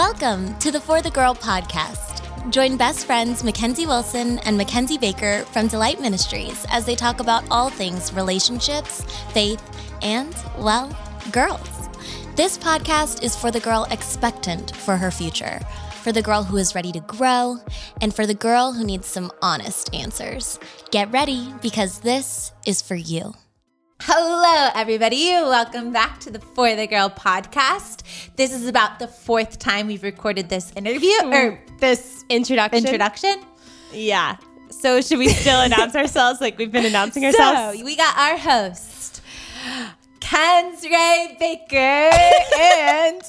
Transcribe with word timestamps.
Welcome 0.00 0.58
to 0.60 0.70
the 0.70 0.80
For 0.80 1.02
the 1.02 1.10
Girl 1.10 1.34
podcast. 1.34 2.50
Join 2.50 2.78
best 2.78 3.04
friends 3.04 3.44
Mackenzie 3.44 3.84
Wilson 3.84 4.38
and 4.38 4.56
Mackenzie 4.56 4.96
Baker 4.96 5.44
from 5.52 5.66
Delight 5.66 6.00
Ministries 6.00 6.64
as 6.70 6.86
they 6.86 6.96
talk 6.96 7.20
about 7.20 7.44
all 7.50 7.68
things 7.68 8.10
relationships, 8.14 9.02
faith, 9.34 9.62
and, 10.00 10.34
well, 10.56 10.88
girls. 11.32 11.90
This 12.34 12.56
podcast 12.56 13.22
is 13.22 13.36
for 13.36 13.50
the 13.50 13.60
girl 13.60 13.86
expectant 13.90 14.74
for 14.74 14.96
her 14.96 15.10
future, 15.10 15.60
for 16.00 16.12
the 16.12 16.22
girl 16.22 16.44
who 16.44 16.56
is 16.56 16.74
ready 16.74 16.92
to 16.92 17.00
grow, 17.00 17.58
and 18.00 18.14
for 18.14 18.26
the 18.26 18.32
girl 18.32 18.72
who 18.72 18.84
needs 18.84 19.06
some 19.06 19.30
honest 19.42 19.94
answers. 19.94 20.58
Get 20.90 21.12
ready 21.12 21.52
because 21.60 21.98
this 21.98 22.52
is 22.64 22.80
for 22.80 22.94
you. 22.94 23.34
Hello, 24.02 24.70
everybody. 24.74 25.28
Welcome 25.28 25.92
back 25.92 26.20
to 26.20 26.30
the 26.30 26.40
For 26.40 26.74
the 26.74 26.86
Girl 26.86 27.10
podcast. 27.10 28.02
This 28.34 28.50
is 28.50 28.66
about 28.66 28.98
the 28.98 29.06
fourth 29.06 29.58
time 29.58 29.88
we've 29.88 30.02
recorded 30.02 30.48
this 30.48 30.72
interview 30.74 31.12
hmm. 31.20 31.32
or 31.34 31.60
this 31.80 32.24
introduction. 32.30 32.78
introduction. 32.78 33.42
Yeah. 33.92 34.38
So 34.70 35.02
should 35.02 35.18
we 35.18 35.28
still 35.28 35.60
announce 35.60 35.94
ourselves 35.94 36.40
like 36.40 36.56
we've 36.56 36.72
been 36.72 36.86
announcing 36.86 37.26
ourselves? 37.26 37.78
So 37.78 37.84
we 37.84 37.94
got 37.94 38.16
our 38.16 38.38
host, 38.38 39.20
Kensray 40.20 41.38
Baker, 41.38 41.76
and 41.76 43.22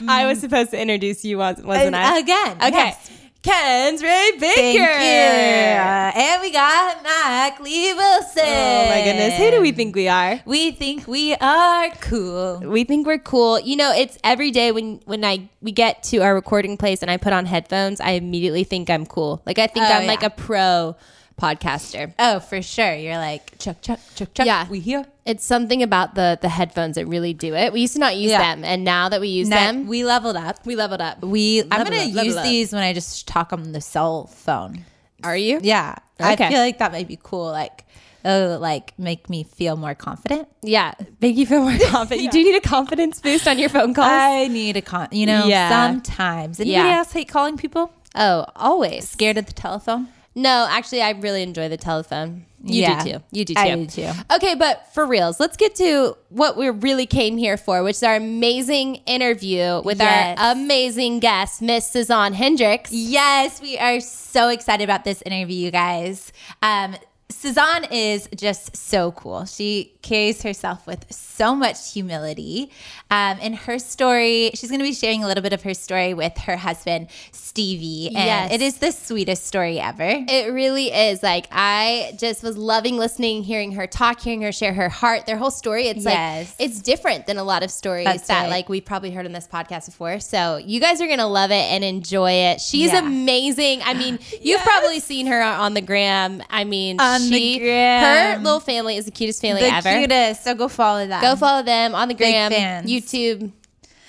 I 0.08 0.26
was 0.26 0.40
supposed 0.40 0.72
to 0.72 0.80
introduce 0.80 1.24
you, 1.24 1.38
was- 1.38 1.62
wasn't 1.62 1.94
I? 1.94 2.18
again. 2.18 2.56
Okay. 2.56 2.70
yes. 2.70 3.10
Kensray 3.46 4.40
Baker. 4.40 4.54
Thank 4.54 4.74
you. 4.76 6.20
And 6.22 6.42
we 6.42 6.50
got 6.50 7.02
Mac 7.04 7.60
Lee 7.60 7.94
Wilson. 7.94 8.42
Oh 8.44 8.88
my 8.88 9.02
goodness. 9.04 9.38
Who 9.38 9.50
do 9.52 9.60
we 9.60 9.70
think 9.70 9.94
we 9.94 10.08
are? 10.08 10.40
We 10.44 10.72
think 10.72 11.06
we 11.06 11.34
are 11.36 11.90
cool. 12.00 12.58
We 12.64 12.82
think 12.82 13.06
we're 13.06 13.18
cool. 13.18 13.60
You 13.60 13.76
know, 13.76 13.92
it's 13.92 14.18
every 14.24 14.50
day 14.50 14.72
when 14.72 15.00
when 15.04 15.24
I 15.24 15.48
we 15.62 15.70
get 15.70 16.02
to 16.04 16.18
our 16.18 16.34
recording 16.34 16.76
place 16.76 17.02
and 17.02 17.10
I 17.10 17.18
put 17.18 17.32
on 17.32 17.46
headphones, 17.46 18.00
I 18.00 18.10
immediately 18.12 18.64
think 18.64 18.90
I'm 18.90 19.06
cool. 19.06 19.42
Like 19.46 19.58
I 19.60 19.68
think 19.68 19.86
Oh, 19.86 19.92
I'm 19.92 20.06
like 20.06 20.24
a 20.24 20.30
pro 20.30 20.96
podcaster. 21.40 22.12
Oh, 22.18 22.40
for 22.40 22.62
sure. 22.62 22.94
You're 22.94 23.16
like, 23.18 23.58
chuck, 23.58 23.80
chuck, 23.82 24.00
chuck, 24.14 24.32
chuck. 24.34 24.46
Yeah. 24.46 24.66
We 24.68 24.80
here. 24.80 25.04
It's 25.24 25.44
something 25.44 25.82
about 25.82 26.14
the 26.14 26.38
the 26.40 26.48
headphones 26.48 26.94
that 26.96 27.06
really 27.06 27.34
do 27.34 27.54
it. 27.54 27.72
We 27.72 27.80
used 27.80 27.94
to 27.94 27.98
not 27.98 28.16
use 28.16 28.30
Yeah. 28.30 28.38
them, 28.54 28.64
and 28.64 28.84
now 28.84 29.08
that 29.08 29.20
we 29.20 29.28
use 29.28 29.48
Now, 29.48 29.56
them, 29.72 29.86
we 29.86 30.04
leveled 30.04 30.36
up. 30.36 30.64
we 30.64 30.76
leveled 30.76 31.00
up. 31.00 31.22
We 31.22 31.62
I'm 31.70 31.84
gonna 31.84 31.96
up, 31.96 32.24
use 32.24 32.40
these 32.42 32.72
when 32.72 32.82
I 32.82 32.92
just 32.92 33.26
talk 33.28 33.52
on 33.52 33.72
the 33.72 33.80
cell 33.80 34.26
phone. 34.26 34.84
Are 35.24 35.36
you? 35.36 35.60
Yeah, 35.62 35.96
Okay. 36.20 36.46
I 36.46 36.48
feel 36.50 36.58
like 36.60 36.78
that 36.78 36.92
might 36.92 37.08
be 37.08 37.18
cool. 37.22 37.46
Like, 37.50 37.84
oh, 38.24 38.58
like 38.60 38.96
make 38.98 39.28
me 39.28 39.42
feel 39.42 39.76
more 39.76 39.94
confident. 39.94 40.46
Yeah, 40.62 40.92
make 41.20 41.36
you 41.36 41.44
feel 41.46 41.62
more 41.62 41.76
confident. 41.90 42.22
You 42.22 42.30
do 42.30 42.42
need 42.44 42.54
a 42.56 42.60
confidence 42.60 43.20
boost 43.20 43.48
on 43.48 43.58
your 43.58 43.68
phone 43.68 43.94
calls. 43.94 44.08
I 44.08 44.46
need 44.48 44.76
a 44.76 44.82
con. 44.82 45.08
You 45.10 45.26
know, 45.26 45.46
Yeah. 45.46 45.68
sometimes. 45.70 46.60
Anybody 46.60 46.88
Yeah. 46.88 46.98
else 46.98 47.12
hate 47.12 47.28
calling 47.28 47.56
people? 47.56 47.90
oh, 48.14 48.46
always. 48.56 49.06
Scared 49.08 49.36
of 49.36 49.44
the 49.46 49.52
telephone? 49.52 50.08
No, 50.38 50.66
actually, 50.68 51.00
I 51.00 51.10
really 51.12 51.42
enjoy 51.42 51.68
the 51.70 51.78
telephone. 51.78 52.44
You 52.62 52.82
Yeah. 52.82 53.02
do 53.02 53.10
too. 53.12 53.22
You 53.32 53.44
do 53.46 53.54
too. 53.54 53.60
I 53.60 53.74
do 53.74 53.86
too. 53.86 54.10
Okay, 54.34 54.54
but 54.54 54.86
for 54.92 55.06
reals, 55.06 55.40
let's 55.40 55.56
get 55.56 55.74
to 55.76 56.14
what 56.28 56.58
we 56.58 56.68
really 56.68 57.06
came 57.06 57.38
here 57.38 57.56
for, 57.56 57.82
which 57.82 57.96
is 57.96 58.02
our 58.02 58.16
amazing 58.16 58.96
interview 59.06 59.80
with 59.82 59.98
Yes. 59.98 60.38
our 60.38 60.52
amazing 60.52 61.20
guest, 61.20 61.62
Miss 61.62 61.90
Sazan 61.90 62.34
Hendrix. 62.34 62.92
Yes, 62.92 63.62
we 63.62 63.78
are 63.78 63.98
so 64.00 64.48
excited 64.48 64.84
about 64.84 65.04
this 65.04 65.22
interview, 65.22 65.56
you 65.56 65.70
guys. 65.70 66.32
Um, 66.62 66.96
Sazan 67.28 67.88
is 67.90 68.28
just 68.36 68.76
so 68.76 69.10
cool. 69.12 69.46
She 69.46 69.92
carries 70.02 70.42
herself 70.42 70.86
with 70.86 71.12
so 71.12 71.56
much 71.56 71.92
humility. 71.92 72.70
Um, 73.10 73.38
in 73.40 73.52
her 73.54 73.80
story, 73.80 74.52
she's 74.54 74.70
going 74.70 74.78
to 74.78 74.84
be 74.86 74.94
sharing 74.94 75.24
a 75.24 75.26
little 75.26 75.42
bit 75.42 75.52
of 75.52 75.62
her 75.62 75.74
story 75.74 76.14
with 76.14 76.38
her 76.38 76.56
husband, 76.56 77.08
Stevie. 77.32 78.06
And 78.14 78.14
Yes. 78.26 78.52
it 78.52 78.62
is 78.62 78.78
the 78.78 78.92
sweetest 78.92 79.44
story 79.44 79.80
ever. 79.80 80.06
It 80.28 80.52
really 80.52 80.92
is. 80.92 81.22
Like 81.24 81.46
I 81.50 82.14
just 82.16 82.44
was 82.44 82.56
loving 82.56 82.96
listening, 82.96 83.42
hearing 83.42 83.72
her 83.72 83.88
talk, 83.88 84.20
hearing 84.20 84.42
her 84.42 84.52
share 84.52 84.72
her 84.74 84.88
heart, 84.88 85.26
their 85.26 85.36
whole 85.36 85.50
story. 85.50 85.88
It's 85.88 86.04
Yes. 86.04 86.54
like 86.58 86.68
it's 86.70 86.80
different 86.80 87.26
than 87.26 87.38
a 87.38 87.44
lot 87.44 87.64
of 87.64 87.72
stories 87.72 88.04
That's 88.04 88.28
that 88.28 88.42
right. 88.42 88.50
like 88.50 88.68
we've 88.68 88.84
probably 88.84 89.10
heard 89.10 89.26
on 89.26 89.32
this 89.32 89.48
podcast 89.52 89.86
before. 89.86 90.20
So 90.20 90.58
you 90.58 90.78
guys 90.80 91.00
are 91.00 91.08
gonna 91.08 91.26
love 91.26 91.50
it 91.50 91.54
and 91.54 91.82
enjoy 91.82 92.30
it. 92.30 92.60
She's 92.60 92.92
Yeah. 92.92 93.00
amazing. 93.00 93.82
I 93.84 93.94
mean, 93.94 94.20
you've 94.40 94.62
probably 94.62 95.00
seen 95.00 95.26
her 95.26 95.42
on 95.42 95.74
the 95.74 95.80
gram. 95.82 96.40
I 96.50 96.62
mean, 96.64 96.98
On 97.16 97.30
the 97.30 97.36
she 97.38 97.58
gram. 97.58 98.36
her 98.36 98.42
little 98.42 98.60
family 98.60 98.96
is 98.96 99.04
the 99.04 99.10
cutest 99.10 99.40
family 99.40 99.62
the 99.62 99.68
ever. 99.74 99.98
cutest. 100.00 100.44
So 100.44 100.54
go 100.54 100.68
follow 100.68 101.06
that. 101.06 101.22
Go 101.22 101.36
follow 101.36 101.62
them 101.62 101.94
on 101.94 102.08
the 102.08 102.14
gram. 102.14 102.52
YouTube, 102.84 103.52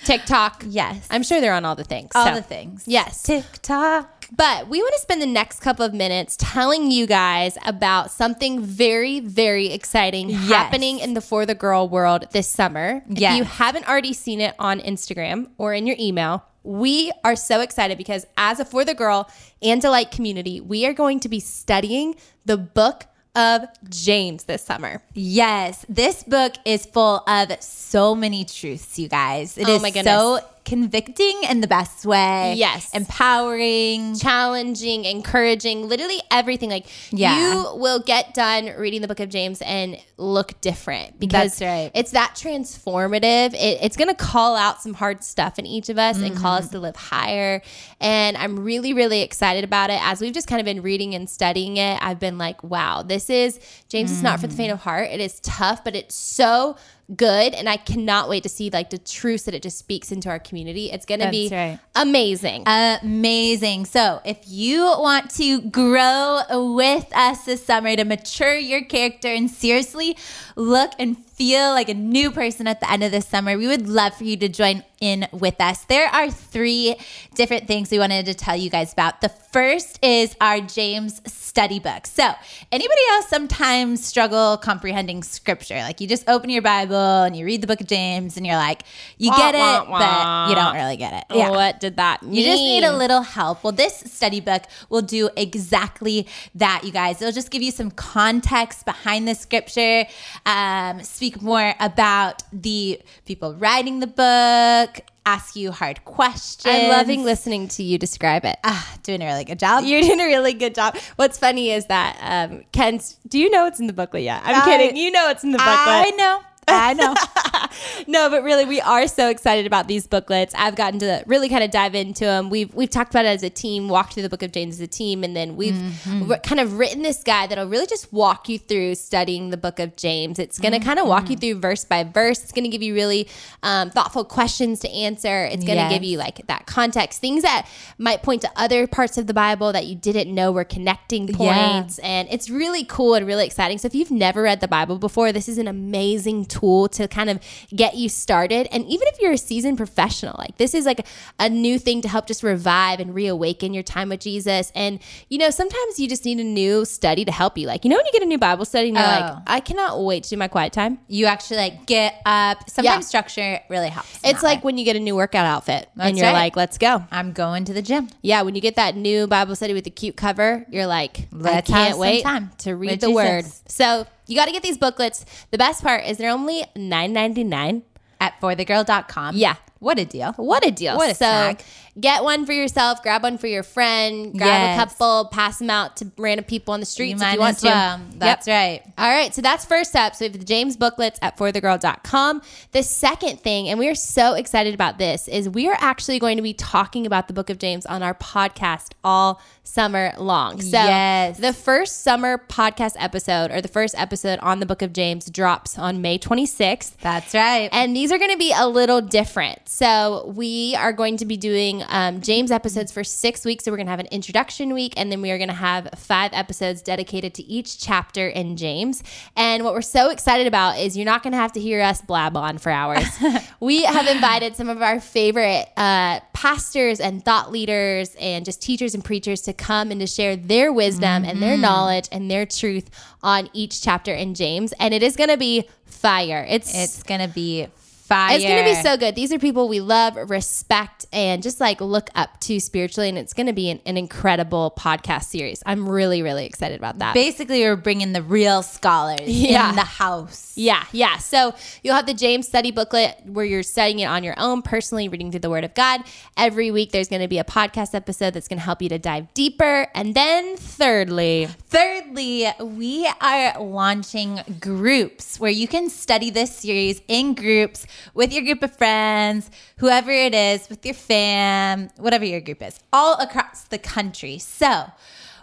TikTok. 0.04 0.64
Yes. 0.68 1.06
I'm 1.10 1.22
sure 1.22 1.40
they're 1.40 1.52
on 1.54 1.64
all 1.64 1.74
the 1.74 1.84
things. 1.84 2.10
all 2.14 2.26
so. 2.26 2.34
the 2.34 2.42
things. 2.42 2.84
Yes. 2.86 3.22
TikTok. 3.22 4.14
But 4.36 4.68
we 4.68 4.82
want 4.82 4.92
to 4.94 5.00
spend 5.00 5.22
the 5.22 5.26
next 5.26 5.60
couple 5.60 5.86
of 5.86 5.94
minutes 5.94 6.36
telling 6.38 6.90
you 6.90 7.06
guys 7.06 7.56
about 7.64 8.10
something 8.10 8.60
very, 8.62 9.20
very 9.20 9.68
exciting 9.72 10.28
Yes. 10.28 10.48
happening 10.48 10.98
in 10.98 11.14
the 11.14 11.22
For 11.22 11.46
the 11.46 11.54
Girl 11.54 11.88
world 11.88 12.26
this 12.32 12.46
summer. 12.46 13.02
Yes. 13.08 13.32
If 13.32 13.38
you 13.38 13.44
haven't 13.44 13.88
already 13.88 14.12
seen 14.12 14.42
it 14.42 14.54
on 14.58 14.80
Instagram 14.80 15.48
or 15.56 15.72
in 15.72 15.86
your 15.86 15.96
email, 15.98 16.44
we 16.68 17.10
are 17.24 17.34
so 17.34 17.60
excited 17.60 17.96
because 17.96 18.26
as 18.36 18.60
a 18.60 18.64
For 18.64 18.84
the 18.84 18.94
Girl 18.94 19.26
and 19.62 19.80
Delight 19.80 20.10
community, 20.10 20.60
we 20.60 20.84
are 20.86 20.92
going 20.92 21.18
to 21.20 21.28
be 21.28 21.40
studying 21.40 22.14
the 22.44 22.58
book 22.58 23.06
of 23.34 23.62
James 23.88 24.44
this 24.44 24.62
summer. 24.62 25.00
Yes, 25.14 25.86
this 25.88 26.22
book 26.24 26.52
is 26.66 26.84
full 26.84 27.22
of 27.26 27.52
so 27.62 28.14
many 28.14 28.44
truths, 28.44 28.98
you 28.98 29.08
guys. 29.08 29.56
It 29.56 29.66
Oh 29.68 29.76
is 29.76 29.82
my 29.82 29.90
goodness. 29.90 30.12
so 30.12 30.40
convicting 30.68 31.42
in 31.48 31.60
the 31.62 31.66
best 31.66 32.04
way. 32.04 32.54
Yes. 32.56 32.92
Empowering. 32.92 34.14
challenging, 34.16 35.04
encouraging, 35.04 35.88
literally 35.88 36.20
everything. 36.30 36.68
Like 36.68 36.86
Yeah. 37.10 37.38
you 37.52 37.76
will 37.76 38.00
get 38.00 38.34
done 38.34 38.66
reading 38.76 39.00
the 39.00 39.08
book 39.08 39.20
of 39.20 39.28
James 39.30 39.62
and 39.62 39.96
look 40.18 40.60
different 40.60 41.18
because 41.18 41.60
right. 41.62 41.90
it's 41.94 42.10
that 42.10 42.34
transformative. 42.34 43.54
It, 43.54 43.78
it's 43.82 43.96
going 43.96 44.08
to 44.08 44.14
call 44.14 44.56
out 44.56 44.82
some 44.82 44.94
hard 44.94 45.24
stuff 45.24 45.58
in 45.58 45.66
each 45.66 45.88
of 45.88 45.98
us 45.98 46.18
and 46.20 46.36
call 46.36 46.48
Mm-hmm. 46.48 46.64
us 46.64 46.70
to 46.70 46.80
live 46.80 46.96
higher. 46.96 47.62
And 48.00 48.36
I'm 48.36 48.58
really, 48.60 48.92
really 48.94 49.22
excited 49.22 49.64
about 49.64 49.90
it. 49.90 50.00
As 50.02 50.20
we've 50.20 50.32
just 50.32 50.48
kind 50.48 50.60
of 50.60 50.64
been 50.64 50.82
reading 50.82 51.14
and 51.14 51.28
studying 51.28 51.76
it, 51.76 51.98
I've 52.02 52.18
been 52.18 52.38
like, 52.38 52.62
wow, 52.64 53.02
this 53.02 53.28
is 53.30 53.60
James 53.88 54.10
is 54.10 54.22
not 54.22 54.40
for 54.40 54.46
the 54.46 54.54
faint 54.54 54.72
of 54.72 54.80
heart. 54.80 55.10
It 55.10 55.20
is 55.20 55.40
tough, 55.40 55.84
but 55.84 55.94
it's 55.94 56.14
so 56.14 56.76
good 57.16 57.54
and 57.54 57.68
I 57.68 57.78
cannot 57.78 58.28
wait 58.28 58.42
to 58.42 58.48
see 58.48 58.68
like 58.70 58.90
the 58.90 58.98
truths 58.98 59.44
that 59.44 59.54
it 59.54 59.62
just 59.62 59.78
speaks 59.78 60.12
into 60.12 60.28
our 60.28 60.38
community. 60.38 60.90
It's 60.90 61.06
going 61.06 61.20
to 61.20 61.30
be 61.30 61.48
right. 61.50 61.78
amazing. 61.94 62.64
Amazing. 62.66 63.86
So, 63.86 64.20
if 64.24 64.38
you 64.46 64.82
want 64.82 65.30
to 65.36 65.62
grow 65.62 66.42
with 66.74 67.10
us 67.14 67.44
this 67.44 67.64
summer 67.64 67.96
to 67.96 68.04
mature 68.04 68.56
your 68.56 68.84
character 68.84 69.28
and 69.28 69.50
seriously 69.50 70.16
look 70.56 70.92
and 70.98 71.16
feel 71.16 71.70
like 71.70 71.88
a 71.88 71.94
new 71.94 72.30
person 72.30 72.66
at 72.66 72.80
the 72.80 72.90
end 72.90 73.02
of 73.02 73.10
this 73.10 73.26
summer, 73.26 73.56
we 73.56 73.66
would 73.66 73.88
love 73.88 74.14
for 74.14 74.24
you 74.24 74.36
to 74.36 74.48
join 74.48 74.82
in 75.00 75.28
with 75.32 75.60
us. 75.60 75.84
There 75.84 76.08
are 76.08 76.30
three 76.30 76.96
different 77.34 77.66
things 77.66 77.90
we 77.90 77.98
wanted 77.98 78.26
to 78.26 78.34
tell 78.34 78.56
you 78.56 78.70
guys 78.70 78.92
about. 78.92 79.20
The 79.20 79.28
first 79.28 79.98
is 80.04 80.36
our 80.40 80.60
James 80.60 81.20
study 81.30 81.78
book. 81.78 82.06
So, 82.06 82.30
anybody 82.70 83.00
else 83.12 83.28
sometimes 83.28 84.04
struggle 84.04 84.56
comprehending 84.58 85.22
scripture? 85.22 85.76
Like 85.76 86.00
you 86.00 86.08
just 86.08 86.28
open 86.28 86.50
your 86.50 86.62
Bible 86.62 86.96
and 86.96 87.36
you 87.36 87.44
read 87.44 87.62
the 87.62 87.66
book 87.66 87.80
of 87.80 87.86
James 87.86 88.36
and 88.36 88.46
you're 88.46 88.56
like, 88.56 88.82
you 89.16 89.30
get 89.30 89.54
it, 89.54 89.58
Wah, 89.58 89.90
wah, 89.90 89.98
but 90.46 90.50
you 90.50 90.56
don't 90.56 90.74
really 90.74 90.96
get 90.96 91.12
it. 91.14 91.24
Yeah. 91.34 91.50
What 91.50 91.80
did 91.80 91.96
that 91.96 92.22
mean? 92.22 92.34
You 92.34 92.44
just 92.44 92.62
need 92.62 92.84
a 92.84 92.96
little 92.96 93.22
help. 93.22 93.64
Well, 93.64 93.72
this 93.72 93.98
study 94.12 94.40
book 94.40 94.62
will 94.88 95.02
do 95.02 95.30
exactly 95.36 96.26
that, 96.54 96.82
you 96.84 96.92
guys. 96.92 97.20
It'll 97.20 97.32
just 97.32 97.50
give 97.50 97.62
you 97.62 97.70
some 97.70 97.90
context 97.90 98.84
behind 98.84 99.26
the 99.26 99.34
scripture, 99.34 100.06
um, 100.46 101.02
speak 101.02 101.42
more 101.42 101.74
about 101.80 102.42
the 102.52 103.00
people 103.24 103.54
writing 103.54 104.00
the 104.00 104.06
book, 104.06 104.87
ask 105.26 105.56
you 105.56 105.72
hard 105.72 106.04
questions. 106.04 106.74
I'm 106.74 106.88
loving 106.88 107.22
listening 107.24 107.68
to 107.68 107.82
you 107.82 107.98
describe 107.98 108.44
it. 108.44 108.56
Ah, 108.64 108.96
doing 109.02 109.22
a 109.22 109.26
really 109.26 109.44
good 109.44 109.58
job. 109.58 109.84
You're 109.84 110.00
doing 110.02 110.20
a 110.20 110.24
really 110.24 110.54
good 110.54 110.74
job. 110.74 110.96
What's 111.16 111.38
funny 111.38 111.70
is 111.70 111.86
that 111.86 112.16
um, 112.22 112.64
Ken's. 112.72 113.18
Do 113.28 113.38
you 113.38 113.50
know 113.50 113.66
it's 113.66 113.80
in 113.80 113.86
the 113.86 113.92
booklet 113.92 114.22
yet? 114.22 114.42
I'm 114.44 114.62
I- 114.62 114.64
kidding. 114.64 114.96
You 114.96 115.10
know 115.10 115.28
it's 115.30 115.44
in 115.44 115.52
the 115.52 115.58
booklet. 115.58 115.68
I 115.76 116.10
know. 116.16 116.40
I 116.70 116.94
know. 116.94 117.14
no, 118.06 118.30
but 118.30 118.42
really, 118.42 118.64
we 118.64 118.80
are 118.80 119.06
so 119.08 119.28
excited 119.28 119.66
about 119.66 119.88
these 119.88 120.06
booklets. 120.06 120.54
I've 120.56 120.76
gotten 120.76 120.98
to 121.00 121.22
really 121.26 121.48
kind 121.48 121.62
of 121.64 121.70
dive 121.70 121.94
into 121.94 122.24
them. 122.24 122.50
We've 122.50 122.72
we've 122.74 122.90
talked 122.90 123.10
about 123.10 123.24
it 123.24 123.28
as 123.28 123.42
a 123.42 123.50
team, 123.50 123.88
walked 123.88 124.14
through 124.14 124.22
the 124.24 124.28
Book 124.28 124.42
of 124.42 124.52
James 124.52 124.76
as 124.76 124.80
a 124.80 124.86
team, 124.86 125.24
and 125.24 125.34
then 125.36 125.56
we've 125.56 125.74
Mm-hmm. 125.78 126.32
kind 126.44 126.60
of 126.60 126.78
written 126.78 127.02
this 127.02 127.22
guide 127.22 127.50
that'll 127.50 127.66
really 127.68 127.86
just 127.86 128.12
walk 128.12 128.48
you 128.48 128.58
through 128.58 128.94
studying 128.94 129.50
the 129.50 129.56
Book 129.56 129.78
of 129.78 129.96
James. 129.96 130.38
It's 130.38 130.58
going 130.58 130.72
to 130.72 130.80
kind 130.80 130.98
of 130.98 131.06
walk 131.06 131.28
you 131.30 131.36
Mm-hmm. 131.36 131.40
through 131.52 131.60
verse 131.60 131.84
by 131.84 132.04
verse. 132.04 132.42
It's 132.42 132.52
going 132.52 132.64
to 132.64 132.70
give 132.70 132.82
you 132.82 132.94
really 132.94 133.28
um, 133.62 133.90
thoughtful 133.90 134.24
questions 134.24 134.80
to 134.80 134.90
answer. 134.90 135.44
It's 135.44 135.64
going 135.64 135.76
to 135.78 135.84
Yes. 135.84 135.92
give 135.92 136.02
you 136.04 136.18
like 136.18 136.46
that 136.48 136.66
context, 136.66 137.20
things 137.20 137.42
that 137.42 137.66
might 137.98 138.22
point 138.22 138.42
to 138.42 138.50
other 138.56 138.86
parts 138.86 139.16
of 139.18 139.26
the 139.26 139.34
Bible 139.34 139.72
that 139.72 139.86
you 139.86 139.94
didn't 139.94 140.34
know 140.34 140.50
were 140.52 140.64
connecting 140.64 141.28
points, 141.28 141.98
Yeah. 141.98 142.06
and 142.08 142.28
it's 142.30 142.50
really 142.50 142.84
cool 142.84 143.14
and 143.14 143.26
really 143.26 143.46
exciting. 143.46 143.78
So 143.78 143.86
if 143.86 143.94
you've 143.94 144.10
never 144.10 144.42
read 144.42 144.60
the 144.60 144.68
Bible 144.68 144.98
before, 144.98 145.30
this 145.32 145.48
is 145.48 145.58
an 145.58 145.68
amazing 145.68 146.44
tool 146.46 146.57
tool 146.58 146.88
to 146.88 147.06
kind 147.08 147.30
of 147.30 147.38
get 147.74 147.96
you 147.96 148.08
started. 148.08 148.68
And 148.72 148.84
even 148.86 149.06
if 149.08 149.20
you're 149.20 149.32
a 149.32 149.38
seasoned 149.38 149.76
professional, 149.76 150.34
like 150.38 150.56
this 150.58 150.74
is 150.74 150.84
like 150.86 151.06
a 151.38 151.48
new 151.48 151.78
thing 151.78 152.02
to 152.02 152.08
help 152.08 152.26
just 152.26 152.42
revive 152.42 153.00
and 153.00 153.14
reawaken 153.14 153.72
your 153.74 153.82
time 153.82 154.08
with 154.08 154.20
Jesus. 154.20 154.72
And, 154.74 154.98
you 155.28 155.38
know, 155.38 155.50
sometimes 155.50 155.98
you 155.98 156.08
just 156.08 156.24
need 156.24 156.38
a 156.40 156.44
new 156.44 156.84
study 156.84 157.24
to 157.24 157.32
help 157.32 157.56
you. 157.58 157.66
Like, 157.66 157.84
you 157.84 157.90
know, 157.90 157.96
when 157.96 158.06
you 158.06 158.12
get 158.12 158.22
a 158.22 158.26
new 158.26 158.38
Bible 158.38 158.64
study 158.64 158.88
and 158.88 158.96
you're 158.96 159.06
Oh. 159.06 159.20
like, 159.20 159.36
I 159.46 159.60
cannot 159.60 160.02
wait 160.02 160.24
to 160.24 160.30
do 160.30 160.36
my 160.36 160.48
quiet 160.48 160.72
time. 160.72 160.98
You 161.08 161.26
actually 161.26 161.58
like 161.58 161.86
get 161.86 162.14
up. 162.26 162.68
Sometimes 162.68 163.04
Yeah. 163.04 163.08
structure 163.08 163.60
really 163.68 163.88
helps. 163.88 164.08
It's 164.24 164.42
like 164.42 164.58
way. 164.58 164.62
when 164.66 164.78
you 164.78 164.84
get 164.84 164.96
a 164.96 165.00
new 165.00 165.14
workout 165.16 165.46
outfit 165.46 165.88
and 165.98 166.16
you're 166.16 166.26
right. 166.26 166.32
like, 166.32 166.56
let's 166.56 166.78
go. 166.78 167.04
I'm 167.10 167.32
going 167.32 167.64
to 167.66 167.72
the 167.72 167.82
gym. 167.82 168.08
Yeah, 168.22 168.42
when 168.42 168.54
you 168.54 168.60
get 168.60 168.76
that 168.76 168.96
new 168.96 169.26
Bible 169.26 169.54
study 169.56 169.74
with 169.74 169.84
the 169.84 169.90
cute 169.90 170.16
cover, 170.16 170.64
you're 170.70 170.86
like, 170.86 171.28
Let's 171.32 171.70
I 171.70 171.72
can't 171.72 171.98
wait 171.98 172.22
time 172.22 172.50
to 172.58 172.74
read 172.76 172.90
with 172.92 173.00
the 173.00 173.10
word. 173.10 173.44
So 173.68 174.06
you 174.28 174.36
got 174.36 174.46
to 174.46 174.52
get 174.52 174.62
these 174.62 174.78
booklets. 174.78 175.24
The 175.50 175.58
best 175.58 175.82
part 175.82 176.04
is 176.04 176.18
they're 176.18 176.30
only 176.30 176.64
nine 176.76 177.12
ninety 177.12 177.44
nine. 177.44 177.82
At 178.20 178.40
forthegirl.com. 178.40 179.36
Yeah. 179.36 179.54
What 179.78 179.98
a 179.98 180.04
deal. 180.04 180.32
What 180.32 180.66
a 180.66 180.72
deal! 180.72 180.96
What 180.96 181.10
a 181.10 181.14
so 181.14 181.24
snag. 181.24 181.62
Get 182.00 182.22
one 182.24 182.46
for 182.46 182.52
yourself, 182.52 183.02
grab 183.02 183.22
one 183.22 183.38
for 183.38 183.46
your 183.46 183.62
friend, 183.62 184.32
grab 184.36 184.48
Yes. 184.48 184.76
a 184.76 184.84
couple, 184.94 185.28
pass 185.32 185.58
them 185.58 185.70
out 185.70 185.96
to 185.98 186.10
random 186.16 186.44
people 186.44 186.74
on 186.74 186.80
the 186.80 186.86
streets 186.86 187.20
You 187.20 187.26
if 187.26 187.34
you 187.34 187.40
want 187.40 187.58
to. 187.58 187.66
well. 187.66 188.00
That's 188.16 188.46
right. 188.48 188.82
All 188.96 189.08
right, 189.10 189.34
so 189.34 189.42
that's 189.42 189.64
first 189.64 189.94
up. 189.96 190.14
So 190.14 190.24
we 190.24 190.30
have 190.30 190.38
the 190.38 190.44
James 190.44 190.76
booklets 190.76 191.18
at 191.22 191.36
forthegirl.com. 191.36 192.42
The 192.72 192.82
second 192.82 193.40
thing, 193.40 193.68
and 193.68 193.78
we 193.78 193.88
are 193.88 193.94
so 193.94 194.34
excited 194.34 194.74
about 194.74 194.98
this, 194.98 195.28
is 195.28 195.48
we 195.48 195.68
are 195.68 195.76
actually 195.80 196.18
going 196.18 196.36
to 196.36 196.42
be 196.42 196.54
talking 196.54 197.06
about 197.06 197.28
the 197.28 197.34
book 197.34 197.50
of 197.50 197.58
James 197.58 197.86
on 197.86 198.02
our 198.02 198.14
podcast 198.14 198.92
all 199.04 199.40
summer 199.64 200.12
long. 200.18 200.60
So 200.62 200.68
Yes. 200.70 201.38
the 201.38 201.52
first 201.52 202.02
summer 202.02 202.38
podcast 202.48 202.94
episode 202.98 203.50
or 203.50 203.60
the 203.60 203.68
first 203.68 203.94
episode 203.98 204.38
on 204.40 204.60
the 204.60 204.66
book 204.66 204.80
of 204.82 204.92
James 204.92 205.28
drops 205.30 205.78
on 205.78 206.00
May 206.00 206.18
26th. 206.18 206.96
That's 207.02 207.34
right. 207.34 207.68
And 207.72 207.94
these 207.94 208.10
are 208.10 208.18
going 208.18 208.30
to 208.30 208.38
be 208.38 208.52
a 208.56 208.66
little 208.66 209.00
different. 209.02 209.68
So, 209.68 210.32
we 210.34 210.74
are 210.76 210.92
going 210.92 211.18
to 211.18 211.26
be 211.26 211.36
doing 211.36 211.82
um, 211.88 212.20
James 212.20 212.50
episodes 212.50 212.92
for 212.92 213.04
six 213.04 213.44
weeks. 213.44 213.64
So, 213.64 213.70
we're 213.70 213.76
going 213.76 213.86
to 213.86 213.90
have 213.90 214.00
an 214.00 214.06
introduction 214.06 214.74
week, 214.74 214.94
and 214.96 215.10
then 215.10 215.22
we 215.22 215.30
are 215.30 215.38
going 215.38 215.48
to 215.48 215.54
have 215.54 215.88
five 215.96 216.32
episodes 216.32 216.82
dedicated 216.82 217.34
to 217.34 217.42
each 217.44 217.78
chapter 217.78 218.28
in 218.28 218.56
James. 218.56 219.02
And 219.36 219.64
what 219.64 219.74
we're 219.74 219.82
so 219.82 220.10
excited 220.10 220.46
about 220.46 220.78
is 220.78 220.96
you're 220.96 221.06
not 221.06 221.22
going 221.22 221.32
to 221.32 221.38
have 221.38 221.52
to 221.52 221.60
hear 221.60 221.80
us 221.80 222.00
blab 222.02 222.36
on 222.36 222.58
for 222.58 222.70
hours. 222.70 223.06
we 223.60 223.84
have 223.84 224.06
invited 224.06 224.56
some 224.56 224.68
of 224.68 224.82
our 224.82 225.00
favorite 225.00 225.68
uh, 225.76 226.20
pastors 226.32 227.00
and 227.00 227.24
thought 227.24 227.50
leaders 227.50 228.14
and 228.20 228.44
just 228.44 228.62
teachers 228.62 228.94
and 228.94 229.04
preachers 229.04 229.40
to 229.42 229.52
come 229.52 229.90
and 229.90 230.00
to 230.00 230.06
share 230.06 230.36
their 230.36 230.72
wisdom 230.72 231.24
and 231.24 231.42
their 231.42 231.56
knowledge 231.56 232.08
and 232.12 232.30
their 232.30 232.46
truth 232.46 232.90
on 233.22 233.48
each 233.52 233.82
chapter 233.82 234.12
in 234.12 234.34
James. 234.34 234.72
And 234.78 234.94
it 234.94 235.02
is 235.02 235.16
going 235.16 235.30
to 235.30 235.36
be 235.36 235.68
fire. 235.86 236.46
It's 236.48 236.74
it's 236.74 237.02
going 237.02 237.20
to 237.20 237.28
be 237.28 237.66
fire. 238.08 238.34
it's 238.36 238.44
going 238.44 238.64
to 238.64 238.70
be 238.70 238.74
so 238.82 238.96
good. 238.96 239.14
These 239.14 239.32
are 239.32 239.38
people 239.38 239.68
we 239.68 239.80
love, 239.80 240.16
respect, 240.30 241.06
and 241.12 241.42
just 241.42 241.60
like 241.60 241.80
look 241.80 242.10
up 242.14 242.40
to 242.40 242.58
spiritually. 242.60 243.08
And 243.08 243.18
it's 243.18 243.32
going 243.34 243.46
to 243.46 243.52
be 243.52 243.70
an, 243.70 243.80
an 243.86 243.96
incredible 243.96 244.74
podcast 244.78 245.24
series. 245.24 245.62
I'm 245.66 245.88
really, 245.88 246.22
really 246.22 246.46
excited 246.46 246.78
about 246.78 246.98
that. 247.00 247.14
Basically, 247.14 247.60
we're 247.62 247.76
bringing 247.76 248.12
the 248.12 248.22
real 248.22 248.62
scholars 248.62 249.20
Yeah. 249.24 249.70
in 249.70 249.76
the 249.76 249.82
house. 249.82 250.52
yeah, 250.56 250.84
yeah. 250.92 251.18
So 251.18 251.54
you'll 251.82 251.94
have 251.94 252.06
the 252.06 252.14
James 252.14 252.48
study 252.48 252.70
booklet 252.70 253.16
where 253.26 253.44
you're 253.44 253.62
studying 253.62 254.00
it 254.00 254.06
on 254.06 254.24
your 254.24 254.34
own, 254.38 254.62
personally 254.62 255.08
reading 255.08 255.30
through 255.30 255.40
the 255.40 255.50
Word 255.50 255.64
of 255.64 255.74
God. 255.74 256.02
Every 256.36 256.70
week, 256.70 256.92
there's 256.92 257.08
going 257.08 257.22
to 257.22 257.28
be 257.28 257.38
a 257.38 257.44
podcast 257.44 257.94
episode 257.94 258.34
that's 258.34 258.48
going 258.48 258.58
to 258.58 258.64
help 258.64 258.80
you 258.82 258.88
to 258.88 258.98
dive 258.98 259.32
deeper. 259.34 259.86
And 259.94 260.14
then, 260.14 260.56
thirdly, 260.56 261.48
Thirdly, 261.68 262.46
we 262.62 263.08
are 263.20 263.60
launching 263.62 264.40
groups 264.58 265.38
where 265.38 265.50
you 265.50 265.68
can 265.68 265.90
study 265.90 266.30
this 266.30 266.56
series 266.56 267.02
in 267.08 267.34
groups 267.34 267.86
with 268.14 268.32
your 268.32 268.42
group 268.44 268.62
of 268.62 268.76
friends, 268.76 269.50
whoever 269.78 270.10
it 270.10 270.34
is, 270.34 270.68
with 270.68 270.84
your 270.84 270.94
fam, 270.94 271.90
whatever 271.96 272.24
your 272.24 272.40
group 272.40 272.62
is, 272.62 272.78
all 272.92 273.14
across 273.20 273.64
the 273.64 273.78
country. 273.78 274.38
So, 274.38 274.86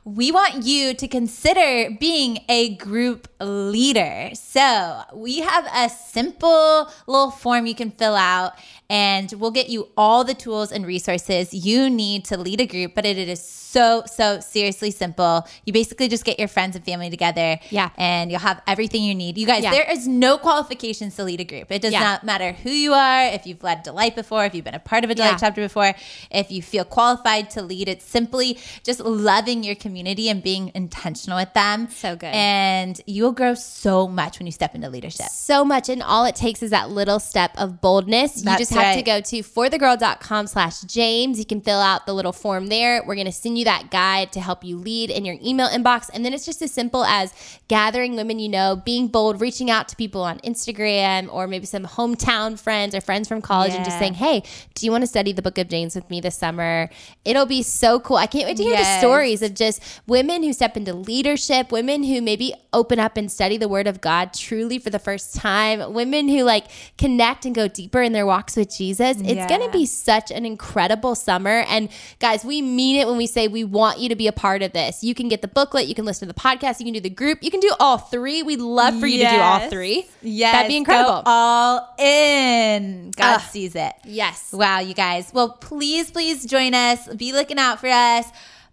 we 0.06 0.31
want 0.31 0.63
you 0.63 0.94
to 0.94 1.07
consider 1.07 1.90
being 2.00 2.38
a 2.48 2.75
group 2.75 3.28
leader. 3.42 4.30
So, 4.36 5.02
we 5.16 5.40
have 5.40 5.68
a 5.75 5.90
simple 5.90 6.92
little 7.07 7.31
form 7.31 7.66
you 7.66 7.74
can 7.74 7.90
fill 7.90 8.16
out, 8.16 8.54
and 8.90 9.32
we'll 9.34 9.52
get 9.52 9.70
you 9.70 9.90
all 9.98 10.24
the 10.24 10.34
tools 10.34 10.72
and 10.72 10.86
resources 10.86 11.54
you 11.54 11.90
need 11.90 12.26
to 12.26 12.38
lead 12.38 12.62
a 12.62 12.66
group. 12.66 12.94
But 12.96 13.06
it 13.06 13.18
is 13.18 13.44
so, 13.44 14.04
so 14.06 14.40
seriously 14.40 14.92
simple. 14.92 15.46
You 15.66 15.74
basically 15.74 16.08
just 16.08 16.24
get 16.24 16.40
your 16.40 16.48
friends 16.48 16.76
and 16.76 16.86
family 16.86 17.10
together. 17.10 17.60
Yeah. 17.72 17.90
And 17.98 18.32
you'll 18.32 18.40
have 18.40 18.62
everything 18.68 19.04
you 19.04 19.14
need. 19.16 19.38
You 19.38 19.46
guys, 19.46 19.64
Yeah. 19.64 19.72
there 19.72 19.92
is 19.92 20.08
no 20.08 20.38
qualifications 20.38 21.16
to 21.18 21.24
lead 21.24 21.42
a 21.42 21.44
group. 21.44 21.72
It 21.72 21.82
does 21.82 21.92
Yeah. 21.92 22.00
not 22.00 22.24
matter 22.24 22.54
who 22.54 22.70
you 22.70 22.94
are, 22.94 23.26
if 23.28 23.46
you've 23.46 23.64
led 23.64 23.84
Delight 23.84 24.16
before, 24.16 24.46
if 24.46 24.56
you've 24.56 24.64
been 24.64 24.76
a 24.76 24.80
part 24.80 25.04
of 25.04 25.10
a 25.10 25.16
Delight 25.16 25.32
Yeah. 25.32 25.38
chapter 25.38 25.62
before, 25.62 25.94
if 26.32 26.52
you 26.52 26.62
feel 26.62 26.86
qualified 26.86 27.50
to 27.52 27.62
lead. 27.62 27.90
It's 27.90 28.06
simply 28.06 28.58
just 28.84 29.00
loving 29.02 29.64
your 29.64 29.76
community 29.76 30.30
and 30.30 30.42
being 30.42 30.72
intentional 30.74 31.38
with 31.38 31.54
them. 31.54 31.90
So 31.94 32.16
good. 32.16 32.34
And 32.34 33.00
you'll 33.06 33.32
grow 33.34 33.56
so 33.56 34.08
much 34.08 34.40
when 34.40 34.46
you 34.46 34.52
step 34.52 34.74
into 34.76 34.90
leadership. 34.90 35.26
so 35.30 35.64
much 35.66 35.90
and 35.90 36.02
all 36.02 36.26
it 36.26 36.36
takes 36.36 36.64
is 36.64 36.72
that 36.72 36.90
little 36.90 37.20
step 37.20 37.52
of 37.58 37.80
boldness 37.82 38.44
you 38.44 38.58
just 38.58 38.72
have 38.75 38.95
to 38.98 39.01
go 39.04 39.22
to 39.22 39.38
forthegirl.com 39.38 40.48
slash 40.48 40.81
james. 40.81 41.39
You 41.39 41.45
can 41.45 41.62
fill 41.62 41.80
out 41.80 42.06
the 42.06 42.13
little 42.13 42.33
form 42.33 42.68
there. 42.68 43.04
We're 43.06 43.16
going 43.16 43.25
to 43.25 43.31
send 43.31 43.57
you 43.57 43.66
that 43.66 43.92
guide 43.92 44.31
to 44.33 44.42
help 44.42 44.63
you 44.63 44.77
lead 44.77 45.10
in 45.10 45.25
your 45.25 45.38
email 45.44 45.68
inbox. 45.68 46.10
And 46.13 46.24
then 46.24 46.33
it's 46.33 46.45
just 46.45 46.62
as 46.62 46.72
simple 46.72 47.04
as 47.06 47.33
gathering 47.68 48.16
women 48.16 48.39
you 48.39 48.50
know 48.50 48.75
being 48.86 49.07
bold 49.07 49.42
reaching 49.42 49.72
out 49.72 49.88
to 49.88 49.95
people 49.95 50.22
on 50.22 50.38
instagram 50.39 51.27
or 51.33 51.48
maybe 51.48 51.66
some 51.66 51.83
hometown 51.83 52.60
friends 52.60 52.94
or 52.94 53.01
friends 53.01 53.27
from 53.27 53.42
college 53.42 53.72
and 53.72 53.83
just 53.83 53.98
saying 53.98 54.13
hey 54.13 54.44
do 54.75 54.86
you 54.86 54.92
want 54.92 55.01
to 55.01 55.07
study 55.07 55.31
the 55.31 55.42
book 55.42 55.57
of 55.57 55.68
james 55.68 55.95
with 55.95 56.10
me 56.10 56.22
this 56.22 56.38
summer? 56.38 56.89
It'll 57.24 57.45
be 57.45 57.63
so 57.63 58.00
cool. 58.00 58.18
I 58.18 58.27
can't 58.27 58.45
wait 58.45 58.57
to 58.57 58.63
hear 58.63 58.77
the 58.77 59.00
stories 59.00 59.42
of 59.42 59.54
just 59.54 59.81
women 60.07 60.44
who 60.44 60.54
step 60.54 60.77
into 60.77 60.94
leadership, 60.94 61.72
women 61.72 62.04
who 62.04 62.22
maybe 62.22 62.54
open 62.74 63.00
up 63.00 63.18
and 63.18 63.31
study 63.31 63.57
the 63.57 63.68
word 63.68 63.88
of 63.88 64.01
God 64.01 64.33
truly 64.33 64.77
for 64.80 64.89
the 64.89 65.00
first 65.00 65.36
time, 65.36 65.94
women 65.94 66.27
who 66.27 66.44
like 66.44 66.66
connect 66.98 67.45
and 67.45 67.56
go 67.56 67.68
deeper 67.68 68.01
in 68.01 68.13
their 68.13 68.25
walks 68.25 68.56
with 68.56 68.64
Jesus. 68.65 69.17
It's 69.19 69.33
Yeah. 69.33 69.47
going 69.50 69.62
to 69.62 69.69
be 69.69 69.85
such 69.85 70.31
an 70.31 70.45
incredible 70.45 71.15
summer. 71.15 71.65
And 71.67 71.89
guys, 72.19 72.44
we 72.45 72.62
mean 72.62 73.00
it 73.00 73.07
when 73.07 73.17
we 73.17 73.27
say 73.27 73.47
we 73.47 73.63
want 73.63 74.00
you 74.00 74.09
to 74.09 74.15
be 74.15 74.27
a 74.27 74.31
part 74.31 74.62
of 74.62 74.73
this. 74.73 75.03
You 75.03 75.13
can 75.15 75.27
get 75.29 75.41
the 75.41 75.47
booklet, 75.47 75.88
you 75.88 75.95
can 75.95 76.06
listen 76.06 76.27
to 76.27 76.33
the 76.33 76.39
podcast, 76.39 76.79
you 76.79 76.85
can 76.85 76.94
do 76.94 77.00
the 77.00 77.09
group, 77.09 77.39
you 77.41 77.51
can 77.51 77.59
do 77.59 77.71
all 77.79 77.97
three. 77.97 78.44
We'd 78.44 78.59
love 78.59 79.00
for 79.00 79.07
you 79.07 79.23
to 79.23 79.29
do 79.29 79.39
all 79.39 79.69
three. 79.69 80.07
Yes. 80.21 80.53
That'd 80.53 80.69
be 80.69 80.77
incredible. 80.77 81.21
Go 81.21 81.23
all 81.25 81.95
in. 82.00 83.12
God 83.12 83.35
Ugh. 83.35 83.41
sees 83.50 83.75
it. 83.75 83.94
Yes. 84.06 84.50
Wow, 84.53 84.79
you 84.79 84.94
guys. 84.94 85.31
Well, 85.33 85.50
please, 85.50 86.12
please 86.12 86.45
join 86.45 86.74
us. 86.74 87.07
Be 87.15 87.31
looking 87.34 87.57
out 87.60 87.79
for 87.79 87.88
us. 87.88 88.25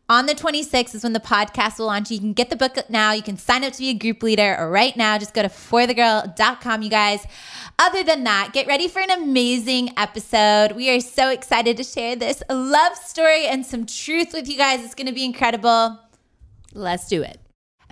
On 0.09 0.27
the 0.27 0.35
26th 0.35 0.95
is 0.95 1.05
when 1.05 1.15
the 1.15 1.21
podcast 1.21 1.79
will 1.79 1.87
launch. 1.87 2.11
You 2.11 2.19
can 2.19 2.33
get 2.35 2.51
the 2.51 2.57
book 2.57 2.77
now. 2.91 3.13
You 3.13 3.23
can 3.23 3.39
sign 3.39 3.65
up 3.65 3.73
to 3.73 3.79
be 3.79 3.91
a 3.91 3.95
group 3.95 4.23
leader 4.23 4.69
right 4.71 4.95
now. 4.95 5.17
Just 5.17 5.33
go 5.33 5.41
to 5.43 5.49
forthegirl.com, 5.49 6.83
you 6.83 6.91
guys. 6.91 7.25
Other 7.85 8.05
than 8.05 8.23
that, 8.23 8.51
get 8.53 8.69
ready 8.69 8.87
for 8.87 9.01
an 9.01 9.11
amazing 9.11 9.91
episode. 9.97 10.71
We 10.71 10.89
are 10.91 11.01
so 11.01 11.31
excited 11.31 11.77
to 11.79 11.83
share 11.83 12.15
this 12.15 12.41
love 12.49 12.97
story 12.97 13.47
and 13.47 13.67
some 13.67 13.87
truth 13.87 14.33
with 14.33 14.49
you 14.49 14.57
guys. 14.57 14.85
It's 14.85 14.95
going 14.95 15.09
to 15.09 15.13
be 15.13 15.25
incredible. 15.25 15.99
Let's 16.73 17.09
do 17.09 17.23
it. 17.23 17.41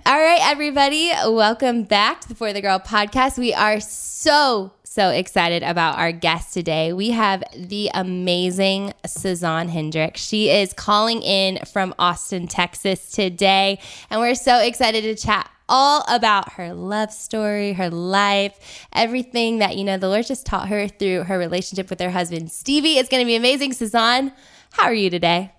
All 0.05 0.17
right, 0.17 0.39
everybody, 0.43 1.11
welcome 1.25 1.83
back 1.83 2.21
to 2.21 2.29
the 2.29 2.35
For 2.35 2.53
the 2.53 2.61
Girl 2.61 2.79
podcast. 2.79 3.37
We 3.37 3.53
are 3.53 3.81
so, 3.81 4.71
so 4.85 5.09
excited 5.09 5.61
about 5.61 5.99
our 5.99 6.13
guest 6.13 6.53
today. 6.53 6.93
We 6.93 7.09
have 7.11 7.43
the 7.53 7.91
amazing 7.93 8.93
Sazan 9.05 9.67
Hendrick. 9.67 10.15
She 10.15 10.49
is 10.49 10.71
calling 10.71 11.21
in 11.21 11.59
from 11.65 11.93
Austin, 11.99 12.47
Texas 12.47 13.11
today, 13.11 13.77
and 14.09 14.21
we're 14.21 14.35
so 14.35 14.57
excited 14.59 15.01
to 15.01 15.15
chat 15.21 15.51
all 15.71 16.03
about 16.09 16.53
her 16.53 16.73
love 16.73 17.11
story, 17.11 17.73
her 17.73 17.89
life, 17.89 18.87
everything 18.93 19.59
that, 19.59 19.77
you 19.77 19.85
know, 19.85 19.97
the 19.97 20.09
Lord 20.09 20.25
just 20.25 20.45
taught 20.45 20.67
her 20.67 20.89
through 20.89 21.23
her 21.23 21.39
relationship 21.39 21.89
with 21.89 22.01
her 22.01 22.11
husband, 22.11 22.51
Stevie. 22.51 22.97
It's 22.97 23.09
going 23.09 23.21
to 23.23 23.25
be 23.25 23.35
amazing. 23.35 23.71
Sazan, 23.71 24.33
how 24.73 24.83
are 24.83 24.93
you 24.93 25.09
today? 25.09 25.53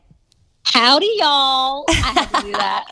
Howdy, 0.64 1.10
y'all. 1.16 1.84
I 1.88 1.92
had 1.92 2.26
to 2.40 2.46
do 2.46 2.52
that. 2.52 2.84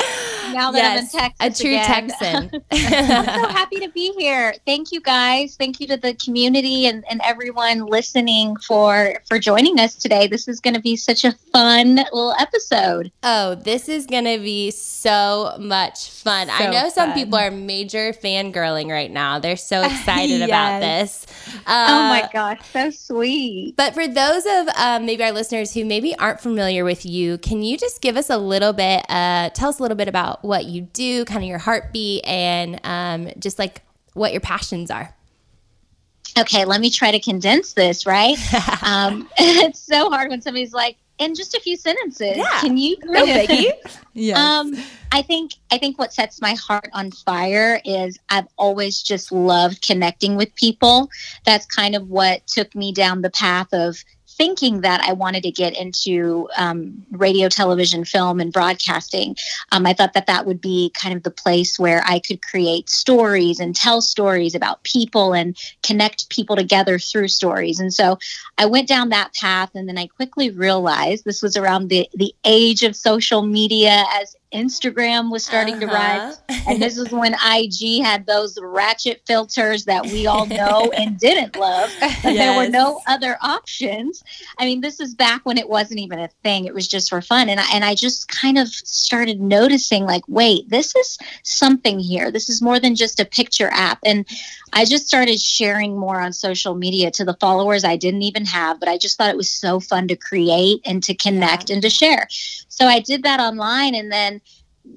Now 0.53 0.71
that 0.73 0.93
I'm 0.93 0.99
in 1.05 1.09
Texas. 1.09 1.61
a 1.61 1.63
true 1.63 1.71
again. 1.73 1.87
Texan. 1.87 2.63
I'm 2.73 3.25
so 3.43 3.49
happy 3.49 3.77
to 3.77 3.89
be 3.91 4.13
here. 4.19 4.53
Thank 4.67 4.91
you 4.93 5.01
guys. 5.01 5.55
Thank 5.57 5.81
you 5.81 5.87
to 5.87 5.97
the 5.97 6.15
community 6.15 6.87
and, 6.87 7.05
and 7.09 7.21
everyone 7.25 7.87
listening 7.87 8.57
for 8.57 9.15
for 9.29 9.39
joining 9.39 9.79
us 9.79 9.95
today. 9.95 10.27
This 10.27 10.49
is 10.49 10.61
going 10.61 10.75
to 10.75 10.81
be 10.81 10.97
such 10.97 11.25
a 11.25 11.33
fun 11.53 11.95
little 11.97 12.35
episode. 12.39 13.13
Oh, 13.23 13.55
this 13.55 13.89
is 13.89 14.07
going 14.07 14.25
to 14.25 14.39
be 14.43 14.73
so 14.73 15.57
much 15.59 16.11
fun. 16.11 16.51
I 16.51 16.59
So 16.67 16.71
know 16.73 16.89
some 16.91 17.11
fun. 17.11 17.19
people 17.19 17.39
are 17.39 17.51
major 17.53 18.13
fangirling 18.13 18.91
right 18.91 19.11
now. 19.11 19.39
They're 19.39 19.57
so 19.57 19.83
excited 19.83 20.43
about 20.43 20.81
Yes. 20.83 21.25
this. 21.25 21.55
oh 21.67 21.73
Uh, 21.73 22.09
my 22.09 22.29
gosh, 22.33 22.59
so 22.73 22.91
sweet. 22.91 23.77
But 23.77 23.95
for 23.95 24.07
those 24.09 24.45
of 24.45 24.69
um, 24.77 25.07
maybe 25.07 25.23
our 25.23 25.33
listeners 25.33 25.73
who 25.73 25.85
maybe 25.85 26.15
aren't 26.19 26.41
familiar 26.41 26.85
with 26.85 27.07
you, 27.07 27.39
can 27.39 27.60
you 27.63 27.77
just 27.77 28.01
give 28.03 28.17
us 28.17 28.31
a 28.31 28.39
little 28.39 28.73
bit, 28.73 29.05
uh, 29.09 29.51
tell 29.51 29.69
us 29.69 29.79
a 29.79 29.83
little 29.83 29.97
bit 29.97 30.09
about 30.09 30.45
what 30.45 30.67
you 30.67 30.83
do, 30.83 31.25
kind 31.25 31.43
of 31.43 31.49
your 31.49 31.59
heartbeat, 31.59 32.25
and 32.27 32.81
um, 32.85 33.31
just 33.39 33.59
like 33.59 33.83
what 34.15 34.33
your 34.33 34.41
passions 34.41 34.91
are? 34.91 35.15
okay, 36.39 36.65
let 36.65 36.81
me 36.81 36.91
try 36.91 37.11
to 37.11 37.21
condense 37.21 37.73
this, 37.73 38.07
right? 38.07 38.37
um, 38.85 39.29
it's 39.39 39.81
so 39.81 40.09
hard 40.11 40.31
when 40.31 40.41
somebody's 40.41 40.73
like, 40.73 40.97
in 41.19 41.35
just 41.35 41.55
a 41.55 41.61
few 41.61 41.77
sentences, 41.77 42.37
Yeah. 42.37 42.61
can 42.61 42.79
you? 42.79 42.97
No 43.05 43.27
biggie. 43.27 43.73
Yes. 44.15 44.39
Um, 44.39 44.75
I 45.13 45.21
think 45.23 45.53
I 45.71 45.77
think 45.77 45.99
what 45.99 46.15
sets 46.15 46.41
my 46.41 46.55
heart 46.55 46.89
on 46.95 47.11
fire 47.11 47.81
is 47.85 48.19
I've 48.31 48.47
always 48.57 49.03
just 49.03 49.31
loved 49.31 49.83
connecting 49.83 50.37
with 50.37 50.55
people. 50.55 51.11
That's 51.45 51.67
kind 51.67 51.95
of 51.95 52.09
what 52.09 52.47
took 52.47 52.75
me 52.75 52.93
down 52.93 53.21
the 53.21 53.31
path 53.31 53.69
of 53.73 54.03
thinking 54.41 54.81
that 54.81 55.03
I 55.03 55.13
wanted 55.13 55.43
to 55.43 55.51
get 55.51 55.77
into 55.77 56.49
um, 56.57 57.05
radio, 57.11 57.51
television, 57.51 58.07
film, 58.07 58.41
and 58.41 58.51
broadcasting. 58.51 59.37
Um, 59.71 59.85
I 59.85 59.93
thought 59.93 60.15
that 60.15 60.25
that 60.29 60.47
would 60.47 60.63
be 60.63 60.91
kind 60.95 61.15
of 61.15 61.25
the 61.25 61.31
place 61.31 61.79
where 61.79 62.03
I 62.07 62.21
could 62.21 62.41
create 62.41 62.89
stories 62.89 63.61
and 63.61 63.77
tell 63.77 64.01
stories 64.01 64.55
about 64.55 64.83
people 64.83 65.35
and 65.35 65.55
connect 65.83 66.31
people 66.31 66.57
together 66.57 66.99
through 66.99 67.29
stories. 67.29 67.81
And 67.81 67.93
so 67.93 68.19
I 68.57 68.65
went 68.65 68.89
down 68.89 69.11
that 69.11 69.35
path, 69.35 69.73
and 69.75 69.87
then 69.87 69.99
I 69.99 70.07
quickly 70.07 70.49
realized 70.49 71.27
this 71.27 71.43
was 71.43 71.55
around 71.59 71.89
the 71.89 72.09
the 72.15 72.35
age 72.47 72.83
of 72.83 72.97
social 72.97 73.43
media 73.43 74.05
as 74.15 74.35
Instagram 74.53 75.31
was 75.31 75.45
starting 75.45 75.79
to 75.81 75.87
rise. 75.87 76.41
Uh-huh. 76.49 76.71
And 76.71 76.83
this 76.83 76.99
is 76.99 77.11
when 77.11 77.35
IG 77.35 78.03
had 78.03 78.27
those 78.27 78.59
ratchet 78.61 79.23
filters 79.27 79.85
that 79.85 80.05
we 80.07 80.27
all 80.27 80.47
know 80.47 80.91
and 80.97 81.19
didn't 81.19 81.57
love. 81.57 81.93
But 82.01 82.35
there 82.35 82.57
were 82.57 82.69
no 82.69 83.01
other 83.07 83.39
options. 83.41 84.23
I 84.59 84.65
mean, 84.65 84.81
this 84.81 85.01
is 85.01 85.15
back 85.15 85.43
when 85.45 85.59
it 85.59 85.69
wasn't 85.69 86.01
even 86.01 86.19
a 86.19 86.29
thing. 86.43 86.65
It 86.65 86.75
was 86.75 86.89
just 86.89 87.11
for 87.11 87.23
fun. 87.23 87.49
And 87.49 87.61
I, 87.61 87.67
and 87.73 87.85
I 87.85 87.95
just 87.95 88.29
kind 88.29 88.59
of 88.59 88.69
started 88.69 89.41
noticing 89.41 90.05
like, 90.05 90.23
wait, 90.27 90.69
this 90.69 90.95
is 90.97 91.19
something 91.43 91.99
here. 91.99 92.31
This 92.31 92.49
is 92.49 92.61
more 92.61 92.81
than 92.81 92.95
just 92.97 93.21
a 93.21 93.25
picture 93.25 93.71
app. 93.73 93.99
And 94.05 94.27
I 94.73 94.85
just 94.85 95.07
started 95.07 95.41
sharing 95.41 95.97
more 95.97 96.21
on 96.21 96.33
social 96.33 96.75
media 96.75 97.11
to 97.13 97.25
the 97.25 97.37
followers 97.41 97.85
I 97.85 97.97
didn't 97.97 98.23
even 98.23 98.45
have, 98.47 98.81
but 98.81 98.89
I 98.89 98.99
just 98.99 99.17
thought 99.17 99.31
it 99.31 99.37
was 99.37 99.51
so 99.51 99.81
fun 99.81 100.09
to 100.09 100.17
create 100.17 100.81
and 100.85 101.03
to 101.05 101.15
connect 101.15 101.71
and 101.71 101.83
to 101.83 101.91
share. 101.91 102.27
So 102.69 102.87
I 102.87 103.01
did 103.01 103.23
that 103.25 103.41
online 103.41 103.95
and 103.95 104.11
then 104.11 104.40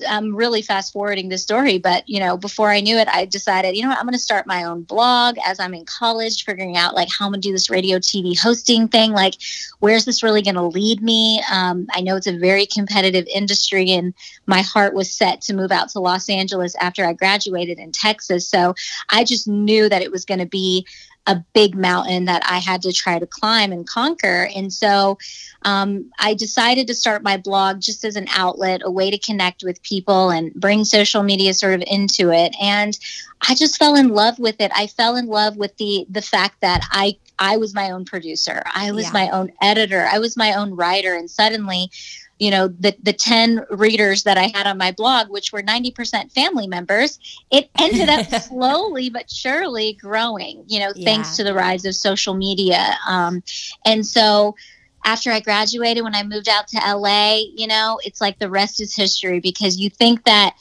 I'm 0.10 0.36
really 0.36 0.62
fast 0.62 0.94
forwarding 0.94 1.30
the 1.30 1.38
story, 1.38 1.78
but 1.78 2.08
you 2.08 2.20
know, 2.20 2.38
before 2.38 2.72
I 2.72 2.80
knew 2.80 2.98
it, 2.98 3.08
I 3.10 3.26
decided, 3.26 3.76
you 3.76 3.84
know 3.84 3.90
what, 3.90 3.98
I'm 3.98 4.06
going 4.06 4.14
to 4.14 4.20
start 4.20 4.48
my 4.48 4.64
own 4.64 4.84
blog 4.84 5.38
as 5.46 5.60
I'm 5.60 5.74
in 5.74 5.86
college, 5.86 6.46
figuring 6.46 6.78
out 6.78 6.96
like 6.96 7.10
how 7.10 7.26
I'm 7.26 7.32
going 7.32 7.42
to 7.42 7.48
do 7.48 7.52
this 7.52 7.70
radio 7.70 7.98
TV 7.98 8.38
hosting 8.38 8.88
thing. 8.88 9.12
Like, 9.12 9.36
where's 9.80 10.06
this 10.06 10.24
really 10.24 10.42
going 10.42 10.56
to 10.56 10.64
lead 10.64 11.02
me? 11.02 11.44
Um, 11.52 11.88
I 11.92 12.02
know 12.02 12.16
it's 12.16 12.28
a 12.28 12.38
very 12.38 12.66
competitive 12.66 13.26
industry, 13.34 13.92
and 13.92 14.14
my 14.46 14.62
heart 14.62 14.94
was 14.94 15.12
set 15.12 15.42
to 15.42 15.54
move 15.54 15.72
out 15.72 15.90
to 15.90 16.00
Los 16.00 16.30
Angeles 16.30 16.76
after 16.76 17.06
I 17.06 17.14
graduated 17.14 17.78
in 17.78 17.92
Texas. 17.92 18.48
So 18.48 18.74
I 19.10 19.24
just 19.24 19.48
knew 19.48 19.90
that 19.90 20.02
it 20.02 20.12
was 20.12 20.26
going 20.26 20.40
to 20.40 20.46
be 20.46 20.88
a 21.26 21.44
big 21.54 21.76
mountain 21.76 22.26
that 22.26 22.42
I 22.46 22.60
had 22.60 22.82
to 22.82 22.92
try 22.92 23.18
to 23.18 23.26
climb 23.26 23.72
and 23.72 23.88
conquer. 23.88 24.50
And 24.56 24.74
so 24.74 25.18
um, 25.62 26.12
I 26.20 26.34
decided 26.34 26.88
to 26.88 26.94
start 26.94 27.24
my 27.24 27.38
blog 27.38 27.80
just 27.80 28.04
as 28.04 28.16
an 28.16 28.28
outlet, 28.36 28.82
a 28.84 28.92
way 28.92 29.10
to 29.10 29.18
connect 29.18 29.64
with 29.64 29.82
people 29.84 30.30
and 30.32 30.54
bring 30.54 30.84
social 30.84 31.24
media 31.24 31.54
sort 31.54 31.76
of 31.76 31.84
into 31.88 32.30
it. 32.32 32.54
And 32.62 32.98
I 33.48 33.56
just 33.56 33.78
fell 33.78 33.96
in 33.96 34.10
love 34.10 34.38
with 34.38 34.60
it. 34.60 34.72
I 34.76 34.88
fell 34.88 35.16
in 35.16 35.28
love 35.28 35.56
with 35.58 35.76
the 35.78 36.06
the 36.10 36.22
fact 36.22 36.60
that 36.62 36.86
I 36.92 37.18
I 37.40 37.58
was 37.58 37.74
my 37.74 37.92
own 37.92 38.06
producer. 38.06 38.62
I 38.74 38.92
was 38.92 39.06
Yeah. 39.06 39.12
my 39.14 39.30
own 39.30 39.52
editor. 39.62 40.08
I 40.12 40.20
was 40.20 40.38
my 40.38 40.54
own 40.54 40.76
writer. 40.76 41.14
And 41.16 41.30
suddenly 41.30 41.90
you 42.40 42.52
know 42.52 42.68
the 42.68 42.96
the 43.02 43.14
10 43.14 43.66
readers 43.72 44.24
that 44.24 44.38
i 44.38 44.52
had 44.54 44.68
on 44.68 44.78
my 44.78 44.92
blog 44.92 45.30
which 45.30 45.52
were 45.52 45.62
90% 45.62 46.32
family 46.32 46.68
members 46.68 47.20
it 47.52 47.70
ended 47.80 48.10
up 48.10 48.26
slowly 48.44 49.10
but 49.10 49.30
surely 49.30 49.94
growing 49.94 50.64
you 50.68 50.80
know 50.80 50.92
thanks 51.04 51.36
to 51.38 51.44
the 51.44 51.54
rise 51.54 51.86
of 51.86 51.96
social 51.96 52.34
media. 52.34 52.98
Um, 53.08 53.44
and 53.86 54.06
so 54.06 54.56
after 55.06 55.32
i 55.32 55.40
graduated 55.40 56.04
when 56.04 56.16
i 56.16 56.24
moved 56.24 56.50
out 56.50 56.68
to 56.68 56.78
la 56.96 57.36
you 57.56 57.68
know 57.68 58.00
it's 58.04 58.22
like 58.22 58.40
the 58.40 58.50
rest 58.50 58.82
is 58.82 58.96
history 58.96 59.40
because 59.40 59.80
you 59.80 59.90
think 59.90 60.24
that 60.24 60.56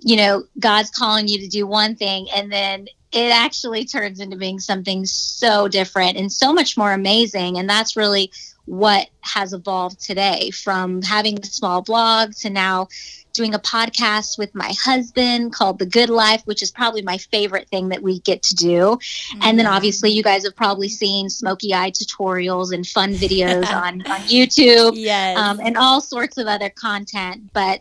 you 0.00 0.16
know 0.16 0.44
god's 0.58 0.90
calling 0.90 1.28
you 1.28 1.38
to 1.38 1.48
do 1.48 1.66
one 1.66 1.94
thing 1.94 2.28
and 2.34 2.50
then 2.50 2.86
it 3.12 3.30
actually 3.30 3.84
turns 3.84 4.20
into 4.20 4.36
being 4.36 4.58
something 4.58 5.04
so 5.04 5.68
different 5.68 6.16
and 6.16 6.32
so 6.32 6.52
much 6.52 6.78
more 6.78 6.92
amazing. 6.92 7.58
And 7.58 7.68
that's 7.68 7.94
really 7.94 8.32
what 8.66 9.08
has 9.22 9.52
evolved 9.52 10.00
today 10.00 10.50
from 10.50 11.02
having 11.02 11.38
a 11.38 11.44
small 11.44 11.82
blog 11.82 12.32
to 12.32 12.50
now 12.50 12.88
doing 13.32 13.54
a 13.54 13.58
podcast 13.58 14.38
with 14.38 14.54
my 14.54 14.72
husband 14.78 15.52
called 15.54 15.78
The 15.78 15.86
Good 15.86 16.10
Life, 16.10 16.42
which 16.44 16.62
is 16.62 16.70
probably 16.70 17.02
my 17.02 17.16
favorite 17.18 17.68
thing 17.68 17.88
that 17.88 18.02
we 18.02 18.20
get 18.20 18.42
to 18.44 18.54
do. 18.54 18.98
And 19.40 19.58
then 19.58 19.66
obviously, 19.66 20.10
you 20.10 20.22
guys 20.22 20.44
have 20.44 20.54
probably 20.54 20.88
seen 20.88 21.30
smoky 21.30 21.72
eye 21.74 21.90
tutorials 21.90 22.72
and 22.72 22.86
fun 22.86 23.14
videos 23.14 23.66
on, 23.72 24.02
on 24.02 24.20
YouTube 24.20 24.92
Yes. 24.94 25.38
um, 25.38 25.60
and 25.60 25.76
all 25.76 26.00
sorts 26.00 26.36
of 26.36 26.46
other 26.46 26.68
content. 26.68 27.50
But 27.54 27.80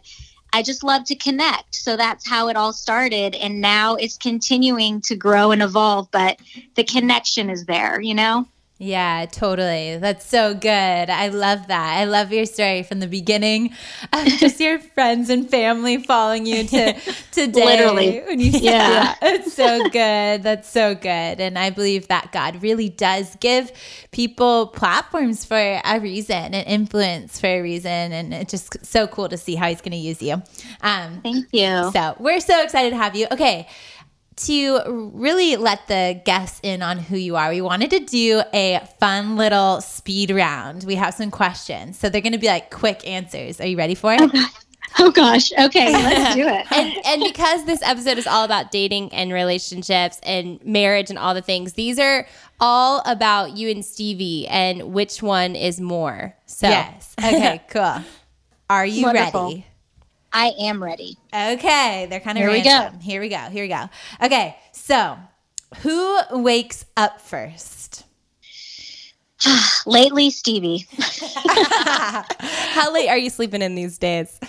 I 0.54 0.64
just 0.64 0.84
love 0.84 1.04
to 1.06 1.16
connect. 1.16 1.76
So 1.76 1.96
that's 1.98 2.28
how 2.28 2.48
it 2.50 2.56
all 2.56 2.74
started. 2.74 3.36
And 3.36 3.62
now 3.62 3.96
it's 3.96 4.18
continuing 4.18 5.02
to 5.02 5.16
grow 5.16 5.52
and 5.52 5.62
evolve, 5.62 6.10
but 6.12 6.40
the 6.76 6.84
connection 6.84 7.50
is 7.50 7.66
there, 7.66 8.02
you 8.02 8.14
know? 8.14 8.48
Yeah, 8.84 9.28
totally. 9.28 9.98
That's 9.98 10.26
so 10.26 10.56
good. 10.56 10.68
I 10.72 11.28
love 11.28 11.68
that. 11.68 12.00
I 12.00 12.06
love 12.06 12.32
your 12.32 12.48
story 12.48 12.82
from 12.82 13.00
the 13.00 13.06
beginning 13.06 13.76
of 14.12 14.26
just 14.26 14.60
your 14.60 14.80
friends 14.96 15.30
and 15.30 15.48
family 15.48 16.04
following 16.04 16.48
you 16.48 16.64
to 16.64 16.94
today. 17.32 17.64
Literally. 17.64 18.22
When 18.22 18.40
you 18.40 18.50
Yeah. 18.50 19.14
It's 19.22 19.54
so 19.54 19.88
good. 19.90 20.42
That's 20.42 20.68
so 20.68 20.96
good. 20.96 21.40
And 21.40 21.60
I 21.60 21.70
believe 21.70 22.08
that 22.08 22.32
God 22.32 22.64
really 22.64 22.90
does 22.90 23.36
give 23.36 23.72
people 24.10 24.66
platforms 24.66 25.46
for 25.46 25.56
a 25.86 26.00
reason 26.00 26.56
and 26.56 26.68
influence 26.68 27.40
for 27.40 27.46
a 27.46 27.62
reason. 27.62 28.12
And 28.12 28.34
it's 28.34 28.50
just 28.50 28.84
so 28.84 29.06
cool 29.06 29.30
to 29.30 29.38
see 29.38 29.54
how 29.54 29.68
he's 29.68 29.82
going 29.82 29.92
to 29.92 29.98
use 29.98 30.24
you. 30.24 30.42
Um, 30.82 31.22
Thank 31.22 31.46
you. 31.52 31.92
so 31.94 32.16
we're 32.18 32.40
so 32.40 32.64
excited 32.64 32.90
to 32.90 32.98
have 32.98 33.16
you. 33.16 33.28
Okay. 33.32 33.68
To 34.38 35.12
really 35.14 35.56
let 35.58 35.88
the 35.88 36.20
guests 36.26 36.60
in 36.64 36.82
on 36.82 36.98
who 36.98 37.18
you 37.18 37.36
are, 37.36 37.50
we 37.50 37.62
wanted 37.62 37.92
to 37.92 38.00
do 38.00 38.42
a 38.54 38.80
fun 39.00 39.36
little 39.36 39.82
speed 39.82 40.32
round. 40.32 40.84
We 40.86 40.96
have 40.96 41.14
some 41.14 41.30
questions. 41.32 42.00
So 42.00 42.10
they're 42.10 42.22
going 42.22 42.32
to 42.32 42.40
be 42.40 42.48
like 42.48 42.72
quick 42.72 43.06
answers. 43.08 43.60
Are 43.62 43.68
you 43.68 43.78
ready 43.78 43.96
for 43.96 44.14
it? 44.14 44.32
Oh 45.00 45.10
gosh. 45.10 45.54
Okay, 45.54 45.94
let's 45.94 46.36
do 46.36 46.46
it. 46.46 46.66
and 46.72 47.06
and 47.06 47.24
because 47.24 47.64
this 47.66 47.82
episode 47.82 48.18
is 48.18 48.28
all 48.28 48.44
about 48.44 48.72
dating 48.72 49.14
and 49.14 49.32
relationships 49.32 50.20
and 50.22 50.62
marriage 50.66 51.10
and 51.10 51.18
all 51.18 51.34
the 51.34 51.42
things, 51.42 51.74
these 51.74 51.98
are 51.98 52.28
all 52.60 53.02
about 53.06 53.56
you 53.56 53.70
and 53.70 53.86
Stevie 53.86 54.48
and 54.50 54.92
which 54.94 55.24
one 55.24 55.56
is 55.56 55.80
more. 55.80 56.36
So 56.46 56.68
Yes. 56.68 57.16
Okay, 57.24 57.62
cool. 57.70 58.02
Are 58.70 58.86
you 58.86 59.06
Wonderful. 59.06 59.48
ready? 59.48 59.66
I 60.34 60.54
am 60.60 60.84
ready. 60.84 61.18
Okay, 61.34 62.08
they're 62.10 62.20
kind 62.20 62.38
of 62.38 62.44
Here 62.44 62.52
we 62.52 62.62
go. 62.62 62.90
Here 63.02 63.22
we 63.22 63.30
go. 63.30 63.38
Here 63.38 63.64
we 63.64 63.68
go. 63.68 63.90
Okay, 64.24 64.56
so 64.72 65.18
who 65.82 66.20
wakes 66.32 66.86
up 66.96 67.22
first? 67.22 68.06
Lately, 69.86 70.30
Stevie. 70.30 70.86
how 71.50 72.94
late 72.94 73.10
are 73.10 73.18
you 73.18 73.30
sleeping 73.30 73.62
in 73.62 73.76
these 73.76 73.98
days? 73.98 74.40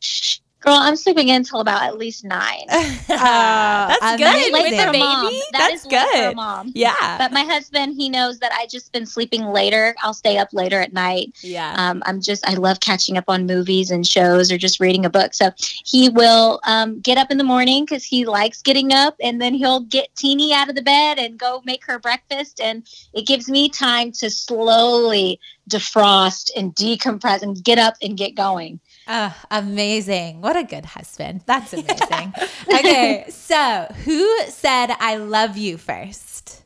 Girl, 0.62 0.74
I'm 0.74 0.94
sleeping 0.96 1.28
in 1.28 1.36
until 1.36 1.60
about 1.60 1.82
at 1.82 1.98
least 1.98 2.24
nine. 2.24 2.64
That's 2.68 4.00
amazing. 4.02 4.18
good 4.18 4.52
with 4.52 4.62
Late 4.62 4.70
the 4.70 4.76
for 4.82 4.88
a 4.88 4.92
baby. 4.92 4.98
mom. 5.00 5.32
That 5.52 5.58
That's 5.70 5.74
is 5.84 5.86
late 5.86 6.00
for 6.00 6.18
a 6.18 6.20
good. 6.28 6.36
mom. 6.36 6.72
Yeah. 6.74 7.18
But 7.18 7.32
my 7.32 7.42
husband, 7.42 7.94
he 7.96 8.08
knows 8.08 8.38
that 8.38 8.52
I 8.52 8.66
just 8.66 8.92
been 8.92 9.04
sleeping 9.04 9.44
later. 9.46 9.94
I'll 10.02 10.14
stay 10.14 10.38
up 10.38 10.48
later 10.52 10.80
at 10.80 10.92
night. 10.92 11.34
Yeah. 11.42 11.74
Um, 11.76 12.02
I'm 12.06 12.20
just, 12.20 12.46
I 12.48 12.54
love 12.54 12.80
catching 12.80 13.16
up 13.18 13.24
on 13.28 13.44
movies 13.46 13.90
and 13.90 14.06
shows 14.06 14.52
or 14.52 14.56
just 14.58 14.78
reading 14.80 15.04
a 15.04 15.10
book. 15.10 15.34
So 15.34 15.50
he 15.84 16.08
will 16.08 16.60
um, 16.64 17.00
get 17.00 17.18
up 17.18 17.30
in 17.30 17.38
the 17.38 17.44
morning 17.44 17.84
because 17.84 18.04
he 18.04 18.24
likes 18.24 18.62
getting 18.62 18.92
up, 18.92 19.16
and 19.20 19.40
then 19.40 19.54
he'll 19.54 19.80
get 19.80 20.14
Teeny 20.14 20.54
out 20.54 20.68
of 20.68 20.76
the 20.76 20.82
bed 20.82 21.18
and 21.18 21.38
go 21.38 21.60
make 21.64 21.84
her 21.86 21.98
breakfast. 21.98 22.60
And 22.60 22.86
it 23.12 23.26
gives 23.26 23.48
me 23.48 23.68
time 23.68 24.12
to 24.12 24.30
slowly 24.30 25.40
defrost 25.68 26.50
and 26.56 26.74
decompress 26.74 27.42
and 27.42 27.62
get 27.62 27.78
up 27.78 27.94
and 28.02 28.16
get 28.16 28.34
going. 28.34 28.80
Oh, 29.08 29.34
amazing. 29.50 30.40
What 30.40 30.56
a 30.56 30.62
good 30.64 30.84
husband. 30.84 31.42
That's 31.46 31.72
amazing. 31.72 32.32
okay, 32.72 33.26
so 33.28 33.86
who 34.04 34.40
said 34.46 34.94
I 35.00 35.16
love 35.16 35.56
you 35.56 35.76
first? 35.78 36.62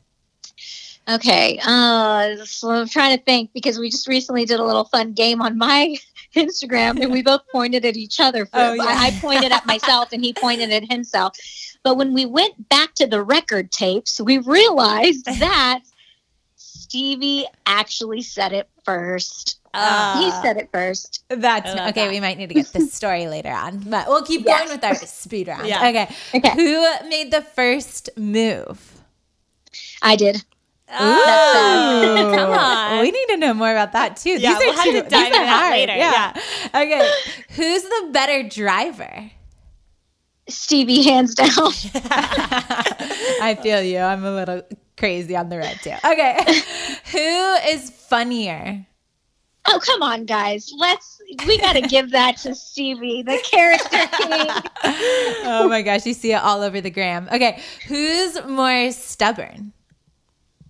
Okay. 1.09 1.59
Uh, 1.65 2.35
so 2.43 2.69
I'm 2.69 2.87
trying 2.87 3.17
to 3.17 3.23
think 3.23 3.51
because 3.53 3.79
we 3.79 3.89
just 3.89 4.07
recently 4.07 4.43
did 4.45 4.59
a 4.59 4.63
little 4.65 4.83
fun 4.83 5.13
game 5.13 5.41
on 5.41 5.57
my 5.57 5.95
Instagram 6.35 7.01
and 7.01 7.11
we 7.13 7.21
both 7.23 7.41
pointed 7.51 7.85
at 7.85 7.95
each 7.95 8.19
other. 8.19 8.45
For, 8.45 8.51
Oh, 8.59 8.73
yeah. 8.73 8.83
I, 8.85 9.07
I 9.07 9.19
pointed 9.21 9.51
at 9.53 9.65
myself 9.65 10.09
and 10.11 10.21
he 10.23 10.33
pointed 10.33 10.69
at 10.71 10.91
himself. 10.91 11.37
But 11.83 11.95
when 11.95 12.13
we 12.13 12.25
went 12.25 12.67
back 12.67 12.93
to 12.95 13.07
the 13.07 13.23
record 13.23 13.71
tapes, 13.71 14.19
we 14.19 14.39
realized 14.39 15.25
that 15.25 15.79
Stevie 16.57 17.45
actually 17.65 18.21
said 18.21 18.51
it 18.51 18.67
first. 18.83 19.59
Ah. 19.79 20.17
he 20.19 20.31
said 20.41 20.57
it 20.57 20.69
first. 20.73 21.23
That's 21.29 21.69
okay. 21.69 21.91
that. 22.05 22.09
We 22.09 22.19
might 22.19 22.37
need 22.37 22.49
to 22.49 22.55
get 22.55 22.67
this 22.73 22.91
story 22.93 23.27
later 23.27 23.51
on, 23.51 23.79
but 23.89 24.07
we'll 24.07 24.23
keep 24.23 24.45
Yes. 24.45 24.59
going 24.59 24.71
with 24.75 24.83
our 24.83 24.95
speed 24.95 25.47
round. 25.47 25.67
Yeah. 25.67 25.87
Okay. 25.87 26.09
Okay. 26.35 26.51
Who 26.55 27.09
made 27.09 27.31
the 27.31 27.41
first 27.41 28.09
move? 28.17 29.01
I 30.01 30.15
did. 30.15 30.37
Ooh. 30.89 30.93
Come 30.93 32.51
on. 32.51 33.01
We 33.01 33.11
need 33.11 33.25
to 33.27 33.37
know 33.37 33.53
more 33.53 33.71
about 33.71 33.91
that 33.91 34.15
too. 34.17 34.31
Yeah, 34.39 34.53
These 34.53 34.61
are 34.61 34.65
we'll 34.67 34.73
have 34.75 34.83
two- 34.85 34.91
to 34.93 35.01
these 35.01 35.09
dive 35.11 35.21
are 35.21 35.25
into 35.25 35.39
that 35.39 35.59
hard. 35.59 35.73
later. 35.73 35.95
Yeah. 35.95 36.33
Okay. 36.81 37.11
Who's 37.55 37.83
the 37.83 38.09
better 38.11 38.43
driver? 38.47 39.31
Stevie, 40.49 41.03
hands 41.03 41.35
down. 41.35 41.49
I 43.41 43.57
feel 43.61 43.81
you. 43.81 43.99
I'm 43.99 44.23
a 44.23 44.31
little 44.31 44.61
crazy 44.95 45.35
on 45.35 45.49
the 45.49 45.57
road 45.57 45.77
too. 45.83 45.93
Okay. 46.05 46.37
Who 47.11 47.55
is 47.69 47.89
funnier? 47.89 48.85
Oh, 49.69 49.79
come 49.85 50.01
on, 50.01 50.25
guys. 50.25 50.71
Let's, 50.77 51.19
we 51.45 51.57
got 51.57 51.73
to 51.73 51.81
give 51.81 52.11
that 52.11 52.37
to 52.37 52.55
Stevie, 52.55 53.21
the 53.23 53.37
character 53.43 54.07
king. 54.17 54.47
Oh 55.49 55.67
my 55.67 55.81
gosh, 55.81 56.05
you 56.05 56.13
see 56.13 56.31
it 56.33 56.41
all 56.41 56.61
over 56.61 56.79
the 56.81 56.89
gram. 56.89 57.27
Okay. 57.31 57.61
Who's 57.87 58.41
more 58.45 58.91
stubborn? 58.91 59.73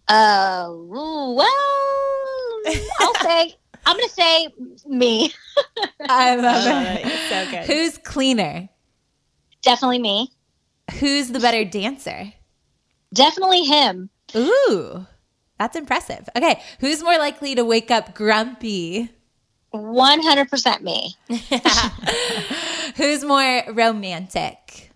Oh, 0.10 0.88
ooh, 0.89 1.36
well, 1.36 2.86
I'll 3.01 3.16
say, 3.16 3.56
I'm 3.86 3.98
going 3.98 4.08
to 4.08 4.13
say 4.13 4.48
me. 4.88 5.34
I 6.10 6.36
love 6.36 6.63
Oh, 6.66 6.92
it. 6.94 7.01
it's 7.06 7.30
so 7.30 7.51
good. 7.51 7.66
Who's 7.66 7.98
cleaner? 8.00 8.70
Definitely 9.62 10.00
me. 10.00 10.32
Who's 11.00 11.30
the 11.30 11.39
better 11.39 11.66
dancer? 11.66 12.32
Definitely 13.13 13.63
him. 13.63 14.10
Ooh, 14.36 15.06
that's 15.60 15.76
impressive. 15.76 16.30
Okay. 16.36 16.62
Who's 16.80 17.04
more 17.04 17.18
likely 17.18 17.56
to 17.56 17.64
wake 17.66 17.92
up 17.92 18.14
grumpy? 18.16 19.10
100% 19.74 20.82
me. 20.82 21.16
Who's 22.96 23.24
more 23.24 23.64
romantic? 23.74 24.87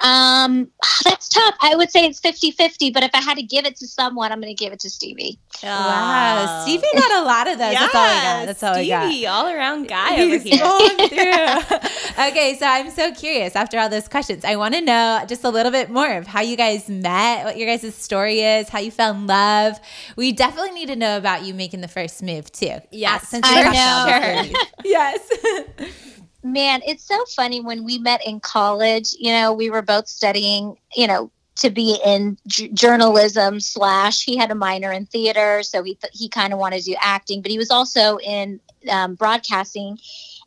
Um, 0.00 0.68
that's 1.04 1.28
tough. 1.28 1.54
I 1.60 1.74
would 1.74 1.90
say 1.90 2.06
it's 2.06 2.20
50 2.20 2.50
50, 2.50 2.90
but 2.90 3.02
if 3.02 3.10
I 3.14 3.22
had 3.22 3.36
to 3.36 3.42
give 3.42 3.64
it 3.64 3.76
to 3.76 3.86
someone, 3.86 4.30
I'm 4.30 4.40
going 4.40 4.54
to 4.54 4.64
give 4.64 4.72
it 4.72 4.80
to 4.80 4.90
Stevie. 4.90 5.38
Wow. 5.62 6.62
Stevie 6.62 6.86
got 6.94 7.22
a 7.22 7.24
lot 7.24 7.48
of 7.48 7.58
those. 7.58 7.72
That's 7.72 7.94
all 7.94 8.00
I 8.02 8.22
got. 8.22 8.46
That's 8.46 8.62
all 8.62 8.74
I 8.74 8.86
got. 8.86 9.08
Stevie, 9.08 9.26
all 9.26 9.48
around 9.48 9.88
guy 9.88 10.20
over 10.22 10.36
here. 10.36 10.58
through. 10.58 11.76
okay, 12.28 12.56
so 12.58 12.66
I'm 12.66 12.90
so 12.90 13.12
curious 13.14 13.56
after 13.56 13.78
all 13.78 13.88
those 13.88 14.08
questions. 14.08 14.44
I 14.44 14.56
want 14.56 14.74
to 14.74 14.80
know 14.80 15.24
just 15.26 15.44
a 15.44 15.50
little 15.50 15.72
bit 15.72 15.88
more 15.88 16.12
of 16.12 16.26
how 16.26 16.42
you 16.42 16.56
guys 16.56 16.88
met, 16.88 17.44
what 17.44 17.56
your 17.56 17.66
guys' 17.66 17.94
story 17.94 18.40
is, 18.40 18.68
how 18.68 18.80
you 18.80 18.90
fell 18.90 19.14
in 19.14 19.26
love. 19.26 19.80
We 20.16 20.32
definitely 20.32 20.72
need 20.72 20.86
to 20.88 20.96
know 20.96 21.16
about 21.16 21.44
you 21.44 21.54
making 21.54 21.80
the 21.80 21.88
first 21.88 22.22
move 22.22 22.52
too. 22.52 22.78
Yes, 22.90 23.28
since 23.28 23.46
I 23.46 23.56
we 23.56 23.62
talked 23.62 23.76
about 23.76 24.46
know. 24.46 24.60
it 24.60 24.68
yes. 24.84 26.12
Man, 26.52 26.80
it's 26.86 27.02
so 27.02 27.24
funny 27.34 27.60
when 27.60 27.84
we 27.84 27.98
met 27.98 28.24
in 28.24 28.40
college. 28.40 29.14
You 29.18 29.32
know, 29.32 29.52
we 29.52 29.68
were 29.68 29.82
both 29.82 30.06
studying, 30.06 30.76
you 30.94 31.06
know, 31.06 31.30
to 31.56 31.70
be 31.70 31.98
in 32.04 32.38
j- 32.46 32.68
journalism 32.68 33.60
slash 33.60 34.24
he 34.24 34.36
had 34.36 34.50
a 34.50 34.54
minor 34.54 34.92
in 34.92 35.06
theater 35.06 35.62
so 35.62 35.82
he 35.82 35.94
th- 35.94 36.12
he 36.14 36.28
kind 36.28 36.52
of 36.52 36.58
wanted 36.58 36.78
to 36.80 36.90
do 36.90 36.96
acting 37.00 37.40
but 37.40 37.50
he 37.50 37.58
was 37.58 37.70
also 37.70 38.18
in 38.18 38.60
um, 38.90 39.14
broadcasting 39.14 39.98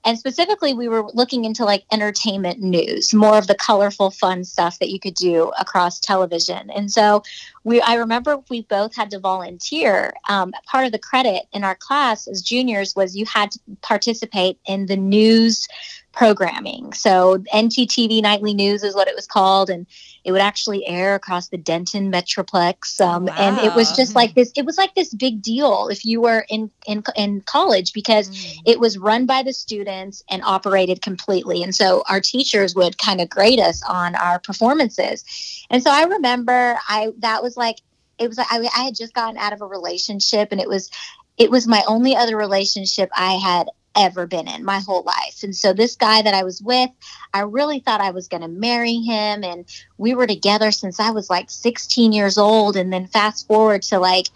and 0.05 0.17
specifically 0.17 0.73
we 0.73 0.87
were 0.87 1.09
looking 1.13 1.45
into 1.45 1.65
like 1.65 1.83
entertainment 1.91 2.59
news 2.61 3.13
more 3.13 3.37
of 3.37 3.47
the 3.47 3.55
colorful 3.55 4.11
fun 4.11 4.43
stuff 4.43 4.79
that 4.79 4.89
you 4.89 4.99
could 4.99 5.15
do 5.15 5.51
across 5.59 5.99
television. 5.99 6.69
And 6.69 6.91
so 6.91 7.23
we 7.63 7.81
i 7.81 7.95
remember 7.95 8.37
we 8.49 8.61
both 8.63 8.95
had 8.95 9.11
to 9.11 9.19
volunteer 9.19 10.13
um, 10.29 10.53
part 10.65 10.85
of 10.85 10.91
the 10.91 10.99
credit 10.99 11.43
in 11.51 11.63
our 11.63 11.75
class 11.75 12.27
as 12.27 12.41
juniors 12.41 12.95
was 12.95 13.15
you 13.15 13.25
had 13.25 13.51
to 13.51 13.59
participate 13.81 14.57
in 14.65 14.85
the 14.85 14.97
news 14.97 15.67
programming. 16.11 16.93
So 16.93 17.37
nttv 17.53 18.21
nightly 18.21 18.53
news 18.53 18.83
is 18.83 18.95
what 18.95 19.07
it 19.07 19.15
was 19.15 19.27
called 19.27 19.69
and 19.69 19.85
it 20.23 20.31
would 20.31 20.41
actually 20.41 20.85
air 20.87 21.15
across 21.15 21.49
the 21.49 21.57
denton 21.57 22.11
metroplex 22.11 22.99
um, 23.01 23.29
and 23.37 23.57
it 23.59 23.73
was 23.75 23.95
just 23.95 24.15
like 24.15 24.35
this 24.35 24.51
it 24.55 24.65
was 24.65 24.77
like 24.77 24.93
this 24.95 25.13
big 25.13 25.41
deal 25.41 25.87
if 25.89 26.05
you 26.05 26.21
were 26.21 26.45
in 26.49 26.69
in, 26.87 27.03
in 27.15 27.41
college 27.41 27.93
because 27.93 28.29
it 28.65 28.79
was 28.79 28.97
run 28.97 29.25
by 29.25 29.43
the 29.43 29.53
students 29.53 30.23
and 30.29 30.41
operated 30.43 31.01
completely. 31.01 31.63
And 31.63 31.75
so 31.75 32.03
our 32.09 32.19
teachers 32.19 32.75
would 32.75 32.97
kind 32.97 33.21
of 33.21 33.29
grade 33.29 33.59
us 33.59 33.81
on 33.87 34.15
our 34.15 34.39
performances. 34.39 35.23
And 35.69 35.83
so 35.83 35.91
i 35.91 36.03
remember 36.03 36.77
i 36.87 37.11
that 37.19 37.43
was 37.43 37.55
like 37.55 37.77
it 38.17 38.27
was 38.27 38.37
like 38.37 38.47
I, 38.49 38.67
I 38.75 38.83
had 38.85 38.95
just 38.95 39.13
gotten 39.13 39.37
out 39.37 39.53
of 39.53 39.61
a 39.61 39.65
relationship 39.65 40.49
and 40.51 40.59
it 40.59 40.67
was 40.67 40.89
it 41.37 41.51
was 41.51 41.67
my 41.67 41.83
only 41.87 42.15
other 42.15 42.35
relationship 42.35 43.09
i 43.15 43.33
had 43.33 43.67
ever 43.99 44.25
been 44.25 44.47
in 44.47 44.63
my 44.63 44.79
whole 44.79 45.03
life 45.03 45.43
and 45.43 45.55
so 45.55 45.73
this 45.73 45.95
guy 45.95 46.21
that 46.21 46.33
i 46.33 46.43
was 46.43 46.61
with 46.61 46.89
i 47.33 47.41
really 47.41 47.79
thought 47.79 48.01
i 48.01 48.11
was 48.11 48.27
going 48.27 48.41
to 48.41 48.47
marry 48.47 48.95
him 48.95 49.43
and 49.43 49.65
we 49.97 50.13
were 50.13 50.27
together 50.27 50.71
since 50.71 50.99
i 50.99 51.11
was 51.11 51.29
like 51.29 51.49
16 51.49 52.11
years 52.13 52.37
old 52.37 52.75
and 52.75 52.91
then 52.91 53.05
fast 53.07 53.47
forward 53.47 53.81
to 53.83 53.99
like 53.99 54.27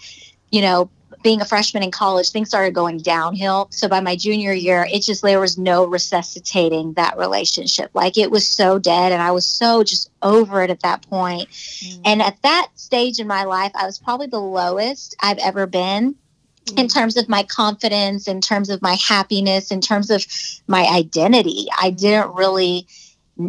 you 0.52 0.62
know 0.62 0.89
being 1.23 1.41
a 1.41 1.45
freshman 1.45 1.82
in 1.82 1.89
college, 1.89 2.30
things 2.30 2.49
started 2.49 2.76
going 2.76 2.97
downhill. 2.99 3.67
So 3.71 3.88
by 3.88 4.02
my 4.02 4.15
junior 4.15 4.52
year, 4.52 4.86
it 4.91 5.02
just 5.02 5.23
there 5.23 5.39
was 5.39 5.58
no 5.58 5.86
resuscitating 5.86 6.93
that 6.93 7.17
relationship. 7.17 7.89
Like 7.93 8.17
it 8.17 8.30
was 8.30 8.47
so 8.47 8.78
dead, 8.78 9.12
and 9.12 9.21
I 9.21 9.32
was 9.32 9.45
so 9.45 9.84
just 9.84 10.12
over 10.21 10.62
it 10.62 10.69
at 10.69 10.82
that 10.82 11.08
point. 11.10 11.49
Mm. 11.49 12.02
And 12.06 12.21
at 12.21 12.41
that 12.43 12.67
stage 12.76 13.19
in 13.19 13.28
my 13.28 13.45
life, 13.45 13.71
I 13.73 13.86
was 13.86 13.97
probably 13.97 14.28
the 14.28 14.39
lowest 14.39 15.15
I've 15.21 15.39
ever 15.39 15.65
been 15.65 16.15
in 16.69 16.76
mm-hmm. 16.76 16.88
terms 16.88 17.17
of 17.17 17.30
my 17.30 17.43
confidence, 17.43 18.28
in 18.28 18.41
terms 18.41 18.69
of 18.69 18.82
my 18.82 18.95
happiness, 18.95 19.71
in 19.71 19.82
terms 19.82 20.10
of 20.10 20.26
my 20.67 20.86
identity. 20.86 21.67
I 21.78 21.89
mm-hmm. 21.89 21.95
didn't 21.97 22.36
really 22.36 22.88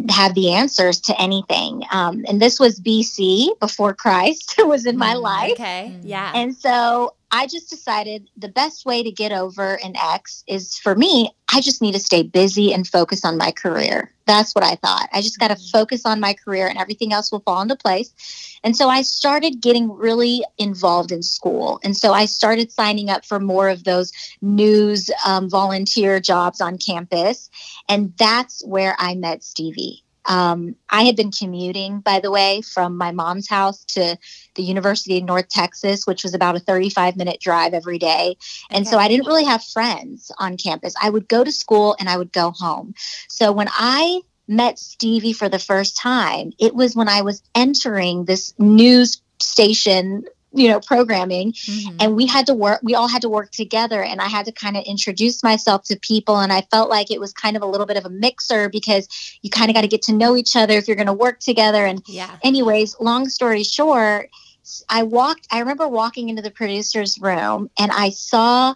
have 0.09 0.33
the 0.33 0.51
answers 0.51 0.99
to 0.99 1.21
anything. 1.21 1.83
Um, 1.91 2.25
and 2.27 2.41
this 2.41 2.59
was 2.59 2.79
BC 2.79 3.59
before 3.59 3.93
Christ 3.93 4.55
was 4.59 4.85
in 4.85 4.97
my 4.97 5.13
mm, 5.13 5.21
life. 5.21 5.51
Okay. 5.53 5.93
Mm. 5.93 6.01
Yeah. 6.03 6.31
And 6.33 6.55
so 6.55 7.14
I 7.31 7.47
just 7.47 7.69
decided 7.69 8.29
the 8.37 8.47
best 8.47 8.85
way 8.85 9.03
to 9.03 9.11
get 9.11 9.31
over 9.31 9.75
an 9.83 9.95
ex 9.95 10.43
is 10.47 10.77
for 10.77 10.95
me, 10.95 11.31
I 11.53 11.61
just 11.61 11.81
need 11.81 11.93
to 11.93 11.99
stay 11.99 12.23
busy 12.23 12.73
and 12.73 12.87
focus 12.87 13.25
on 13.25 13.37
my 13.37 13.51
career. 13.51 14.11
That's 14.25 14.53
what 14.53 14.63
I 14.63 14.75
thought. 14.75 15.09
I 15.13 15.21
just 15.21 15.39
got 15.39 15.49
to 15.49 15.55
focus 15.55 16.05
on 16.05 16.19
my 16.19 16.33
career 16.33 16.67
and 16.67 16.77
everything 16.77 17.13
else 17.13 17.31
will 17.31 17.41
fall 17.41 17.61
into 17.61 17.75
place. 17.75 18.59
And 18.63 18.75
so 18.75 18.89
I 18.89 19.01
started 19.01 19.61
getting 19.61 19.91
really 19.91 20.43
involved 20.57 21.11
in 21.11 21.21
school. 21.21 21.79
And 21.83 21.95
so 21.95 22.13
I 22.13 22.25
started 22.25 22.71
signing 22.71 23.09
up 23.09 23.25
for 23.25 23.39
more 23.39 23.69
of 23.69 23.83
those 23.83 24.11
news 24.41 25.11
um, 25.25 25.49
volunteer 25.49 26.19
jobs 26.19 26.61
on 26.61 26.77
campus. 26.77 27.49
And 27.89 28.13
that's 28.17 28.65
where 28.65 28.95
I 28.97 29.15
met 29.15 29.43
Stevie. 29.43 30.04
Um, 30.27 30.75
I 30.89 31.03
had 31.03 31.15
been 31.15 31.31
commuting, 31.31 31.99
by 31.99 32.19
the 32.19 32.31
way, 32.31 32.61
from 32.61 32.97
my 32.97 33.11
mom's 33.11 33.49
house 33.49 33.83
to 33.85 34.17
the 34.55 34.63
University 34.63 35.17
of 35.17 35.23
North 35.23 35.49
Texas, 35.49 36.07
which 36.07 36.23
was 36.23 36.33
about 36.33 36.55
a 36.55 36.59
35 36.59 37.15
minute 37.15 37.39
drive 37.39 37.73
every 37.73 37.99
day. 37.99 38.37
And 38.71 38.87
so 38.87 38.97
I 38.97 39.07
didn't 39.07 39.27
really 39.27 39.45
have 39.45 39.63
friends 39.63 40.31
on 40.39 40.57
campus. 40.57 40.93
I 41.01 41.09
would 41.09 41.27
go 41.27 41.43
to 41.43 41.51
school 41.51 41.95
and 41.99 42.09
I 42.09 42.17
would 42.17 42.31
go 42.31 42.51
home. 42.51 42.93
So 43.27 43.51
when 43.51 43.67
I 43.71 44.21
met 44.47 44.79
Stevie 44.79 45.33
for 45.33 45.49
the 45.49 45.59
first 45.59 45.97
time, 45.97 46.51
it 46.59 46.75
was 46.75 46.95
when 46.95 47.09
I 47.09 47.21
was 47.21 47.41
entering 47.55 48.25
this 48.25 48.53
news 48.57 49.21
station 49.41 50.23
you 50.55 50.69
know 50.69 50.79
programming 50.79 51.51
Mhm. 51.53 51.95
and 51.99 52.15
we 52.15 52.25
had 52.25 52.45
to 52.47 52.53
work 52.53 52.79
we 52.81 52.95
all 52.95 53.07
had 53.07 53.21
to 53.21 53.29
work 53.29 53.51
together 53.51 54.01
and 54.01 54.21
i 54.21 54.27
had 54.27 54.45
to 54.45 54.51
kind 54.51 54.77
of 54.77 54.83
introduce 54.85 55.43
myself 55.43 55.83
to 55.83 55.95
people 55.99 56.39
and 56.39 56.51
i 56.53 56.61
felt 56.71 56.89
like 56.89 57.11
it 57.11 57.19
was 57.19 57.33
kind 57.33 57.55
of 57.57 57.61
a 57.61 57.65
little 57.65 57.85
bit 57.85 57.97
of 57.97 58.05
a 58.05 58.09
mixer 58.09 58.69
because 58.69 59.07
you 59.41 59.49
kind 59.49 59.69
of 59.69 59.75
got 59.75 59.81
to 59.81 59.87
get 59.87 60.01
to 60.03 60.13
know 60.13 60.35
each 60.35 60.55
other 60.55 60.73
if 60.77 60.87
you're 60.87 60.95
going 60.95 61.07
to 61.07 61.13
work 61.13 61.39
together 61.39 61.85
and 61.85 62.01
yeah. 62.07 62.29
anyways 62.43 62.95
long 62.99 63.27
story 63.29 63.63
short 63.63 64.29
i 64.89 65.03
walked 65.03 65.47
i 65.51 65.59
remember 65.59 65.87
walking 65.87 66.29
into 66.29 66.41
the 66.41 66.51
producer's 66.51 67.19
room 67.19 67.69
and 67.77 67.91
i 67.91 68.09
saw 68.09 68.73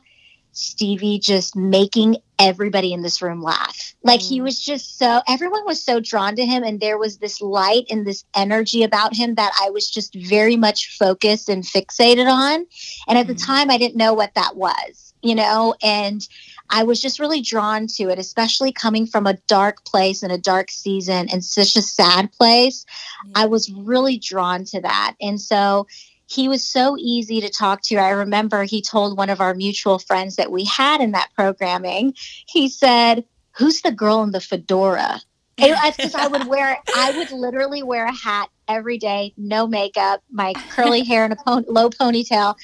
stevie 0.51 1.19
just 1.19 1.55
making 1.55 2.17
everybody 2.39 2.93
in 2.93 3.01
this 3.01 3.21
room 3.21 3.41
laugh 3.41 3.93
like 4.03 4.21
he 4.21 4.39
Mm. 4.39 4.43
was 4.43 4.59
just 4.59 4.97
so 4.97 5.21
everyone 5.27 5.65
was 5.65 5.83
so 5.83 5.99
drawn 5.99 6.35
to 6.35 6.45
him 6.45 6.63
and 6.63 6.79
there 6.79 6.97
was 6.97 7.17
this 7.17 7.41
light 7.41 7.85
and 7.89 8.05
this 8.07 8.23
energy 8.35 8.83
about 8.83 9.15
him 9.15 9.35
that 9.35 9.51
i 9.61 9.69
was 9.69 9.89
just 9.89 10.13
very 10.15 10.55
much 10.55 10.97
focused 10.97 11.49
and 11.49 11.63
fixated 11.63 12.31
on 12.31 12.65
and 13.07 13.17
at 13.17 13.27
the 13.27 13.35
Mm. 13.35 13.45
time 13.45 13.69
i 13.69 13.77
didn't 13.77 13.97
know 13.97 14.13
what 14.13 14.33
that 14.35 14.55
was 14.55 15.13
you 15.21 15.35
know 15.35 15.75
and 15.83 16.27
I 16.71 16.83
was 16.83 17.01
just 17.01 17.19
really 17.19 17.41
drawn 17.41 17.87
to 17.97 18.09
it, 18.09 18.19
especially 18.19 18.71
coming 18.71 19.07
from 19.07 19.25
a 19.25 19.33
dark 19.47 19.83
place 19.85 20.21
and 20.21 20.31
a 20.31 20.37
dark 20.37 20.69
season 20.69 21.27
and 21.29 21.43
such 21.43 21.75
a 21.75 21.81
sad 21.81 22.31
place. 22.31 22.85
I 23.33 23.47
was 23.47 23.71
really 23.71 24.19
drawn 24.19 24.65
to 24.65 24.81
that. 24.81 25.15
And 25.19 25.41
so 25.41 25.87
he 26.29 26.47
was 26.47 26.63
so 26.63 26.95
easy 26.97 27.41
to 27.41 27.49
talk 27.49 27.81
to. 27.81 27.97
I 27.97 28.11
remember 28.11 28.63
he 28.63 28.83
told 28.83 29.17
one 29.17 29.31
of 29.31 29.41
our 29.41 29.55
mutual 29.55 29.97
friends 29.97 30.35
that 30.35 30.51
we 30.51 30.63
had 30.63 31.01
in 31.01 31.11
that 31.11 31.29
programming, 31.35 32.13
he 32.45 32.69
said, 32.69 33.25
Who's 33.57 33.81
the 33.81 33.91
girl 33.91 34.21
in 34.21 34.31
the 34.31 34.39
fedora? 34.39 35.21
Because 35.57 36.15
I 36.15 36.27
would 36.27 36.47
wear, 36.47 36.77
I 36.95 37.11
would 37.17 37.31
literally 37.31 37.83
wear 37.83 38.05
a 38.05 38.13
hat 38.13 38.49
every 38.67 38.97
day, 38.99 39.33
no 39.37 39.67
makeup, 39.67 40.21
my 40.31 40.53
curly 40.69 41.03
hair 41.05 41.23
and 41.25 41.33
a 41.33 41.35
pon- 41.35 41.65
low 41.67 41.89
ponytail. 41.89 42.55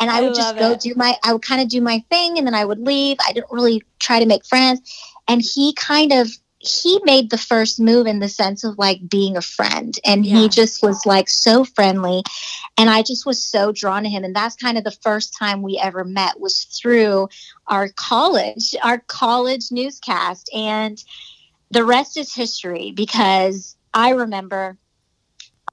And 0.00 0.08
I 0.08 0.18
I 0.18 0.22
would 0.22 0.34
just 0.34 0.56
go 0.56 0.72
it. 0.72 0.80
do 0.80 0.94
my, 0.94 1.16
I 1.24 1.32
would 1.32 1.42
kind 1.42 1.60
of 1.60 1.68
do 1.68 1.80
my 1.80 2.02
thing 2.08 2.38
and 2.38 2.46
then 2.46 2.54
I 2.54 2.64
would 2.64 2.78
leave. 2.78 3.18
I 3.26 3.32
didn't 3.32 3.50
really 3.50 3.82
try 3.98 4.20
to 4.20 4.26
make 4.26 4.46
friends. 4.46 4.80
And 5.26 5.42
he 5.42 5.74
kind 5.74 6.12
of 6.12 6.30
he 6.60 7.00
made 7.04 7.30
the 7.30 7.38
first 7.38 7.78
move 7.78 8.06
in 8.06 8.18
the 8.18 8.28
sense 8.28 8.64
of 8.64 8.78
like 8.78 9.08
being 9.08 9.36
a 9.36 9.42
friend 9.42 9.96
and 10.04 10.26
Yeah. 10.26 10.40
he 10.40 10.48
just 10.48 10.82
was 10.82 11.06
like 11.06 11.28
so 11.28 11.64
friendly 11.64 12.22
and 12.76 12.90
i 12.90 13.02
just 13.02 13.24
was 13.24 13.42
so 13.42 13.70
drawn 13.70 14.02
to 14.02 14.08
him 14.08 14.24
and 14.24 14.34
that's 14.34 14.56
kind 14.56 14.76
of 14.76 14.82
the 14.84 14.90
first 14.90 15.36
time 15.38 15.62
we 15.62 15.78
ever 15.78 16.04
met 16.04 16.40
was 16.40 16.64
through 16.64 17.28
our 17.68 17.88
college 17.90 18.74
our 18.82 18.98
college 18.98 19.70
newscast 19.70 20.50
and 20.52 21.04
the 21.70 21.84
rest 21.84 22.16
is 22.16 22.34
history 22.34 22.92
because 22.94 23.76
i 23.94 24.10
remember 24.10 24.76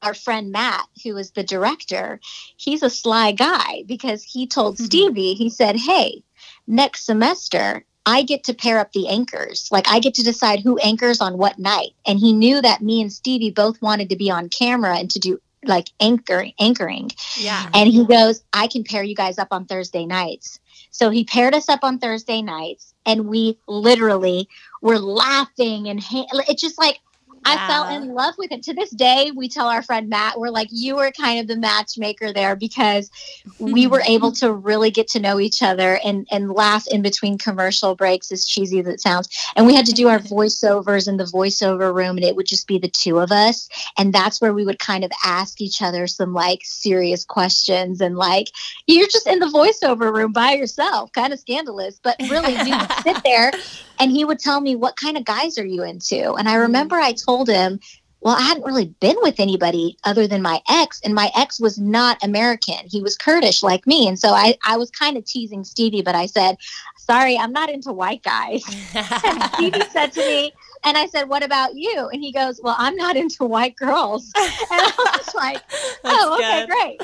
our 0.02 0.14
friend 0.14 0.52
Matt, 0.52 0.86
who 1.04 1.16
was 1.16 1.32
the 1.32 1.42
director, 1.42 2.20
he's 2.58 2.84
a 2.84 2.90
sly 2.92 3.32
guy 3.32 3.84
because 3.88 4.22
he 4.24 4.46
told. 4.46 4.78
Stevie, 4.86 5.34
he 5.34 5.50
said, 5.50 5.76
Hey, 5.78 6.22
next 6.68 7.06
semester, 7.06 7.86
I 8.06 8.24
get 8.24 8.44
to 8.46 8.54
pair 8.54 8.80
up 8.80 8.92
the 8.92 9.08
anchors. 9.08 9.68
Like 9.72 9.88
I 9.88 10.00
get 10.00 10.14
to 10.16 10.24
decide 10.24 10.60
who 10.60 10.78
anchors 10.80 11.22
on 11.22 11.38
what 11.38 11.58
night. 11.58 11.92
And 12.06 12.20
he 12.20 12.34
knew 12.34 12.62
that 12.62 12.82
me 12.82 13.02
and 13.02 13.12
Stevie 13.12 13.52
both 13.52 13.82
wanted 13.82 14.10
to 14.10 14.16
be 14.16 14.30
on 14.30 14.50
camera 14.50 14.98
and 14.98 15.10
to 15.12 15.20
do 15.20 15.40
like 15.64 15.90
anchor 16.00 16.46
anchoring. 16.60 17.12
Yeah. 17.38 17.70
And 17.74 17.90
he 17.90 18.06
goes, 18.06 18.44
I 18.54 18.68
can 18.68 18.84
pair 18.84 19.04
you 19.04 19.16
guys 19.16 19.40
up 19.40 19.48
on 19.52 19.66
Thursday 19.66 20.06
nights. 20.06 20.60
So 20.92 21.10
he 21.10 21.24
paired 21.24 21.56
us 21.56 21.68
up 21.68 21.80
on 21.84 22.00
Thursday 22.00 22.42
nights 22.42 22.94
and 23.06 23.28
we 23.28 23.60
literally 23.68 24.48
were 24.82 25.00
laughing 25.00 25.90
and 25.90 26.02
ha- 26.02 26.28
it's 26.48 26.62
just 26.62 26.78
like 26.78 27.00
I 27.46 27.68
fell 27.68 27.88
in 27.90 28.14
love 28.14 28.36
with 28.38 28.52
him. 28.52 28.62
To 28.62 28.74
this 28.74 28.90
day, 28.90 29.32
we 29.36 29.48
tell 29.48 29.68
our 29.68 29.84
friend 29.84 30.10
Matt, 30.10 30.40
we're 30.40 30.50
like, 30.50 30.70
you 30.72 30.96
were 30.96 31.12
kind 31.12 31.40
of 31.40 31.48
the 31.48 31.56
matchmaker 31.56 32.34
there 32.34 32.56
because 32.56 33.12
we 33.60 33.88
were 33.88 34.02
able 34.08 34.32
to 34.34 34.52
really 34.52 34.90
get 34.90 35.08
to 35.10 35.20
know 35.20 35.40
each 35.40 35.62
other 35.62 36.00
and, 36.04 36.28
and 36.32 36.52
laugh 36.52 36.86
in 36.88 37.02
between 37.02 37.38
commercial 37.38 37.96
breaks, 37.96 38.32
as 38.32 38.46
cheesy 38.46 38.80
as 38.80 38.88
it 38.88 39.00
sounds. 39.00 39.30
And 39.56 39.68
we 39.68 39.76
had 39.76 39.86
to 39.86 39.92
do 39.92 40.08
our 40.08 40.20
mm-hmm. 40.20 40.34
voiceovers 40.34 41.08
in 41.08 41.18
the 41.18 41.26
voiceover 41.26 41.94
room, 41.94 42.18
and 42.18 42.26
it 42.26 42.36
would 42.36 42.48
just 42.48 42.68
be 42.68 42.80
the 42.80 42.90
two 42.90 43.20
of 43.20 43.32
us. 43.32 43.70
And 43.98 44.12
that's 44.12 44.42
where 44.42 44.54
we 44.54 44.66
would 44.66 44.80
kind 44.80 45.04
of 45.04 45.12
ask 45.24 45.62
each 45.62 45.82
other 45.82 46.08
some 46.08 46.34
like 46.34 46.62
serious 46.64 47.24
questions. 47.24 48.02
And 48.02 48.16
like, 48.18 48.48
you're 48.88 49.08
just 49.08 49.28
in 49.28 49.40
the 49.40 49.46
voiceover 49.46 50.14
room 50.14 50.32
by 50.32 50.54
yourself, 50.54 51.12
kind 51.12 51.32
of 51.32 51.40
scandalous, 51.40 52.00
but 52.02 52.16
really, 52.30 52.54
we 52.64 52.72
would 52.72 52.92
sit 53.04 53.22
there 53.24 53.52
and 54.00 54.12
he 54.12 54.26
would 54.26 54.40
tell 54.40 54.62
me, 54.62 54.76
What 54.76 54.96
kind 54.96 55.18
of 55.18 55.26
guys 55.26 55.58
are 55.58 55.66
you 55.66 55.84
into? 55.84 56.34
And 56.34 56.48
I 56.50 56.56
remember 56.56 56.96
I 56.96 57.14
told 57.14 57.50
him, 57.50 57.80
Well, 58.22 58.36
I 58.36 58.42
hadn't 58.42 58.66
really 58.66 58.94
been 59.00 59.18
with 59.22 59.40
anybody 59.40 59.98
other 60.04 60.28
than 60.28 60.42
my 60.42 60.62
ex, 60.70 61.02
and 61.04 61.14
my 61.14 61.32
ex 61.36 61.60
was 61.60 61.78
not 61.78 62.24
American. 62.24 62.86
He 62.86 63.02
was 63.02 63.16
Kurdish 63.18 63.64
like 63.64 63.86
me. 63.88 64.08
And 64.08 64.20
so 64.20 64.30
I, 64.30 64.58
I 64.66 64.78
was 64.78 64.90
kind 64.92 65.18
of 65.18 65.26
teasing 65.26 65.64
Stevie, 65.64 66.02
but 66.02 66.16
I 66.16 66.26
said, 66.26 66.58
Sorry, 66.98 67.38
I'm 67.38 67.52
not 67.52 67.70
into 67.70 67.94
white 67.94 68.24
guys. 68.24 68.64
And 68.96 69.44
Stevie 69.54 69.82
said 69.92 70.12
to 70.14 70.22
me, 70.22 70.54
and 70.86 70.98
I 70.98 71.08
said, 71.08 71.28
What 71.28 71.44
about 71.44 71.76
you? 71.76 72.10
And 72.14 72.22
he 72.22 72.32
goes, 72.32 72.60
Well, 72.64 72.76
I'm 72.78 72.96
not 72.96 73.16
into 73.18 73.44
white 73.44 73.76
girls. 73.76 74.32
And 74.38 74.82
I 74.82 75.18
was 75.18 75.36
like, 75.36 75.62
Oh, 76.04 76.38
okay, 76.40 76.66
great. 76.66 77.02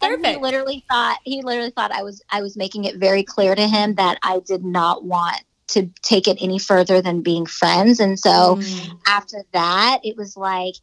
And 0.00 0.24
he 0.24 0.36
literally 0.36 0.84
thought 0.88 1.18
he 1.24 1.42
literally 1.42 1.70
thought 1.70 1.92
I 1.92 2.02
was 2.02 2.22
I 2.30 2.42
was 2.42 2.56
making 2.56 2.84
it 2.84 2.96
very 2.96 3.22
clear 3.22 3.54
to 3.54 3.66
him 3.66 3.94
that 3.96 4.18
I 4.22 4.40
did 4.40 4.64
not 4.64 5.04
want 5.04 5.42
to 5.68 5.88
take 6.02 6.26
it 6.26 6.38
any 6.40 6.58
further 6.58 7.00
than 7.00 7.22
being 7.22 7.46
friends. 7.46 8.00
And 8.00 8.18
so 8.18 8.56
Mm. 8.56 8.98
after 9.06 9.44
that, 9.52 10.00
it 10.02 10.16
was 10.16 10.36
like 10.36 10.74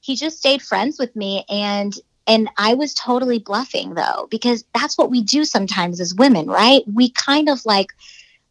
he 0.00 0.16
just 0.16 0.38
stayed 0.38 0.62
friends 0.62 0.98
with 0.98 1.14
me 1.14 1.44
and 1.48 1.94
and 2.26 2.48
I 2.56 2.74
was 2.74 2.94
totally 2.94 3.40
bluffing 3.40 3.94
though 3.94 4.28
because 4.30 4.64
that's 4.74 4.96
what 4.96 5.10
we 5.10 5.22
do 5.22 5.44
sometimes 5.44 6.00
as 6.00 6.14
women, 6.14 6.46
right? 6.46 6.82
We 6.86 7.10
kind 7.10 7.48
of 7.48 7.64
like 7.64 7.88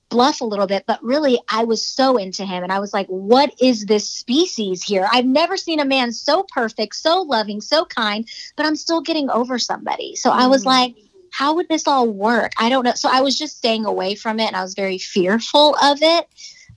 bluff 0.09 0.41
a 0.41 0.45
little 0.45 0.67
bit, 0.67 0.83
but 0.85 1.01
really 1.01 1.39
I 1.49 1.63
was 1.63 1.87
so 1.87 2.17
into 2.17 2.45
him 2.45 2.63
and 2.63 2.71
I 2.71 2.79
was 2.79 2.93
like, 2.93 3.07
what 3.07 3.53
is 3.61 3.85
this 3.85 4.09
species 4.09 4.83
here? 4.83 5.07
I've 5.09 5.25
never 5.25 5.55
seen 5.55 5.79
a 5.79 5.85
man 5.85 6.11
so 6.11 6.45
perfect, 6.53 6.95
so 6.95 7.21
loving, 7.21 7.61
so 7.61 7.85
kind, 7.85 8.27
but 8.57 8.65
I'm 8.65 8.75
still 8.75 8.99
getting 9.01 9.29
over 9.29 9.57
somebody. 9.57 10.17
So 10.17 10.29
I 10.29 10.47
was 10.47 10.63
Mhm. 10.63 10.65
like, 10.67 10.95
how 11.31 11.55
would 11.55 11.69
this 11.69 11.87
all 11.87 12.07
work? 12.07 12.51
I 12.59 12.69
don't 12.69 12.83
know. 12.83 12.93
So 12.93 13.09
I 13.11 13.21
was 13.21 13.37
just 13.37 13.57
staying 13.57 13.85
away 13.85 14.15
from 14.15 14.39
it 14.39 14.47
and 14.47 14.55
I 14.55 14.61
was 14.61 14.75
very 14.75 14.97
fearful 14.97 15.75
of 15.81 15.99
it, 16.01 16.27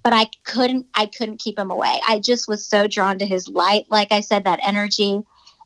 but 0.02 0.12
I 0.12 0.30
couldn't 0.44 0.86
I 0.94 1.06
couldn't 1.06 1.40
keep 1.40 1.58
him 1.58 1.70
away. 1.70 2.00
I 2.08 2.20
just 2.20 2.48
was 2.48 2.66
so 2.66 2.86
drawn 2.86 3.18
to 3.18 3.26
his 3.26 3.48
light, 3.48 3.84
like 3.90 4.12
I 4.12 4.20
said, 4.20 4.44
that 4.44 4.60
energy 4.62 5.20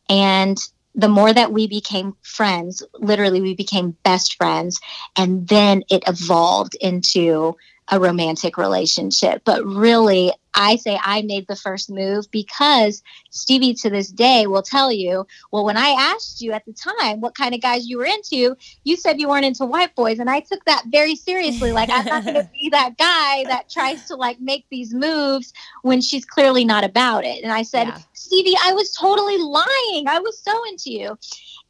and 0.09 0.59
the 0.95 1.09
more 1.09 1.33
that 1.33 1.53
we 1.53 1.69
became 1.69 2.17
friends, 2.23 2.83
literally 2.95 3.41
we 3.41 3.55
became 3.55 3.97
best 4.03 4.35
friends 4.37 4.81
and 5.17 5.47
then 5.47 5.85
it 5.91 6.03
evolved 6.09 6.75
into 6.81 7.57
a 7.91 8.01
romantic 8.01 8.57
relationship. 8.57 9.43
But 9.45 9.65
really, 9.65 10.33
I 10.55 10.77
say 10.77 10.99
I 11.03 11.23
made 11.23 11.47
the 11.47 11.57
first 11.57 11.91
move 11.91 12.31
because 12.31 13.03
Stevie 13.31 13.75
to 13.75 13.91
this 13.91 14.09
day 14.09 14.47
will 14.47 14.63
tell 14.63 14.91
you, 14.91 15.27
well, 15.53 15.65
when 15.65 15.77
I 15.77 15.91
asked 15.91 16.41
you 16.41 16.53
at 16.53 16.65
the 16.65 16.73
time 16.73 17.21
what 17.21 17.37
kind 17.37 17.55
of 17.55 17.61
guys 17.61 17.87
you 17.87 17.99
were 17.99 18.05
into, 18.05 18.57
you 18.85 18.97
said 18.97 19.21
you 19.21 19.29
weren't 19.29 19.45
into 19.45 19.65
white 19.65 19.95
boys. 19.95 20.19
And 20.19 20.29
I 20.29 20.41
took 20.41 20.65
that 20.65 20.85
very 20.89 21.15
seriously. 21.15 21.73
Like, 21.73 21.91
I'm 21.91 22.05
not 22.05 22.25
going 22.25 22.35
to 22.43 22.51
be 22.53 22.71
that 22.71 22.99
guy 22.99 23.45
that 23.45 23.69
tries 23.71 24.05
to 24.07 24.17
like 24.17 24.41
make 24.41 24.67
these 24.71 24.93
moves 24.93 25.53
when 25.83 26.01
she's 26.01 26.25
clearly 26.25 26.65
not 26.65 26.85
about 26.85 27.25
it. 27.25 27.43
And 27.43 27.53
I 27.53 27.63
said, 27.63 27.89
Yeah. 27.89 27.99
Stevie, 28.13 28.57
I 28.63 28.73
was 28.73 28.93
totally 28.93 29.39
lying. 29.39 30.09
I 30.09 30.21
was 30.21 30.41
so 30.43 30.65
into 30.69 30.91
you. 30.91 31.19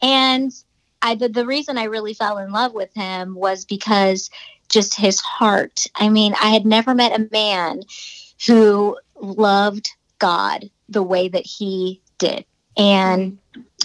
And 0.00 0.52
I 1.02 1.14
the, 1.14 1.28
the 1.28 1.46
reason 1.46 1.78
I 1.78 1.84
really 1.84 2.14
fell 2.14 2.38
in 2.38 2.52
love 2.52 2.72
with 2.72 2.92
him 2.94 3.34
was 3.34 3.64
because 3.64 4.30
just 4.68 4.94
his 4.94 5.20
heart. 5.20 5.86
I 5.94 6.08
mean, 6.08 6.34
I 6.40 6.50
had 6.50 6.66
never 6.66 6.94
met 6.94 7.18
a 7.18 7.28
man 7.32 7.82
who 8.46 8.98
loved 9.16 9.90
God 10.18 10.70
the 10.88 11.02
way 11.02 11.28
that 11.28 11.46
he 11.46 12.00
did. 12.18 12.44
And 12.76 13.38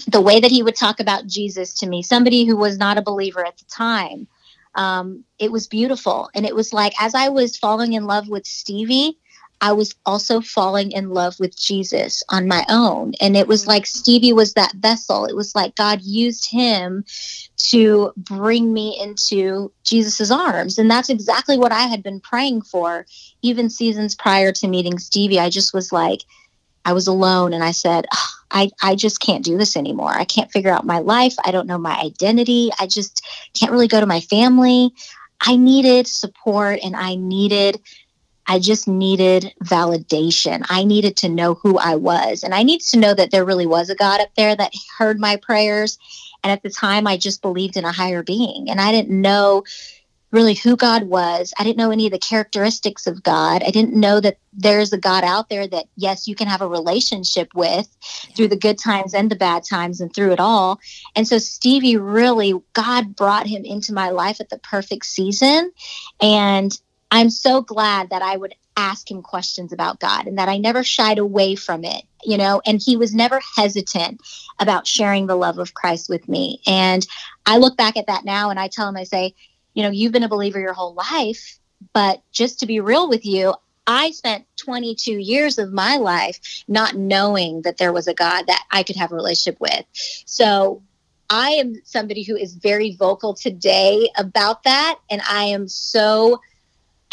the 0.06 0.20
way 0.20 0.40
that 0.40 0.50
he 0.50 0.62
would 0.62 0.76
talk 0.76 1.00
about 1.00 1.26
Jesus 1.26 1.74
to 1.74 1.86
me, 1.86 2.02
somebody 2.02 2.44
who 2.44 2.56
was 2.56 2.78
not 2.78 2.98
a 2.98 3.02
believer 3.02 3.44
at 3.44 3.58
the 3.58 3.64
time, 3.64 4.28
um, 4.74 5.24
it 5.38 5.50
was 5.50 5.66
beautiful. 5.66 6.30
And 6.34 6.46
it 6.46 6.54
was 6.54 6.72
like, 6.72 6.92
as 7.00 7.14
I 7.14 7.28
was 7.28 7.56
falling 7.56 7.92
in 7.92 8.06
love 8.06 8.28
with 8.28 8.46
Stevie, 8.46 9.18
I 9.64 9.72
was 9.72 9.94
also 10.04 10.42
falling 10.42 10.92
in 10.92 11.08
love 11.08 11.40
with 11.40 11.58
Jesus 11.58 12.22
on 12.28 12.46
my 12.46 12.66
own. 12.68 13.14
And 13.18 13.34
it 13.34 13.48
was 13.48 13.62
mm-hmm. 13.62 13.70
like 13.70 13.86
Stevie 13.86 14.34
was 14.34 14.52
that 14.52 14.74
vessel. 14.74 15.24
It 15.24 15.34
was 15.34 15.54
like 15.54 15.74
God 15.74 16.02
used 16.02 16.50
him 16.50 17.02
to 17.70 18.12
bring 18.14 18.74
me 18.74 19.00
into 19.00 19.72
Jesus's 19.82 20.30
arms. 20.30 20.78
And 20.78 20.90
that's 20.90 21.08
exactly 21.08 21.56
what 21.56 21.72
I 21.72 21.84
had 21.84 22.02
been 22.02 22.20
praying 22.20 22.60
for 22.60 23.06
even 23.40 23.70
seasons 23.70 24.14
prior 24.14 24.52
to 24.52 24.68
meeting 24.68 24.98
Stevie. 24.98 25.40
I 25.40 25.48
just 25.48 25.72
was 25.72 25.90
like, 25.90 26.24
I 26.84 26.92
was 26.92 27.06
alone 27.06 27.54
and 27.54 27.64
I 27.64 27.70
said, 27.70 28.04
"Ugh, 28.12 28.28
I, 28.50 28.70
I 28.82 28.94
just 28.94 29.18
can't 29.18 29.42
do 29.42 29.56
this 29.56 29.78
anymore. 29.78 30.12
I 30.12 30.26
can't 30.26 30.52
figure 30.52 30.70
out 30.70 30.84
my 30.84 30.98
life. 30.98 31.34
I 31.42 31.50
don't 31.50 31.66
know 31.66 31.78
my 31.78 31.98
identity. 31.98 32.68
I 32.78 32.86
just 32.86 33.26
can't 33.54 33.72
really 33.72 33.88
go 33.88 34.00
to 34.00 34.04
my 34.04 34.20
family. 34.20 34.92
I 35.40 35.56
needed 35.56 36.06
support 36.06 36.80
and 36.84 36.94
I 36.94 37.14
needed 37.14 37.80
I 38.46 38.58
just 38.58 38.86
needed 38.86 39.52
validation. 39.64 40.64
I 40.68 40.84
needed 40.84 41.16
to 41.18 41.28
know 41.28 41.54
who 41.54 41.78
I 41.78 41.96
was. 41.96 42.42
And 42.42 42.54
I 42.54 42.62
needed 42.62 42.86
to 42.88 42.98
know 42.98 43.14
that 43.14 43.30
there 43.30 43.44
really 43.44 43.66
was 43.66 43.90
a 43.90 43.94
God 43.94 44.20
up 44.20 44.34
there 44.36 44.54
that 44.54 44.74
heard 44.98 45.18
my 45.18 45.36
prayers. 45.36 45.98
And 46.42 46.52
at 46.52 46.62
the 46.62 46.70
time, 46.70 47.06
I 47.06 47.16
just 47.16 47.42
believed 47.42 47.76
in 47.76 47.84
a 47.84 47.92
higher 47.92 48.22
being. 48.22 48.68
And 48.68 48.80
I 48.80 48.92
didn't 48.92 49.20
know 49.20 49.64
really 50.34 50.54
who 50.54 50.76
God 50.76 51.04
was. 51.04 51.54
I 51.58 51.62
didn't 51.62 51.78
know 51.78 51.92
any 51.92 52.06
of 52.06 52.12
the 52.12 52.18
characteristics 52.18 53.06
of 53.06 53.22
God. 53.22 53.62
I 53.62 53.70
didn't 53.70 53.94
know 53.94 54.20
that 54.20 54.38
there's 54.52 54.92
a 54.92 54.98
God 54.98 55.22
out 55.22 55.48
there 55.48 55.66
that, 55.68 55.86
yes, 55.96 56.26
you 56.26 56.34
can 56.34 56.48
have 56.48 56.60
a 56.60 56.68
relationship 56.68 57.48
with 57.54 57.88
through 58.36 58.48
the 58.48 58.56
good 58.56 58.76
times 58.76 59.14
and 59.14 59.30
the 59.30 59.36
bad 59.36 59.62
times 59.62 60.00
and 60.00 60.12
through 60.12 60.32
it 60.32 60.40
all. 60.40 60.80
And 61.14 61.26
so, 61.26 61.38
Stevie 61.38 61.96
really, 61.96 62.54
God 62.72 63.14
brought 63.14 63.46
him 63.46 63.64
into 63.64 63.94
my 63.94 64.10
life 64.10 64.40
at 64.40 64.50
the 64.50 64.58
perfect 64.58 65.06
season. 65.06 65.70
And 66.20 66.76
I'm 67.14 67.30
so 67.30 67.62
glad 67.62 68.10
that 68.10 68.22
I 68.22 68.36
would 68.36 68.56
ask 68.76 69.08
him 69.08 69.22
questions 69.22 69.72
about 69.72 70.00
God 70.00 70.26
and 70.26 70.36
that 70.36 70.48
I 70.48 70.58
never 70.58 70.82
shied 70.82 71.18
away 71.18 71.54
from 71.54 71.84
it, 71.84 72.02
you 72.24 72.36
know, 72.36 72.60
and 72.66 72.82
he 72.84 72.96
was 72.96 73.14
never 73.14 73.40
hesitant 73.56 74.20
about 74.58 74.84
sharing 74.84 75.28
the 75.28 75.36
love 75.36 75.58
of 75.58 75.74
Christ 75.74 76.08
with 76.08 76.28
me. 76.28 76.60
And 76.66 77.06
I 77.46 77.58
look 77.58 77.76
back 77.76 77.96
at 77.96 78.08
that 78.08 78.24
now 78.24 78.50
and 78.50 78.58
I 78.58 78.66
tell 78.66 78.88
him, 78.88 78.96
I 78.96 79.04
say, 79.04 79.32
you 79.74 79.84
know, 79.84 79.90
you've 79.90 80.10
been 80.10 80.24
a 80.24 80.28
believer 80.28 80.58
your 80.58 80.72
whole 80.72 80.94
life, 80.94 81.60
but 81.92 82.20
just 82.32 82.58
to 82.58 82.66
be 82.66 82.80
real 82.80 83.08
with 83.08 83.24
you, 83.24 83.54
I 83.86 84.10
spent 84.10 84.44
22 84.56 85.12
years 85.12 85.56
of 85.58 85.72
my 85.72 85.98
life 85.98 86.64
not 86.66 86.96
knowing 86.96 87.62
that 87.62 87.76
there 87.76 87.92
was 87.92 88.08
a 88.08 88.14
God 88.14 88.48
that 88.48 88.64
I 88.72 88.82
could 88.82 88.96
have 88.96 89.12
a 89.12 89.14
relationship 89.14 89.60
with. 89.60 89.84
So 90.26 90.82
I 91.30 91.50
am 91.50 91.76
somebody 91.84 92.24
who 92.24 92.34
is 92.34 92.54
very 92.54 92.96
vocal 92.96 93.34
today 93.34 94.10
about 94.16 94.64
that. 94.64 94.98
And 95.10 95.22
I 95.30 95.44
am 95.44 95.68
so, 95.68 96.40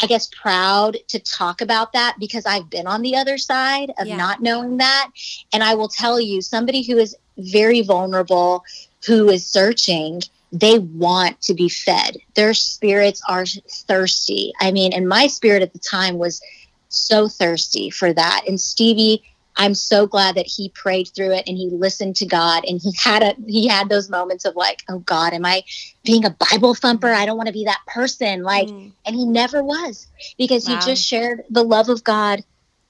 I 0.02 0.06
guess, 0.06 0.28
proud 0.28 0.96
to 1.08 1.18
talk 1.20 1.60
about 1.60 1.92
that 1.92 2.16
because 2.18 2.44
I've 2.44 2.68
been 2.68 2.86
on 2.88 3.02
the 3.02 3.16
other 3.16 3.38
side 3.38 3.92
of 3.98 4.06
Yeah. 4.08 4.16
not 4.16 4.42
knowing 4.42 4.78
that. 4.78 5.10
And 5.52 5.62
I 5.62 5.74
will 5.74 5.88
tell 5.88 6.20
you, 6.20 6.42
somebody 6.42 6.82
who 6.82 6.98
is 6.98 7.16
very 7.38 7.82
vulnerable, 7.82 8.64
who 9.06 9.30
is 9.30 9.46
searching, 9.46 10.22
they 10.52 10.78
want 10.80 11.40
to 11.42 11.54
be 11.54 11.68
fed. 11.68 12.16
Their 12.34 12.52
spirits 12.52 13.22
are 13.28 13.46
thirsty. 13.86 14.52
I 14.60 14.72
mean, 14.72 14.92
and 14.92 15.08
my 15.08 15.28
spirit 15.28 15.62
at 15.62 15.72
the 15.72 15.78
time 15.78 16.18
was 16.18 16.42
so 16.88 17.28
thirsty 17.28 17.88
for 17.88 18.12
that. 18.12 18.42
And 18.46 18.60
Stevie, 18.60 19.22
I'm 19.56 19.74
so 19.74 20.06
glad 20.06 20.36
that 20.36 20.46
he 20.46 20.70
prayed 20.70 21.10
through 21.14 21.32
it 21.32 21.44
and 21.46 21.56
he 21.56 21.68
listened 21.70 22.16
to 22.16 22.26
God 22.26 22.64
and 22.66 22.80
he 22.80 22.92
had 22.96 23.22
a 23.22 23.34
he 23.46 23.68
had 23.68 23.88
those 23.88 24.08
moments 24.08 24.44
of 24.44 24.56
like, 24.56 24.82
oh 24.88 25.00
God, 25.00 25.32
am 25.32 25.44
I 25.44 25.62
being 26.04 26.24
a 26.24 26.36
Bible 26.50 26.74
thumper? 26.74 27.12
I 27.12 27.26
don't 27.26 27.36
want 27.36 27.48
to 27.48 27.52
be 27.52 27.64
that 27.64 27.80
person. 27.86 28.42
Like, 28.42 28.68
mm. 28.68 28.92
and 29.04 29.16
he 29.16 29.26
never 29.26 29.62
was 29.62 30.06
because 30.38 30.68
wow. 30.68 30.76
he 30.76 30.86
just 30.86 31.06
shared 31.06 31.42
the 31.50 31.62
love 31.62 31.88
of 31.88 32.02
God 32.04 32.44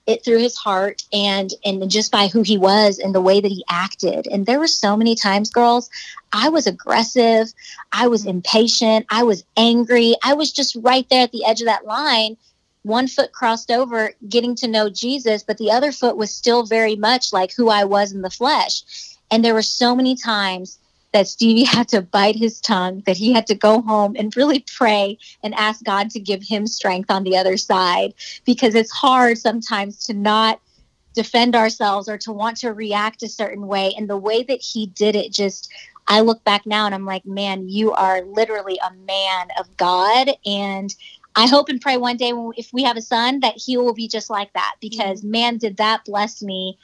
it 0.06 0.24
through 0.24 0.38
his 0.38 0.56
heart 0.56 1.02
and 1.12 1.50
and 1.64 1.88
just 1.90 2.10
by 2.10 2.26
who 2.26 2.42
he 2.42 2.58
was 2.58 2.98
and 2.98 3.14
the 3.14 3.20
way 3.20 3.40
that 3.40 3.50
he 3.50 3.64
acted 3.68 4.26
and 4.26 4.46
there 4.46 4.58
were 4.58 4.66
so 4.66 4.96
many 4.96 5.14
times 5.14 5.50
girls 5.50 5.88
i 6.32 6.48
was 6.48 6.66
aggressive 6.66 7.52
i 7.92 8.08
was 8.08 8.26
impatient 8.26 9.06
i 9.10 9.22
was 9.22 9.44
angry 9.56 10.16
i 10.24 10.34
was 10.34 10.50
just 10.50 10.76
right 10.80 11.08
there 11.08 11.22
at 11.22 11.32
the 11.32 11.44
edge 11.44 11.60
of 11.60 11.66
that 11.66 11.84
line 11.84 12.36
one 12.82 13.06
foot 13.06 13.32
crossed 13.32 13.70
over 13.70 14.12
getting 14.28 14.54
to 14.54 14.68
know 14.68 14.88
jesus 14.88 15.42
but 15.42 15.58
the 15.58 15.70
other 15.70 15.92
foot 15.92 16.16
was 16.16 16.34
still 16.34 16.64
very 16.64 16.96
much 16.96 17.32
like 17.32 17.52
who 17.54 17.68
i 17.68 17.84
was 17.84 18.12
in 18.12 18.22
the 18.22 18.30
flesh 18.30 18.82
and 19.30 19.44
there 19.44 19.54
were 19.54 19.62
so 19.62 19.96
many 19.96 20.14
times 20.14 20.78
that 21.12 21.28
Stevie 21.28 21.64
had 21.76 21.88
to 21.88 22.02
bite 22.02 22.36
his 22.36 22.60
tongue, 22.60 23.02
that 23.06 23.16
he 23.16 23.32
had 23.32 23.46
to 23.46 23.54
go 23.54 23.80
home 23.82 24.14
and 24.18 24.36
really 24.36 24.64
pray 24.76 25.18
and 25.42 25.54
ask 25.54 25.84
God 25.84 26.10
to 26.10 26.20
give 26.20 26.42
him 26.42 26.66
strength 26.66 27.10
on 27.10 27.22
the 27.22 27.36
other 27.36 27.56
side 27.56 28.14
because 28.44 28.74
it's 28.74 28.90
hard 28.90 29.38
sometimes 29.38 30.04
to 30.06 30.14
not 30.14 30.60
defend 31.14 31.54
ourselves 31.54 32.08
or 32.08 32.16
to 32.16 32.32
want 32.32 32.56
to 32.58 32.72
react 32.72 33.22
a 33.22 33.28
certain 33.28 33.66
way. 33.66 33.92
And 33.96 34.08
the 34.08 34.16
way 34.16 34.42
that 34.44 34.60
he 34.62 34.86
did 34.86 35.14
it 35.14 35.32
just, 35.32 35.70
I 36.08 36.20
look 36.20 36.42
back 36.44 36.64
now 36.64 36.86
and 36.86 36.94
I'm 36.94 37.04
like, 37.04 37.26
man, 37.26 37.68
you 37.68 37.92
are 37.92 38.22
literally 38.22 38.78
a 38.82 38.94
man 39.06 39.48
of 39.58 39.76
God. 39.76 40.30
And 40.46 40.94
I 41.34 41.46
hope 41.46 41.68
and 41.68 41.80
pray 41.80 41.96
one 41.96 42.16
day 42.16 42.32
when, 42.32 42.52
if 42.56 42.70
we 42.72 42.82
have 42.84 42.96
a 42.96 43.02
son 43.02 43.40
that 43.40 43.54
he 43.56 43.76
will 43.76 43.94
be 43.94 44.08
just 44.08 44.30
like 44.30 44.52
that 44.52 44.74
because 44.80 45.20
mm-hmm. 45.20 45.30
man, 45.30 45.56
did 45.58 45.76
that 45.78 46.04
bless 46.04 46.42
me 46.42 46.78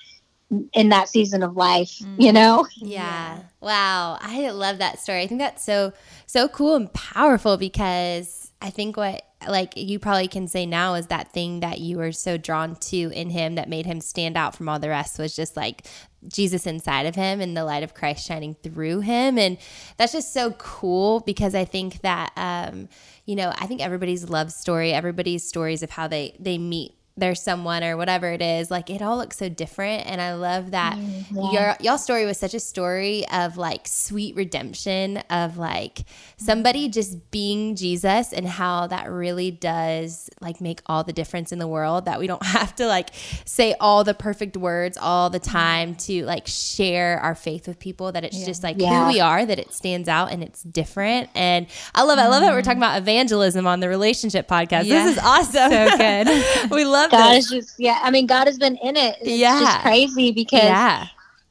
in 0.72 0.88
that 0.88 1.08
season 1.08 1.42
of 1.42 1.56
life, 1.56 1.98
mm. 1.98 2.14
you 2.18 2.32
know? 2.32 2.66
Yeah. 2.76 3.40
Wow. 3.61 4.18
I 4.20 4.50
love 4.50 4.78
that 4.78 4.98
story. 4.98 5.22
I 5.22 5.26
think 5.26 5.40
that's 5.40 5.62
so, 5.62 5.92
so 6.26 6.48
cool 6.48 6.74
and 6.74 6.90
powerful 6.92 7.58
because 7.58 8.50
I 8.62 8.70
think 8.70 8.96
what, 8.96 9.22
like, 9.46 9.76
you 9.76 9.98
probably 9.98 10.26
can 10.26 10.48
say 10.48 10.64
now 10.64 10.94
is 10.94 11.08
that 11.08 11.32
thing 11.32 11.61
that 11.61 11.80
you 11.80 11.98
were 11.98 12.12
so 12.12 12.38
drawn 12.38 12.76
to 12.76 12.96
in 12.96 13.30
him 13.30 13.56
that 13.56 13.68
made 13.68 13.84
him 13.84 14.00
stand 14.00 14.37
out 14.37 14.56
from 14.56 14.68
all 14.68 14.78
the 14.78 14.88
rest 14.88 15.18
was 15.18 15.37
just 15.37 15.56
like 15.56 15.87
Jesus 16.26 16.66
inside 16.66 17.06
of 17.06 17.14
him 17.14 17.40
and 17.40 17.56
the 17.56 17.64
light 17.64 17.82
of 17.82 17.94
Christ 17.94 18.26
shining 18.26 18.54
through 18.54 19.00
him. 19.00 19.38
And 19.38 19.58
that's 19.98 20.12
just 20.12 20.32
so 20.32 20.52
cool 20.52 21.20
because 21.20 21.54
I 21.54 21.66
think 21.66 22.00
that, 22.00 22.32
um, 22.37 22.88
you 23.29 23.37
know, 23.37 23.53
I 23.59 23.67
think 23.67 23.83
everybody's 23.83 24.31
love 24.31 24.51
story, 24.51 24.95
everybody's 24.95 25.47
stories 25.47 25.83
of 25.83 25.91
how 25.91 26.09
they, 26.09 26.35
they 26.41 26.57
meet 26.57 26.97
there's 27.18 27.40
someone 27.40 27.85
or 27.85 27.96
whatever 27.96 28.31
it 28.31 28.42
is 28.42 28.70
like 28.70 28.90
it 28.90 29.00
all 29.02 29.16
looks 29.16 29.37
so 29.37 29.48
different 29.48 30.07
and 30.07 30.20
i 30.20 30.35
love 30.35 30.72
that 30.72 30.96
mm, 30.96 31.24
yeah. 31.31 31.50
your 31.52 31.76
y'all 31.81 31.98
story 31.98 32.24
was 32.24 32.38
such 32.38 32.54
a 32.54 32.61
story 32.61 33.26
of 33.33 33.57
like 33.57 33.87
sweet 33.87 34.35
redemption 34.37 35.18
of 35.31 35.57
like 35.57 36.04
somebody 36.37 36.85
mm-hmm. 36.85 36.92
just 36.92 37.31
being 37.31 37.76
jesus 37.76 38.33
and 38.33 38.46
how 38.46 38.87
that 38.87 39.11
really 39.11 39.50
does 39.50 40.28
like 40.40 40.61
make 40.61 40.81
all 40.87 41.04
the 41.04 41.12
difference 41.12 41.52
in 41.52 41.59
the 41.59 41.68
world 41.68 42.07
that 42.07 42.18
we 42.18 42.26
don't 42.26 42.44
have 42.46 42.74
to 42.74 42.87
like 42.87 43.11
say 43.44 43.74
all 43.81 44.04
the 44.04 44.14
perfect 44.14 44.57
words 44.57 44.98
all 45.00 45.31
the 45.31 45.40
mm-hmm. 45.40 45.50
time 45.50 45.94
to 45.94 46.24
like 46.24 46.46
share 46.46 47.20
our 47.20 47.35
faith 47.35 47.68
with 47.68 47.78
people 47.78 48.12
that 48.12 48.24
it's 48.24 48.38
yeah. 48.38 48.46
just 48.46 48.62
like 48.62 48.76
yeah. 48.78 49.04
who 49.04 49.12
we 49.12 49.20
are 49.20 49.44
that 49.44 49.59
it 49.59 49.72
stands 49.72 50.09
out 50.09 50.33
and 50.33 50.42
it's 50.42 50.62
different 50.62 51.28
and 51.35 51.66
i 51.94 52.02
love 52.02 52.18
it 52.18 52.22
i 52.22 52.28
love 52.28 52.42
that 52.42 52.52
we're 52.52 52.62
talking 52.62 52.78
about 52.78 52.98
evangelism 52.98 53.66
on 53.66 53.81
the 53.81 53.88
relationship 53.88 54.48
podcast. 54.48 54.88
This 54.88 55.16
is 55.16 55.18
awesome. 55.18 55.70
So 55.70 55.96
good. 55.96 56.70
We 56.70 56.85
love 56.85 57.08
God 57.11 57.35
this. 57.35 57.47
is 57.47 57.51
just 57.51 57.81
yeah. 57.81 58.01
I 58.03 58.11
mean, 58.11 58.27
God 58.27 58.47
has 58.47 58.59
been 58.59 58.77
in 58.77 58.97
it. 58.97 59.16
It's 59.21 59.31
yeah. 59.31 59.61
just 59.61 59.81
crazy 59.81 60.33
because 60.33 60.62
yeah. 60.62 61.07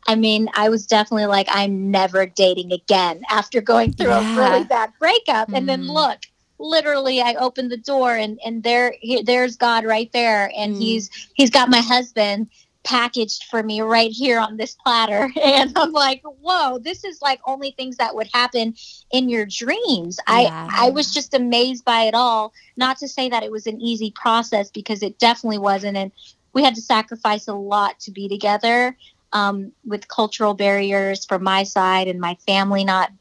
I 0.07 0.15
mean, 0.15 0.49
I 0.53 0.69
was 0.69 0.87
definitely 0.87 1.25
like, 1.25 1.47
I'm 1.51 1.91
never 1.91 2.25
dating 2.25 2.71
again 2.71 3.23
after 3.29 3.59
going 3.59 3.91
through 3.91 4.07
yeah. 4.07 4.35
a 4.35 4.37
really 4.37 4.63
bad 4.63 4.93
breakup. 4.99 5.49
Mm. 5.49 5.57
And 5.57 5.69
then 5.69 5.83
mm. 5.83 5.93
look, 5.93 6.19
literally 6.59 7.21
I 7.21 7.35
opened 7.35 7.71
the 7.71 7.77
door 7.77 8.15
and 8.15 8.39
and 8.43 8.63
there 8.63 8.95
he, 8.99 9.21
there's 9.21 9.57
God 9.57 9.85
right 9.85 10.11
there 10.13 10.51
and 10.55 10.75
mm. 10.75 10.79
he's 10.79 11.29
he's 11.35 11.49
got 11.49 11.69
my 11.69 11.81
husband 11.81 12.49
packaged 12.87 13.43
for 13.43 13.61
me 13.61 13.81
right 13.81 14.11
here 14.11 14.39
on 14.39 14.55
this 14.57 14.73
platter. 14.73 15.29
And 15.47 15.77
I'm 15.77 15.91
like, 15.91 16.21
whoa, 16.23 16.77
this 16.79 17.03
is 17.03 17.21
like 17.21 17.39
only 17.45 17.71
things 17.71 17.97
that 17.97 18.15
would 18.15 18.29
happen 18.33 18.75
in 19.11 19.29
your 19.29 19.45
dreams. 19.45 20.19
Yeah. 20.27 20.67
I, 20.71 20.87
I 20.87 20.89
was 20.89 21.13
just 21.13 21.33
amazed 21.33 21.85
by 21.85 22.03
it 22.03 22.13
all. 22.13 22.53
Not 22.75 22.97
to 22.99 23.07
say 23.07 23.29
that 23.29 23.43
it 23.43 23.51
was 23.51 23.65
an 23.65 23.81
easy 23.81 24.11
process 24.11 24.69
because 24.69 25.03
it 25.03 25.19
definitely 25.19 25.57
wasn't. 25.57 25.97
And 25.97 26.11
we 26.53 26.63
had 26.63 26.75
to 26.75 26.81
sacrifice 26.81 27.47
a 27.47 27.53
lot 27.53 27.99
to 28.01 28.11
be 28.11 28.27
together 28.27 28.97
um, 29.33 29.71
with 29.85 30.07
cultural 30.07 30.53
barriers 30.53 31.25
from 31.25 31.43
my 31.43 31.63
side 31.63 32.07
and 32.07 32.19
my 32.19 32.35
family 32.45 32.83
not 32.83 33.11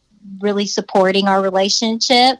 really 0.40 0.66
supporting 0.66 1.29
our 1.29 1.42
relationship 1.42 2.38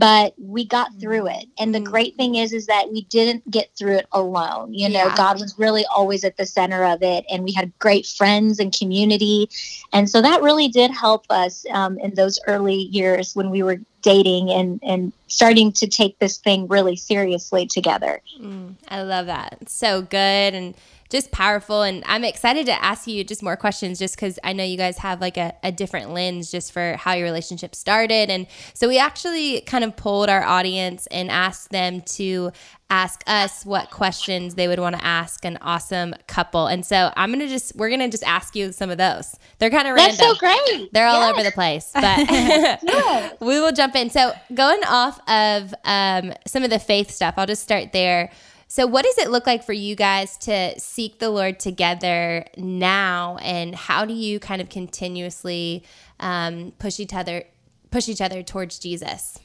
but 0.00 0.32
we 0.38 0.64
got 0.64 0.98
through 0.98 1.26
it. 1.26 1.46
And 1.58 1.74
the 1.74 1.78
mm-hmm. 1.78 1.90
great 1.90 2.16
thing 2.16 2.36
is 2.36 2.54
is 2.54 2.66
that 2.66 2.90
we 2.90 3.02
didn't 3.02 3.48
get 3.50 3.70
through 3.76 3.96
it 3.96 4.06
alone. 4.12 4.72
You 4.72 4.88
know 4.88 5.06
yeah. 5.06 5.16
god 5.16 5.38
was 5.38 5.54
really 5.58 5.84
always 5.94 6.24
at 6.24 6.38
the 6.38 6.46
center 6.46 6.84
of 6.84 7.02
it 7.02 7.26
and 7.30 7.44
we 7.44 7.52
had 7.52 7.70
great 7.78 8.06
friends 8.06 8.58
and 8.58 8.76
community. 8.76 9.50
And 9.92 10.08
so 10.08 10.22
that 10.22 10.40
really 10.40 10.68
did 10.68 10.90
help 10.90 11.26
us 11.28 11.66
um, 11.70 11.98
in 11.98 12.14
those 12.14 12.40
early 12.46 12.74
years 12.74 13.36
when 13.36 13.50
we 13.50 13.62
were 13.62 13.78
dating 14.00 14.50
and 14.50 14.80
and 14.82 15.12
starting 15.26 15.70
to 15.72 15.86
take 15.86 16.18
this 16.18 16.38
thing 16.38 16.66
really 16.66 16.96
seriously 16.96 17.66
together. 17.66 18.22
Mm, 18.40 18.76
i 18.88 19.02
love 19.02 19.26
that. 19.26 19.58
So 19.68 20.00
good. 20.00 20.54
And 20.54 20.74
just 21.10 21.32
powerful. 21.32 21.82
And 21.82 22.02
I'm 22.06 22.24
excited 22.24 22.66
to 22.66 22.84
ask 22.84 23.06
you 23.06 23.24
just 23.24 23.42
more 23.42 23.56
questions 23.56 23.98
just 23.98 24.14
because 24.14 24.38
I 24.44 24.52
know 24.52 24.64
you 24.64 24.76
guys 24.76 24.98
have 24.98 25.20
like 25.20 25.36
a, 25.36 25.52
a 25.62 25.72
different 25.72 26.10
lens 26.10 26.50
just 26.50 26.72
for 26.72 26.96
how 26.96 27.14
your 27.14 27.24
relationship 27.24 27.74
started. 27.74 28.30
And 28.30 28.46
so 28.74 28.88
we 28.88 28.98
actually 28.98 29.60
kind 29.62 29.84
of 29.84 29.96
polled 29.96 30.28
our 30.28 30.42
audience 30.42 31.06
and 31.08 31.30
asked 31.30 31.70
them 31.70 32.00
to 32.02 32.52
ask 32.90 33.22
us 33.26 33.64
what 33.64 33.90
questions 33.90 34.56
they 34.56 34.66
would 34.66 34.80
want 34.80 34.96
to 34.96 35.04
ask 35.04 35.44
an 35.44 35.58
awesome 35.62 36.14
couple. 36.26 36.66
And 36.66 36.84
so 36.84 37.12
I'm 37.16 37.30
going 37.30 37.40
to 37.40 37.48
just, 37.48 37.74
we're 37.76 37.88
going 37.88 38.00
to 38.00 38.08
just 38.08 38.24
ask 38.24 38.54
you 38.56 38.72
some 38.72 38.90
of 38.90 38.98
those. 38.98 39.36
They're 39.58 39.70
kind 39.70 39.88
of 39.88 39.94
random. 39.94 40.16
That's 40.16 40.30
so 40.30 40.34
great. 40.34 40.92
They're 40.92 41.06
all 41.06 41.30
over 41.30 41.42
the 41.42 41.52
place, 41.52 41.90
but 41.94 43.40
we 43.40 43.60
will 43.60 43.72
jump 43.72 43.94
in. 43.96 44.10
So 44.10 44.32
going 44.54 44.80
off 44.88 45.20
of 45.28 45.74
um, 45.84 46.34
some 46.46 46.64
of 46.64 46.70
the 46.70 46.78
faith 46.78 47.10
stuff, 47.10 47.34
I'll 47.36 47.46
just 47.46 47.62
start 47.62 47.92
there. 47.92 48.30
So, 48.72 48.86
what 48.86 49.04
does 49.04 49.18
it 49.18 49.32
look 49.32 49.48
like 49.48 49.64
for 49.64 49.72
you 49.72 49.96
guys 49.96 50.36
to 50.38 50.78
seek 50.78 51.18
the 51.18 51.28
Lord 51.28 51.58
together 51.58 52.44
now, 52.56 53.36
and 53.42 53.74
how 53.74 54.04
do 54.04 54.14
you 54.14 54.38
kind 54.38 54.62
of 54.62 54.68
continuously 54.68 55.82
um, 56.20 56.72
push 56.78 57.00
each 57.00 57.12
other 57.12 57.42
push 57.90 58.08
each 58.08 58.20
other 58.20 58.44
towards 58.44 58.78
Jesus? 58.78 59.40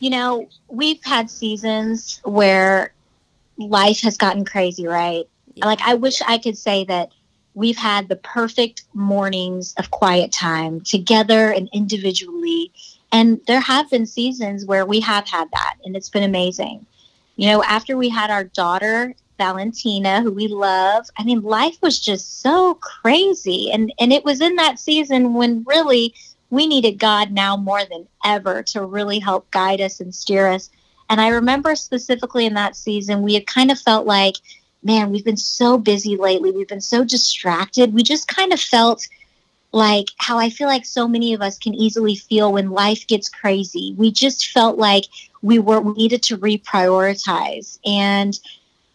You 0.00 0.10
know, 0.10 0.48
we've 0.66 0.98
had 1.04 1.30
seasons 1.30 2.20
where 2.24 2.92
life 3.56 4.00
has 4.00 4.16
gotten 4.16 4.44
crazy, 4.44 4.88
right? 4.88 5.28
Yeah. 5.54 5.66
Like, 5.66 5.80
I 5.82 5.94
wish 5.94 6.20
I 6.22 6.38
could 6.38 6.58
say 6.58 6.82
that 6.86 7.12
we've 7.54 7.78
had 7.78 8.08
the 8.08 8.16
perfect 8.16 8.82
mornings 8.94 9.74
of 9.78 9.92
quiet 9.92 10.32
time 10.32 10.80
together 10.80 11.52
and 11.52 11.68
individually. 11.72 12.72
And 13.12 13.40
there 13.46 13.60
have 13.60 13.88
been 13.90 14.06
seasons 14.06 14.64
where 14.64 14.84
we 14.84 14.98
have 14.98 15.28
had 15.28 15.48
that, 15.52 15.76
and 15.84 15.94
it's 15.94 16.08
been 16.08 16.24
amazing 16.24 16.84
you 17.40 17.46
know, 17.46 17.62
after 17.62 17.96
we 17.96 18.10
had 18.10 18.28
our 18.28 18.44
daughter, 18.44 19.14
Valentina, 19.38 20.20
who 20.20 20.30
we 20.30 20.46
love, 20.46 21.06
I 21.16 21.24
mean, 21.24 21.40
life 21.40 21.78
was 21.80 21.98
just 21.98 22.42
so 22.42 22.74
crazy. 22.74 23.70
And, 23.72 23.90
and 23.98 24.12
it 24.12 24.26
was 24.26 24.42
in 24.42 24.56
that 24.56 24.78
season 24.78 25.32
when 25.32 25.64
really 25.66 26.12
we 26.50 26.66
needed 26.66 26.98
God 26.98 27.30
now 27.30 27.56
more 27.56 27.80
than 27.82 28.06
ever 28.26 28.62
to 28.64 28.84
really 28.84 29.18
help 29.20 29.50
guide 29.52 29.80
us 29.80 30.00
and 30.00 30.14
steer 30.14 30.48
us. 30.48 30.68
And 31.08 31.18
I 31.18 31.28
remember 31.28 31.74
specifically 31.76 32.44
in 32.44 32.52
that 32.54 32.76
season, 32.76 33.22
we 33.22 33.32
had 33.32 33.46
kind 33.46 33.70
of 33.70 33.80
felt 33.80 34.04
like, 34.04 34.34
man, 34.82 35.10
we've 35.10 35.24
been 35.24 35.38
so 35.38 35.78
busy 35.78 36.18
lately. 36.18 36.50
We've 36.50 36.68
been 36.68 36.82
so 36.82 37.04
distracted. 37.04 37.94
We 37.94 38.02
just 38.02 38.28
kind 38.28 38.52
of 38.52 38.60
felt 38.60 39.08
like 39.72 40.08
how 40.18 40.38
I 40.38 40.50
feel 40.50 40.68
like 40.68 40.84
so 40.84 41.08
many 41.08 41.32
of 41.32 41.40
us 41.40 41.58
can 41.58 41.72
easily 41.72 42.16
feel 42.16 42.52
when 42.52 42.68
life 42.68 43.06
gets 43.06 43.30
crazy. 43.30 43.94
We 43.96 44.12
just 44.12 44.48
felt 44.48 44.76
like 44.76 45.06
we 45.42 45.58
were 45.58 45.80
we 45.80 45.92
needed 45.94 46.22
to 46.24 46.38
reprioritize. 46.38 47.78
And 47.84 48.38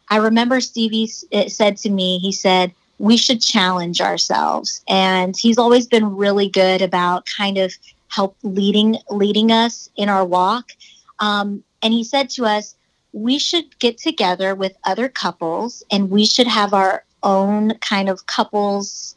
I 0.10 0.18
remember 0.18 0.62
Stevie 0.62 1.08
said 1.08 1.78
to 1.78 1.90
me, 1.90 2.20
he 2.20 2.32
said, 2.32 2.74
we 3.00 3.18
should 3.18 3.42
challenge 3.42 4.00
ourselves. 4.02 4.84
And 4.88 5.36
he's 5.36 5.58
always 5.58 5.88
been 5.88 6.16
really 6.16 6.48
good 6.48 6.82
about 6.82 7.26
kind 7.26 7.58
of 7.58 7.74
help 8.08 8.38
leading 8.44 8.98
leading 9.10 9.52
us 9.52 9.90
in 9.96 10.10
our 10.10 10.26
walk. 10.26 10.72
Um, 11.20 11.64
and 11.82 11.94
he 11.94 12.04
said 12.04 12.30
to 12.32 12.46
us, 12.46 12.76
we 13.14 13.40
should 13.40 13.78
get 13.80 13.98
together 13.98 14.56
with 14.56 14.76
other 14.84 15.08
couples 15.10 15.84
and 15.92 16.10
we 16.10 16.26
should 16.26 16.48
have 16.48 16.74
our 16.74 17.04
own 17.24 17.76
kind 17.80 18.10
of 18.10 18.26
couples 18.28 19.16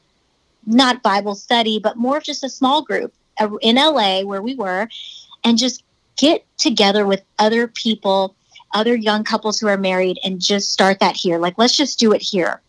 not 0.67 1.03
Bible 1.03 1.35
study, 1.35 1.79
but 1.79 1.97
more 1.97 2.21
just 2.21 2.45
a 2.45 2.49
small 2.49 2.83
group 2.83 3.13
in 3.61 3.77
LA 3.77 4.21
where 4.23 4.43
we 4.43 4.55
were, 4.55 4.89
and 5.43 5.57
just 5.57 5.83
get 6.19 6.45
together 6.59 7.07
with 7.07 7.23
other 7.39 7.67
people 7.67 8.35
other 8.75 8.95
young 8.95 9.25
couples 9.25 9.59
who 9.59 9.67
are 9.67 9.79
married 9.79 10.19
and 10.25 10.41
just 10.41 10.73
start 10.73 11.01
that 11.01 11.17
here. 11.17 11.39
Like, 11.39 11.57
let's 11.59 11.77
just 11.77 11.99
do 11.99 12.13
it 12.13 12.23
here. 12.23 12.61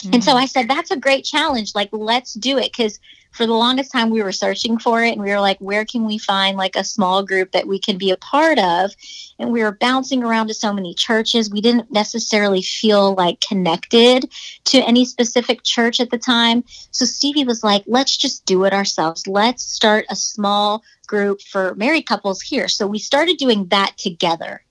Mm-hmm. 0.00 0.14
And 0.14 0.24
so 0.24 0.34
I 0.34 0.46
said, 0.46 0.68
that's 0.68 0.90
a 0.90 0.96
great 0.96 1.24
challenge. 1.24 1.74
Like, 1.74 1.88
let's 1.92 2.34
do 2.34 2.58
it. 2.58 2.72
Because 2.72 3.00
for 3.30 3.46
the 3.46 3.52
longest 3.52 3.92
time, 3.92 4.10
we 4.10 4.22
were 4.22 4.32
searching 4.32 4.78
for 4.78 5.04
it 5.04 5.12
and 5.12 5.22
we 5.22 5.30
were 5.30 5.40
like, 5.40 5.58
where 5.58 5.84
can 5.84 6.04
we 6.04 6.18
find 6.18 6.56
like 6.56 6.76
a 6.76 6.84
small 6.84 7.22
group 7.22 7.52
that 7.52 7.68
we 7.68 7.78
can 7.78 7.98
be 7.98 8.10
a 8.10 8.16
part 8.16 8.58
of? 8.58 8.90
And 9.38 9.52
we 9.52 9.62
were 9.62 9.72
bouncing 9.72 10.24
around 10.24 10.48
to 10.48 10.54
so 10.54 10.72
many 10.72 10.94
churches. 10.94 11.50
We 11.50 11.60
didn't 11.60 11.92
necessarily 11.92 12.62
feel 12.62 13.14
like 13.14 13.40
connected 13.40 14.30
to 14.64 14.78
any 14.78 15.04
specific 15.04 15.62
church 15.62 16.00
at 16.00 16.10
the 16.10 16.18
time. 16.18 16.64
So 16.90 17.04
Stevie 17.04 17.44
was 17.44 17.62
like, 17.62 17.84
let's 17.86 18.16
just 18.16 18.44
do 18.44 18.64
it 18.64 18.72
ourselves. 18.72 19.26
Let's 19.26 19.62
start 19.62 20.06
a 20.10 20.16
small 20.16 20.82
group 21.06 21.40
for 21.42 21.74
married 21.76 22.06
couples 22.06 22.40
here. 22.40 22.68
So 22.68 22.86
we 22.86 22.98
started 22.98 23.36
doing 23.36 23.66
that 23.68 23.96
together. 23.96 24.62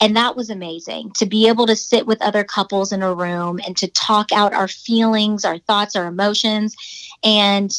And 0.00 0.16
that 0.16 0.34
was 0.34 0.48
amazing 0.48 1.12
to 1.16 1.26
be 1.26 1.46
able 1.46 1.66
to 1.66 1.76
sit 1.76 2.06
with 2.06 2.22
other 2.22 2.42
couples 2.42 2.90
in 2.90 3.02
a 3.02 3.14
room 3.14 3.60
and 3.66 3.76
to 3.76 3.86
talk 3.88 4.32
out 4.32 4.54
our 4.54 4.68
feelings, 4.68 5.44
our 5.44 5.58
thoughts, 5.58 5.94
our 5.94 6.06
emotions. 6.06 6.74
And 7.22 7.70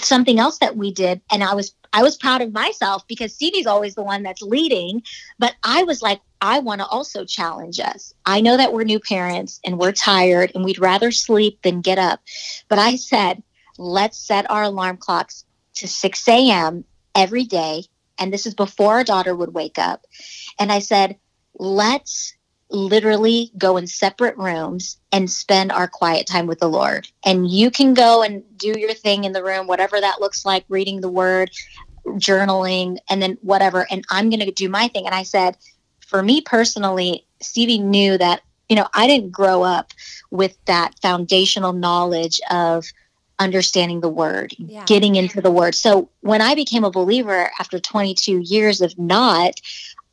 something 0.00 0.38
else 0.38 0.58
that 0.58 0.76
we 0.76 0.92
did, 0.92 1.20
and 1.30 1.42
I 1.42 1.54
was 1.54 1.74
I 1.92 2.02
was 2.02 2.16
proud 2.16 2.40
of 2.40 2.52
myself 2.52 3.06
because 3.06 3.34
Stevie's 3.34 3.66
always 3.66 3.94
the 3.94 4.02
one 4.02 4.22
that's 4.22 4.40
leading, 4.40 5.02
but 5.38 5.54
I 5.62 5.82
was 5.82 6.00
like, 6.00 6.20
I 6.40 6.58
want 6.58 6.80
to 6.80 6.86
also 6.86 7.24
challenge 7.24 7.78
us. 7.80 8.14
I 8.24 8.40
know 8.40 8.56
that 8.56 8.72
we're 8.72 8.84
new 8.84 8.98
parents 8.98 9.60
and 9.64 9.78
we're 9.78 9.92
tired 9.92 10.52
and 10.54 10.64
we'd 10.64 10.78
rather 10.78 11.10
sleep 11.10 11.60
than 11.62 11.82
get 11.82 11.98
up. 11.98 12.20
But 12.68 12.78
I 12.78 12.96
said, 12.96 13.42
let's 13.76 14.18
set 14.18 14.50
our 14.50 14.62
alarm 14.62 14.96
clocks 14.96 15.44
to 15.74 15.86
6 15.86 16.28
a.m. 16.28 16.84
every 17.14 17.44
day. 17.44 17.84
And 18.18 18.32
this 18.32 18.46
is 18.46 18.54
before 18.54 18.94
our 18.94 19.04
daughter 19.04 19.34
would 19.36 19.52
wake 19.52 19.78
up. 19.78 20.06
And 20.58 20.72
I 20.72 20.78
said, 20.78 21.16
let's 21.58 22.34
literally 22.72 23.50
go 23.56 23.76
in 23.76 23.86
separate 23.86 24.36
rooms 24.36 24.98
and 25.12 25.30
spend 25.30 25.70
our 25.70 25.86
quiet 25.86 26.26
time 26.26 26.46
with 26.46 26.58
the 26.58 26.68
Lord. 26.68 27.08
And 27.24 27.50
you 27.50 27.70
can 27.70 27.94
go 27.94 28.22
and 28.22 28.42
do 28.56 28.74
your 28.78 28.94
thing 28.94 29.24
in 29.24 29.32
the 29.32 29.44
room, 29.44 29.66
whatever 29.66 30.00
that 30.00 30.20
looks 30.20 30.44
like, 30.44 30.64
reading 30.68 31.00
the 31.00 31.10
word, 31.10 31.50
journaling, 32.06 32.98
and 33.08 33.22
then 33.22 33.38
whatever. 33.42 33.86
And 33.90 34.04
I'm 34.10 34.30
going 34.30 34.40
to 34.40 34.50
do 34.50 34.68
my 34.68 34.88
thing. 34.88 35.06
And 35.06 35.14
I 35.14 35.22
said, 35.22 35.56
for 36.00 36.22
me 36.22 36.40
personally, 36.40 37.26
Stevie 37.40 37.78
knew 37.78 38.18
that, 38.18 38.42
you 38.68 38.76
know, 38.76 38.88
I 38.94 39.06
didn't 39.06 39.30
grow 39.30 39.62
up 39.62 39.92
with 40.30 40.56
that 40.64 40.98
foundational 41.00 41.72
knowledge 41.72 42.40
of 42.50 42.86
understanding 43.38 44.00
the 44.00 44.08
word, 44.08 44.54
yeah. 44.58 44.84
getting 44.84 45.16
into 45.16 45.40
the 45.40 45.50
word. 45.50 45.74
So 45.74 46.08
when 46.20 46.40
I 46.40 46.54
became 46.54 46.84
a 46.84 46.90
believer 46.90 47.50
after 47.58 47.78
22 47.78 48.38
years 48.38 48.80
of 48.80 48.98
not, 48.98 49.60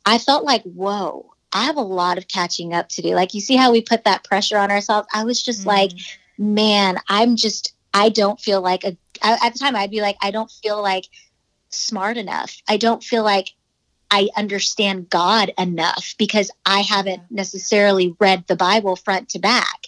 I 0.04 0.18
felt 0.18 0.44
like, 0.44 0.62
whoa, 0.62 1.30
I 1.52 1.64
have 1.64 1.76
a 1.76 1.82
lot 1.82 2.18
of 2.18 2.28
catching 2.28 2.72
up 2.72 2.88
to 2.90 3.02
do. 3.02 3.14
Like, 3.14 3.34
you 3.34 3.40
see 3.40 3.56
how 3.56 3.72
we 3.72 3.82
put 3.82 4.04
that 4.04 4.24
pressure 4.24 4.58
on 4.58 4.70
ourselves? 4.70 5.08
I 5.12 5.24
was 5.24 5.42
just 5.42 5.60
mm-hmm. 5.60 5.68
like, 5.68 5.90
man, 6.38 6.98
I'm 7.08 7.36
just, 7.36 7.74
I 7.92 8.08
don't 8.08 8.40
feel 8.40 8.60
like, 8.60 8.84
a, 8.84 8.96
I, 9.22 9.38
at 9.46 9.52
the 9.52 9.58
time, 9.58 9.76
I'd 9.76 9.90
be 9.90 10.00
like, 10.00 10.16
I 10.22 10.30
don't 10.30 10.50
feel 10.50 10.80
like 10.80 11.06
smart 11.70 12.16
enough. 12.16 12.56
I 12.68 12.76
don't 12.76 13.02
feel 13.02 13.24
like 13.24 13.50
I 14.10 14.28
understand 14.36 15.08
God 15.08 15.52
enough 15.58 16.14
because 16.18 16.50
I 16.66 16.80
haven't 16.80 17.22
necessarily 17.30 18.14
read 18.18 18.44
the 18.46 18.56
Bible 18.56 18.96
front 18.96 19.28
to 19.30 19.38
back. 19.38 19.86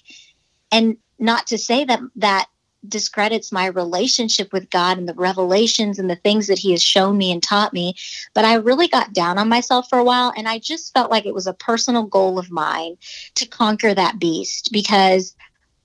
And 0.70 0.96
not 1.18 1.48
to 1.48 1.58
say 1.58 1.84
that 1.84 2.00
that 2.16 2.46
discredits 2.88 3.52
my 3.52 3.66
relationship 3.66 4.52
with 4.52 4.70
God 4.70 4.98
and 4.98 5.08
the 5.08 5.14
revelations 5.14 5.98
and 5.98 6.10
the 6.10 6.16
things 6.16 6.46
that 6.46 6.58
He 6.58 6.72
has 6.72 6.82
shown 6.82 7.16
me 7.16 7.30
and 7.30 7.42
taught 7.42 7.72
me. 7.72 7.94
But 8.34 8.44
I 8.44 8.54
really 8.54 8.88
got 8.88 9.12
down 9.12 9.38
on 9.38 9.48
myself 9.48 9.88
for 9.88 9.98
a 9.98 10.04
while. 10.04 10.32
And 10.36 10.48
I 10.48 10.58
just 10.58 10.92
felt 10.92 11.10
like 11.10 11.26
it 11.26 11.34
was 11.34 11.46
a 11.46 11.54
personal 11.54 12.04
goal 12.04 12.38
of 12.38 12.50
mine 12.50 12.96
to 13.36 13.46
conquer 13.46 13.94
that 13.94 14.18
beast 14.18 14.70
because 14.72 15.34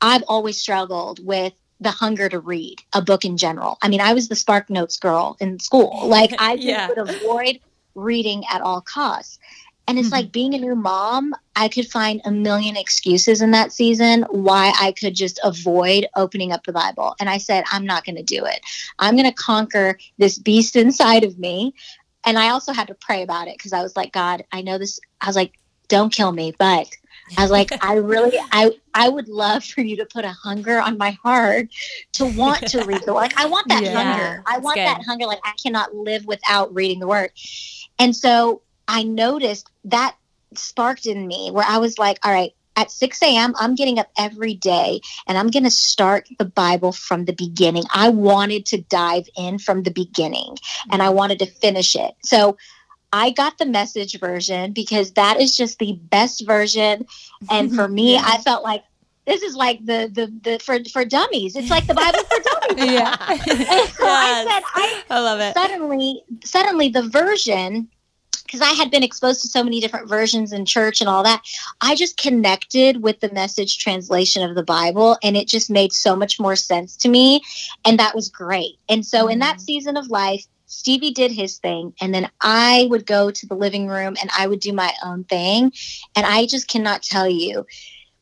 I've 0.01 0.23
always 0.27 0.57
struggled 0.57 1.25
with 1.25 1.53
the 1.79 1.91
hunger 1.91 2.27
to 2.29 2.39
read 2.39 2.81
a 2.93 3.01
book 3.01 3.23
in 3.23 3.37
general. 3.37 3.77
I 3.81 3.89
mean, 3.89 4.01
I 4.01 4.13
was 4.13 4.27
the 4.27 4.35
Spark 4.35 4.69
Notes 4.69 4.97
girl 4.97 5.37
in 5.39 5.59
school. 5.59 6.07
Like, 6.07 6.33
I 6.39 6.53
yeah. 6.53 6.87
would 6.87 6.97
avoid 6.97 7.59
reading 7.93 8.43
at 8.51 8.61
all 8.61 8.81
costs. 8.81 9.39
And 9.87 9.97
it's 9.97 10.07
mm-hmm. 10.07 10.15
like 10.15 10.31
being 10.33 10.53
a 10.53 10.57
new 10.57 10.75
mom, 10.75 11.33
I 11.55 11.69
could 11.69 11.87
find 11.87 12.21
a 12.25 12.31
million 12.31 12.75
excuses 12.75 13.41
in 13.41 13.51
that 13.51 13.71
season 13.71 14.23
why 14.29 14.73
I 14.79 14.91
could 14.91 15.15
just 15.15 15.39
avoid 15.43 16.07
opening 16.15 16.51
up 16.51 16.65
the 16.65 16.73
Bible. 16.73 17.15
And 17.19 17.29
I 17.29 17.37
said, 17.37 17.63
I'm 17.71 17.85
not 17.85 18.03
going 18.03 18.17
to 18.17 18.23
do 18.23 18.45
it. 18.45 18.59
I'm 18.99 19.15
going 19.15 19.29
to 19.29 19.33
conquer 19.33 19.97
this 20.17 20.37
beast 20.37 20.75
inside 20.75 21.23
of 21.23 21.39
me. 21.39 21.73
And 22.25 22.37
I 22.37 22.49
also 22.49 22.73
had 22.73 22.87
to 22.87 22.95
pray 22.95 23.23
about 23.23 23.47
it 23.47 23.57
because 23.57 23.71
I 23.71 23.81
was 23.81 23.95
like, 23.95 24.11
God, 24.11 24.43
I 24.51 24.61
know 24.61 24.77
this. 24.77 24.99
I 25.21 25.27
was 25.27 25.37
like, 25.37 25.53
don't 25.87 26.11
kill 26.11 26.33
me. 26.33 26.53
But 26.59 26.93
I 27.37 27.41
was 27.41 27.51
like, 27.51 27.71
I 27.83 27.95
really, 27.95 28.37
I, 28.51 28.71
I 28.93 29.07
would 29.07 29.29
love 29.29 29.63
for 29.63 29.81
you 29.81 29.95
to 29.97 30.05
put 30.05 30.25
a 30.25 30.29
hunger 30.29 30.79
on 30.81 30.97
my 30.97 31.11
heart 31.23 31.69
to 32.13 32.25
want 32.25 32.67
to 32.67 32.83
read 32.83 33.03
the 33.03 33.13
word. 33.13 33.21
Like, 33.21 33.39
I 33.39 33.45
want 33.45 33.69
that 33.69 33.83
yeah, 33.83 34.01
hunger. 34.01 34.43
I 34.45 34.57
want 34.59 34.75
that 34.75 35.01
hunger. 35.05 35.25
Like, 35.25 35.41
I 35.45 35.53
cannot 35.61 35.95
live 35.95 36.25
without 36.25 36.73
reading 36.75 36.99
the 36.99 37.07
word. 37.07 37.31
And 37.99 38.15
so 38.15 38.61
I 38.87 39.03
noticed 39.03 39.69
that 39.85 40.15
sparked 40.53 41.05
in 41.05 41.27
me 41.27 41.51
where 41.51 41.65
I 41.67 41.77
was 41.77 41.97
like, 41.97 42.19
all 42.23 42.31
right, 42.31 42.53
at 42.77 42.91
6 42.91 43.21
a.m., 43.23 43.53
I'm 43.57 43.75
getting 43.75 43.97
up 43.97 44.07
every 44.17 44.53
day 44.53 45.01
and 45.25 45.37
I'm 45.37 45.47
going 45.47 45.63
to 45.63 45.71
start 45.71 46.29
the 46.37 46.45
Bible 46.45 46.91
from 46.91 47.25
the 47.25 47.33
beginning. 47.33 47.83
I 47.93 48.09
wanted 48.09 48.67
to 48.67 48.77
dive 48.77 49.27
in 49.35 49.57
from 49.57 49.83
the 49.83 49.91
beginning 49.91 50.57
and 50.91 51.01
I 51.01 51.09
wanted 51.09 51.39
to 51.39 51.47
finish 51.47 51.95
it. 51.95 52.13
So 52.23 52.55
I 53.11 53.31
got 53.31 53.57
the 53.57 53.65
message 53.65 54.19
version 54.19 54.73
because 54.73 55.11
that 55.13 55.41
is 55.41 55.57
just 55.57 55.79
the 55.79 55.93
best 55.93 56.45
version. 56.45 57.07
And 57.49 57.73
for 57.75 57.87
me, 57.87 58.13
yeah. 58.13 58.23
I 58.23 58.37
felt 58.39 58.63
like 58.63 58.83
this 59.25 59.41
is 59.41 59.55
like 59.55 59.85
the 59.85 60.09
the 60.13 60.33
the 60.43 60.59
for 60.59 60.79
for 60.85 61.03
dummies. 61.03 61.55
It's 61.55 61.69
like 61.69 61.87
the 61.87 61.93
Bible 61.93 62.19
for 62.19 62.37
dummies. 62.39 62.91
yeah. 62.93 63.15
And 63.29 63.89
so 63.89 64.05
yes. 64.05 64.47
I 64.47 64.47
said, 64.47 64.63
I, 64.75 65.03
I 65.09 65.19
love 65.19 65.39
it. 65.39 65.53
Suddenly, 65.53 66.23
suddenly 66.45 66.89
the 66.89 67.09
version 67.09 67.89
because 68.47 68.61
I 68.61 68.71
had 68.71 68.89
been 68.89 69.03
exposed 69.03 69.41
to 69.41 69.47
so 69.47 69.63
many 69.63 69.79
different 69.79 70.09
versions 70.09 70.51
in 70.51 70.65
church 70.65 71.01
and 71.01 71.09
all 71.09 71.23
that, 71.23 71.43
I 71.81 71.95
just 71.95 72.17
connected 72.17 73.03
with 73.03 73.19
the 73.19 73.31
message 73.31 73.77
translation 73.77 74.41
of 74.49 74.55
the 74.55 74.63
Bible 74.63 75.17
and 75.21 75.37
it 75.37 75.47
just 75.47 75.69
made 75.69 75.93
so 75.93 76.15
much 76.15 76.39
more 76.39 76.55
sense 76.55 76.95
to 76.97 77.09
me. 77.09 77.41
And 77.85 77.99
that 77.99 78.15
was 78.15 78.29
great. 78.29 78.79
And 78.89 79.05
so 79.05 79.23
mm-hmm. 79.23 79.33
in 79.33 79.39
that 79.39 79.57
mm-hmm. 79.57 79.63
season 79.63 79.97
of 79.97 80.07
life, 80.07 80.45
Stevie 80.69 81.11
did 81.11 81.31
his 81.31 81.59
thing, 81.59 81.93
and 82.01 82.13
then 82.13 82.29
I 82.41 82.87
would 82.89 83.05
go 83.05 83.31
to 83.31 83.47
the 83.47 83.55
living 83.55 83.87
room 83.87 84.17
and 84.19 84.29
I 84.37 84.47
would 84.47 84.59
do 84.59 84.73
my 84.73 84.93
own 85.03 85.23
thing. 85.23 85.71
And 86.15 86.25
I 86.25 86.45
just 86.45 86.67
cannot 86.67 87.03
tell 87.03 87.27
you 87.27 87.65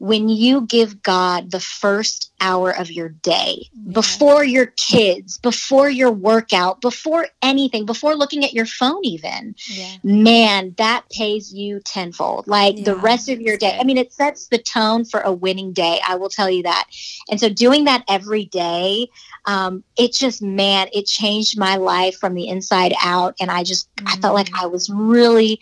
when 0.06 0.30
you 0.30 0.62
give 0.62 1.02
God 1.02 1.50
the 1.50 1.60
first 1.60 2.32
hour 2.40 2.70
of 2.70 2.92
your 2.92 3.10
day 3.10 3.68
yeah. 3.74 3.94
before 3.94 4.44
your 4.44 4.68
kids, 4.68 5.40
before 5.40 5.90
your 5.90 6.12
workout, 6.12 6.80
before 6.80 7.26
anything, 7.42 7.88
before 7.88 8.14
looking 8.14 8.46
at 8.46 8.54
your 8.54 8.68
phone, 8.68 9.04
even, 9.04 9.56
yeah. 9.68 9.96
man, 10.04 10.76
that 10.78 11.10
pays 11.10 11.52
you 11.52 11.80
tenfold. 11.80 12.48
Like 12.48 12.78
yeah, 12.78 12.84
the 12.84 12.96
rest 12.98 13.30
of 13.30 13.42
your 13.42 13.58
day. 13.58 13.76
I 13.80 13.84
mean, 13.84 13.98
it 13.98 14.14
sets 14.14 14.48
the 14.48 14.60
tone 14.60 15.06
for 15.06 15.22
a 15.22 15.34
winning 15.34 15.74
day. 15.74 16.00
I 16.08 16.18
will 16.18 16.30
tell 16.30 16.52
you 16.52 16.62
that. 16.62 16.86
And 17.32 17.40
so 17.40 17.50
doing 17.50 17.86
that 17.86 18.04
every 18.08 18.46
day, 18.46 19.08
um, 19.46 19.84
it 19.98 20.14
just, 20.14 20.40
man, 20.40 20.88
it 20.94 21.08
changed 21.08 21.58
my 21.58 21.78
life 21.78 22.16
from 22.20 22.36
the 22.36 22.48
inside 22.48 22.94
out. 23.04 23.34
And 23.40 23.50
I 23.50 23.64
just, 23.64 23.90
mm-hmm. 23.96 24.08
I 24.10 24.18
felt 24.18 24.36
like 24.36 24.52
mm. 24.52 24.62
I 24.62 24.68
was 24.68 24.88
really 24.88 25.60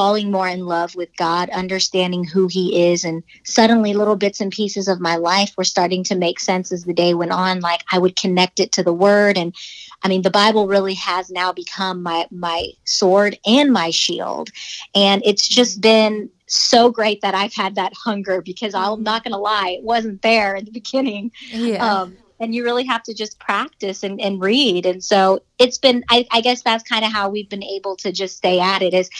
falling 0.00 0.30
more 0.30 0.48
in 0.48 0.64
love 0.64 0.94
with 0.94 1.14
God, 1.18 1.50
understanding 1.50 2.24
who 2.24 2.48
He 2.48 2.90
is. 2.90 3.04
And 3.04 3.22
suddenly, 3.44 3.92
little 3.92 4.16
bits 4.16 4.40
and 4.40 4.50
pieces 4.50 4.88
of 4.88 4.98
my 4.98 5.16
life 5.16 5.52
were 5.58 5.64
starting 5.64 6.02
to 6.04 6.14
make 6.14 6.40
sense 6.40 6.72
as 6.72 6.84
the 6.84 6.94
day 6.94 7.12
went 7.12 7.32
on. 7.32 7.60
Like 7.60 7.84
I 7.92 7.98
would 7.98 8.16
connect 8.16 8.60
it 8.60 8.72
to 8.72 8.82
the 8.82 8.94
Word. 8.94 9.36
And 9.36 9.54
I 10.02 10.08
mean, 10.08 10.22
the 10.22 10.30
Bible 10.30 10.66
really 10.66 10.94
has 10.94 11.30
now 11.30 11.52
become 11.52 12.02
my, 12.02 12.26
my 12.30 12.68
sword 12.84 13.38
and 13.44 13.74
my 13.74 13.90
shield. 13.90 14.48
And 14.94 15.20
it's 15.22 15.46
just 15.46 15.82
been 15.82 16.30
so 16.46 16.90
great 16.90 17.20
that 17.20 17.34
I've 17.34 17.52
had 17.52 17.74
that 17.74 17.92
hunger 17.92 18.40
because 18.40 18.72
I'm 18.72 18.92
mm-hmm. 18.92 19.02
not 19.02 19.22
going 19.22 19.32
to 19.32 19.38
lie, 19.38 19.76
it 19.76 19.84
wasn't 19.84 20.22
there 20.22 20.54
in 20.54 20.64
the 20.64 20.70
beginning. 20.80 21.30
Yeah. 21.50 21.84
Um, 21.84 22.16
and 22.38 22.54
you 22.54 22.64
really 22.64 22.86
have 22.86 23.02
to 23.02 23.12
just 23.12 23.38
practice 23.38 24.02
and, 24.02 24.18
and 24.18 24.40
read. 24.40 24.86
And 24.86 25.04
so 25.04 25.40
it's 25.58 25.76
been, 25.76 26.04
I, 26.08 26.26
I 26.30 26.40
guess 26.40 26.62
that's 26.62 26.82
kind 26.84 27.04
of 27.04 27.12
how 27.12 27.28
we've 27.28 27.50
been 27.50 27.62
able 27.62 27.96
to 27.96 28.12
just 28.12 28.38
stay 28.38 28.60
at 28.60 28.80
it 28.80 28.94
is 28.94 29.10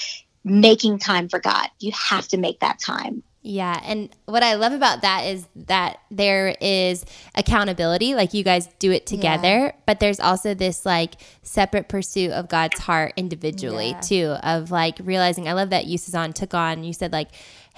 making 0.44 0.98
time 0.98 1.28
for 1.28 1.38
God. 1.38 1.68
You 1.78 1.92
have 1.92 2.28
to 2.28 2.36
make 2.36 2.60
that 2.60 2.78
time. 2.78 3.22
Yeah. 3.42 3.80
And 3.84 4.10
what 4.26 4.42
I 4.42 4.54
love 4.54 4.74
about 4.74 5.00
that 5.00 5.22
is 5.22 5.46
that 5.56 6.00
there 6.10 6.54
is 6.60 7.06
accountability, 7.34 8.14
like 8.14 8.34
you 8.34 8.44
guys 8.44 8.68
do 8.78 8.92
it 8.92 9.06
together, 9.06 9.58
yeah. 9.58 9.72
but 9.86 9.98
there's 9.98 10.20
also 10.20 10.52
this 10.52 10.84
like 10.84 11.14
separate 11.42 11.88
pursuit 11.88 12.32
of 12.32 12.50
God's 12.50 12.80
heart 12.80 13.14
individually, 13.16 13.90
yeah. 13.90 14.00
too, 14.00 14.26
of 14.42 14.70
like 14.70 14.98
realizing. 15.02 15.48
I 15.48 15.54
love 15.54 15.70
that 15.70 15.86
you, 15.86 15.96
Sazan, 15.96 16.34
took 16.34 16.52
on, 16.52 16.84
you 16.84 16.92
said 16.92 17.12
like, 17.12 17.28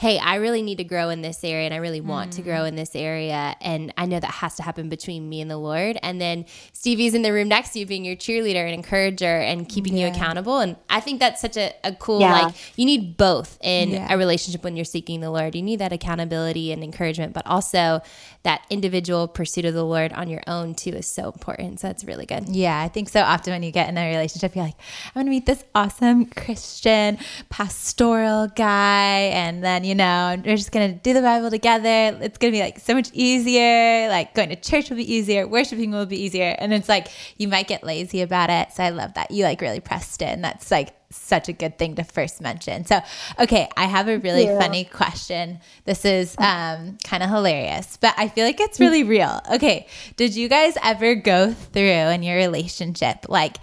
hey, 0.02 0.18
I 0.18 0.34
really 0.34 0.62
need 0.62 0.78
to 0.78 0.84
grow 0.84 1.10
in 1.10 1.22
this 1.22 1.44
area 1.44 1.64
and 1.64 1.72
I 1.72 1.76
really 1.76 2.00
want 2.00 2.32
mm. 2.32 2.34
to 2.34 2.42
grow 2.42 2.64
in 2.64 2.74
this 2.74 2.96
area. 2.96 3.54
And 3.60 3.94
I 3.96 4.06
know 4.06 4.18
that 4.18 4.32
has 4.32 4.56
to 4.56 4.64
happen 4.64 4.88
between 4.88 5.28
me 5.28 5.40
and 5.40 5.48
the 5.48 5.56
Lord. 5.56 5.96
And 6.02 6.20
then 6.20 6.44
Stevie's 6.72 7.14
in 7.14 7.22
the 7.22 7.32
room 7.32 7.46
next 7.46 7.70
to 7.74 7.78
you 7.78 7.86
being 7.86 8.04
your 8.04 8.16
cheerleader 8.16 8.64
and 8.64 8.74
encourager 8.74 9.38
and 9.38 9.68
keeping 9.68 9.96
yeah. 9.96 10.08
you 10.08 10.12
accountable. 10.12 10.58
And 10.58 10.74
I 10.90 10.98
think 10.98 11.20
that's 11.20 11.40
such 11.40 11.56
a, 11.56 11.72
a 11.84 11.94
cool, 11.94 12.18
yeah. 12.20 12.32
like, 12.32 12.54
you 12.74 12.84
need 12.84 13.16
both 13.16 13.56
in 13.60 13.90
yeah. 13.90 14.12
a 14.12 14.18
relationship 14.18 14.64
when 14.64 14.74
you're 14.74 14.84
seeking 14.84 15.20
the 15.20 15.30
Lord. 15.30 15.54
You 15.54 15.62
need 15.62 15.78
that 15.78 15.92
accountability 15.92 16.72
and 16.72 16.82
encouragement, 16.82 17.32
but 17.32 17.46
also 17.46 18.00
that 18.42 18.66
individual 18.70 19.28
pursuit 19.28 19.64
of 19.64 19.72
the 19.72 19.84
Lord 19.84 20.12
on 20.14 20.28
your 20.28 20.42
own 20.48 20.74
too 20.74 20.90
is 20.90 21.06
so 21.06 21.30
important. 21.30 21.78
So 21.78 21.86
that's 21.86 22.02
really 22.02 22.26
good. 22.26 22.48
Yeah, 22.48 22.80
I 22.80 22.88
think 22.88 23.08
so 23.08 23.20
often 23.20 23.52
when 23.52 23.62
you 23.62 23.70
get 23.70 23.88
in 23.88 23.96
a 23.96 24.10
relationship, 24.10 24.56
you're 24.56 24.64
like, 24.64 24.74
I'm 25.06 25.12
going 25.14 25.26
to 25.26 25.30
meet 25.30 25.46
this 25.46 25.62
awesome 25.76 26.26
Christian 26.26 27.18
pastoral 27.50 28.48
guy. 28.48 29.30
And 29.32 29.62
then, 29.62 29.84
you 29.84 29.91
know, 29.94 30.40
we're 30.44 30.56
just 30.56 30.72
going 30.72 30.92
to 30.92 30.98
do 30.98 31.12
the 31.12 31.22
Bible 31.22 31.50
together. 31.50 32.18
It's 32.20 32.38
going 32.38 32.52
to 32.52 32.56
be 32.56 32.60
like 32.60 32.78
so 32.78 32.94
much 32.94 33.10
easier. 33.12 34.08
Like 34.08 34.34
going 34.34 34.50
to 34.50 34.56
church 34.56 34.90
will 34.90 34.96
be 34.96 35.12
easier. 35.12 35.46
Worshiping 35.46 35.90
will 35.90 36.06
be 36.06 36.20
easier. 36.20 36.54
And 36.58 36.72
it's 36.72 36.88
like, 36.88 37.08
you 37.36 37.48
might 37.48 37.68
get 37.68 37.84
lazy 37.84 38.22
about 38.22 38.50
it. 38.50 38.72
So 38.72 38.82
I 38.82 38.90
love 38.90 39.14
that 39.14 39.30
you 39.30 39.44
like 39.44 39.60
really 39.60 39.80
pressed 39.80 40.22
in. 40.22 40.42
That's 40.42 40.70
like 40.70 40.94
such 41.14 41.48
a 41.48 41.52
good 41.52 41.78
thing 41.78 41.94
to 41.96 42.04
first 42.04 42.40
mention. 42.40 42.84
So, 42.84 43.00
okay, 43.38 43.68
I 43.76 43.84
have 43.84 44.08
a 44.08 44.18
really 44.18 44.44
yeah. 44.44 44.58
funny 44.58 44.84
question. 44.84 45.60
This 45.84 46.04
is 46.04 46.34
um, 46.38 46.98
kind 47.04 47.22
of 47.22 47.28
hilarious, 47.28 47.96
but 48.00 48.14
I 48.16 48.28
feel 48.28 48.46
like 48.46 48.60
it's 48.60 48.80
really 48.80 49.04
real. 49.04 49.40
Okay, 49.52 49.86
did 50.16 50.34
you 50.34 50.48
guys 50.48 50.76
ever 50.82 51.14
go 51.14 51.52
through 51.52 51.82
in 51.82 52.22
your 52.22 52.36
relationship 52.36 53.26
like 53.28 53.56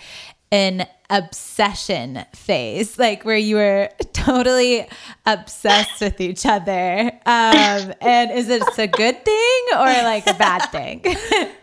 an 0.52 0.88
obsession 1.10 2.26
phase, 2.34 3.00
like 3.00 3.26
where 3.26 3.38
you 3.38 3.56
were 3.56 3.90
totally 4.14 4.88
obsessed 5.26 6.02
with 6.02 6.22
each 6.22 6.46
other? 6.46 7.12
Um, 7.26 7.94
and 8.02 8.32
is 8.32 8.50
it 8.50 8.64
a 8.78 8.88
good 8.88 9.24
thing 9.26 9.62
or 9.74 9.86
like 9.86 10.28
a 10.28 10.34
bad 10.34 10.60
thing? 10.72 11.04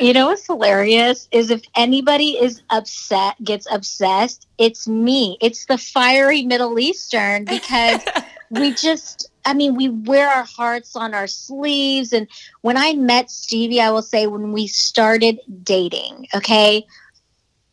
You 0.00 0.12
know 0.12 0.26
what's 0.26 0.46
hilarious 0.46 1.28
is 1.30 1.50
if 1.50 1.62
anybody 1.76 2.32
is 2.32 2.62
upset, 2.70 3.42
gets 3.42 3.66
obsessed, 3.70 4.46
it's 4.58 4.88
me. 4.88 5.38
It's 5.40 5.66
the 5.66 5.78
fiery 5.78 6.42
Middle 6.42 6.78
Eastern 6.78 7.44
because 7.44 8.00
we 8.50 8.74
just, 8.74 9.30
I 9.44 9.54
mean, 9.54 9.74
we 9.74 9.88
wear 9.88 10.28
our 10.28 10.44
hearts 10.44 10.96
on 10.96 11.14
our 11.14 11.26
sleeves. 11.26 12.12
And 12.12 12.26
when 12.62 12.76
I 12.76 12.94
met 12.94 13.30
Stevie, 13.30 13.80
I 13.80 13.90
will 13.90 14.02
say 14.02 14.26
when 14.26 14.52
we 14.52 14.66
started 14.66 15.40
dating, 15.62 16.26
okay, 16.34 16.84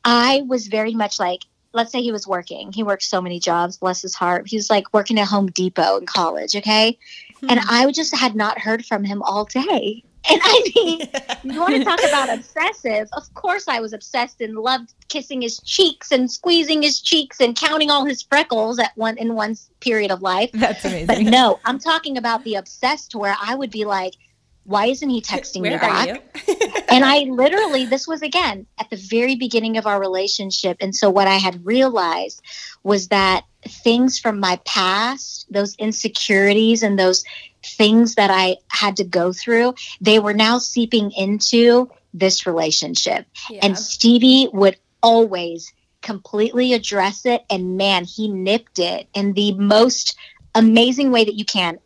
I 0.04 0.44
was 0.48 0.68
very 0.68 0.94
much 0.94 1.20
like, 1.20 1.44
let's 1.74 1.92
say 1.92 2.02
he 2.02 2.12
was 2.12 2.28
working. 2.28 2.72
He 2.72 2.84
worked 2.84 3.04
so 3.04 3.22
many 3.22 3.40
jobs, 3.40 3.78
bless 3.78 4.02
his 4.02 4.16
heart. 4.16 4.48
He 4.48 4.58
was 4.58 4.70
like 4.70 4.94
working 4.94 5.20
at 5.20 5.28
Home 5.28 5.48
Depot 5.48 5.98
in 5.98 6.06
college, 6.06 6.56
okay? 6.56 6.98
Hmm. 7.40 7.48
And 7.50 7.60
I 7.70 7.92
just 7.92 8.16
had 8.16 8.36
not 8.36 8.60
heard 8.60 8.86
from 8.86 9.04
him 9.04 9.22
all 9.24 9.46
day. 9.46 10.04
And 10.30 10.42
I 10.44 10.72
mean, 10.76 11.00
you 11.54 11.62
want 11.62 11.76
to 11.76 11.84
talk 11.86 12.00
about 12.04 12.30
obsessive? 12.30 13.08
Of 13.14 13.34
course, 13.36 13.70
I 13.70 13.80
was 13.80 13.94
obsessed 13.94 14.42
and 14.42 14.56
loved 14.56 14.94
kissing 15.08 15.42
his 15.42 15.60
cheeks 15.62 16.12
and 16.12 16.30
squeezing 16.30 16.82
his 16.82 17.00
cheeks 17.00 17.40
and 17.40 17.56
counting 17.56 17.90
all 17.90 18.04
his 18.04 18.22
freckles 18.22 18.80
at 18.80 18.92
one 18.98 19.18
in 19.18 19.34
one 19.34 19.56
period 19.80 20.12
of 20.12 20.22
life. 20.22 20.52
That's 20.54 20.84
amazing. 20.84 21.08
But 21.08 21.22
no, 21.22 21.62
I'm 21.64 21.80
talking 21.80 22.18
about 22.18 22.44
the 22.44 22.56
obsessed, 22.56 23.16
where 23.16 23.36
I 23.42 23.56
would 23.56 23.72
be 23.72 23.86
like, 23.86 24.16
"Why 24.64 24.88
isn't 24.88 25.10
he 25.10 25.22
texting 25.34 25.62
me 25.62 25.70
back?" 25.70 26.24
and 26.90 27.06
I 27.06 27.20
literally, 27.30 27.86
this 27.86 28.08
was 28.08 28.22
again 28.22 28.66
at 28.80 28.90
the 28.90 28.98
very 28.98 29.36
beginning 29.36 29.78
of 29.78 29.86
our 29.88 30.00
relationship, 30.00 30.78
and 30.80 30.96
so 30.96 31.10
what 31.10 31.28
I 31.28 31.36
had 31.36 31.66
realized 31.66 32.42
was 32.84 33.10
that 33.10 33.46
things 33.68 34.20
from 34.20 34.40
my 34.40 34.60
past, 34.66 35.46
those 35.50 35.76
insecurities 35.76 36.84
and 36.84 36.98
those 36.98 37.24
things 37.64 38.16
that 38.16 38.32
I 38.32 38.58
had 38.70 38.98
to 38.98 39.04
go 39.04 39.34
through, 39.34 39.76
they 40.00 40.20
were 40.20 40.34
now 40.34 40.60
seeping 40.60 41.12
into 41.12 41.90
this 42.14 42.48
relationship. 42.48 43.26
Yeah. 43.50 43.60
And 43.64 43.78
Stevie 43.78 44.50
would 44.54 44.78
always 45.04 45.74
completely 46.02 46.74
address 46.74 47.26
it. 47.26 47.44
And 47.50 47.78
man, 47.78 48.06
he 48.06 48.28
nipped 48.28 48.80
it 48.80 49.08
in 49.14 49.34
the 49.34 49.54
most 49.54 50.18
amazing 50.56 51.12
way 51.12 51.26
that 51.26 51.36
you 51.36 51.46
can. 51.46 51.80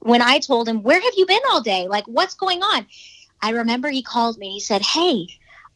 When 0.00 0.22
I 0.22 0.38
told 0.38 0.68
him, 0.68 0.82
Where 0.82 1.00
have 1.00 1.12
you 1.16 1.26
been 1.26 1.42
all 1.50 1.60
day? 1.60 1.86
Like, 1.88 2.06
what's 2.06 2.34
going 2.34 2.62
on? 2.62 2.86
I 3.42 3.50
remember 3.50 3.88
he 3.88 4.02
called 4.02 4.38
me. 4.38 4.52
He 4.52 4.60
said, 4.60 4.82
Hey, 4.82 5.26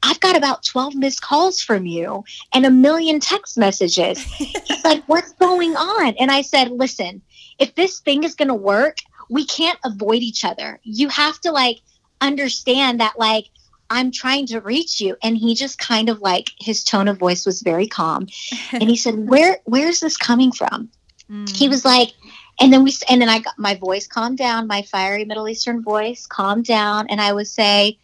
I've 0.03 0.21
got 0.21 0.37
about 0.37 0.65
12 0.65 0.95
missed 0.95 1.23
calls 1.23 1.63
from 1.63 1.87
you 1.87 2.25
and 2.53 2.67
a 2.67 2.71
million 2.71 3.21
text 3.21 3.57
messages. 3.57 4.19
He's 4.23 4.85
like, 4.85 5.05
What's 5.07 5.33
going 5.33 5.77
on? 5.77 6.15
And 6.19 6.31
I 6.31 6.43
said, 6.43 6.71
Listen, 6.71 7.23
if 7.59 7.75
this 7.75 8.01
thing 8.01 8.25
is 8.25 8.35
going 8.35 8.49
to 8.49 8.55
work, 8.55 8.99
we 9.31 9.47
can't 9.47 9.79
avoid 9.85 10.23
each 10.23 10.45
other. 10.45 10.81
You 10.83 11.09
have 11.09 11.41
to 11.41 11.53
like 11.53 11.81
understand 12.21 13.01
that 13.01 13.19
like 13.19 13.47
I'm 13.91 14.11
trying 14.11 14.47
to 14.49 14.61
reach 14.61 15.01
you. 15.01 15.17
And 15.23 15.37
he 15.37 15.55
just 15.55 15.79
kind 15.79 16.09
of 16.09 16.21
like 16.21 16.51
his 16.59 16.85
tone 16.85 17.09
of 17.09 17.19
voice 17.19 17.47
was 17.47 17.63
very 17.63 17.87
calm. 17.87 18.27
and 18.73 18.85
he 18.85 18.97
said, 18.97 19.15
Where 19.29 19.59
where's 19.65 20.01
this 20.01 20.17
coming 20.17 20.53
from? 20.53 20.91
Mm. 21.31 21.49
He 21.49 21.69
was 21.69 21.85
like, 21.85 22.13
and 22.61 22.73
then 22.73 22.85
we 22.85 22.95
and 23.09 23.21
then 23.21 23.29
I 23.29 23.41
got 23.41 23.59
my 23.59 23.75
voice 23.75 24.07
calmed 24.07 24.39
down, 24.39 24.67
my 24.67 24.83
fiery 24.83 25.25
Middle 25.25 25.49
Eastern 25.49 25.83
voice 25.83 26.27
calmed 26.27 26.65
down, 26.65 27.07
and 27.09 27.21
I 27.21 27.33
would 27.33 27.49
say, 27.49 27.99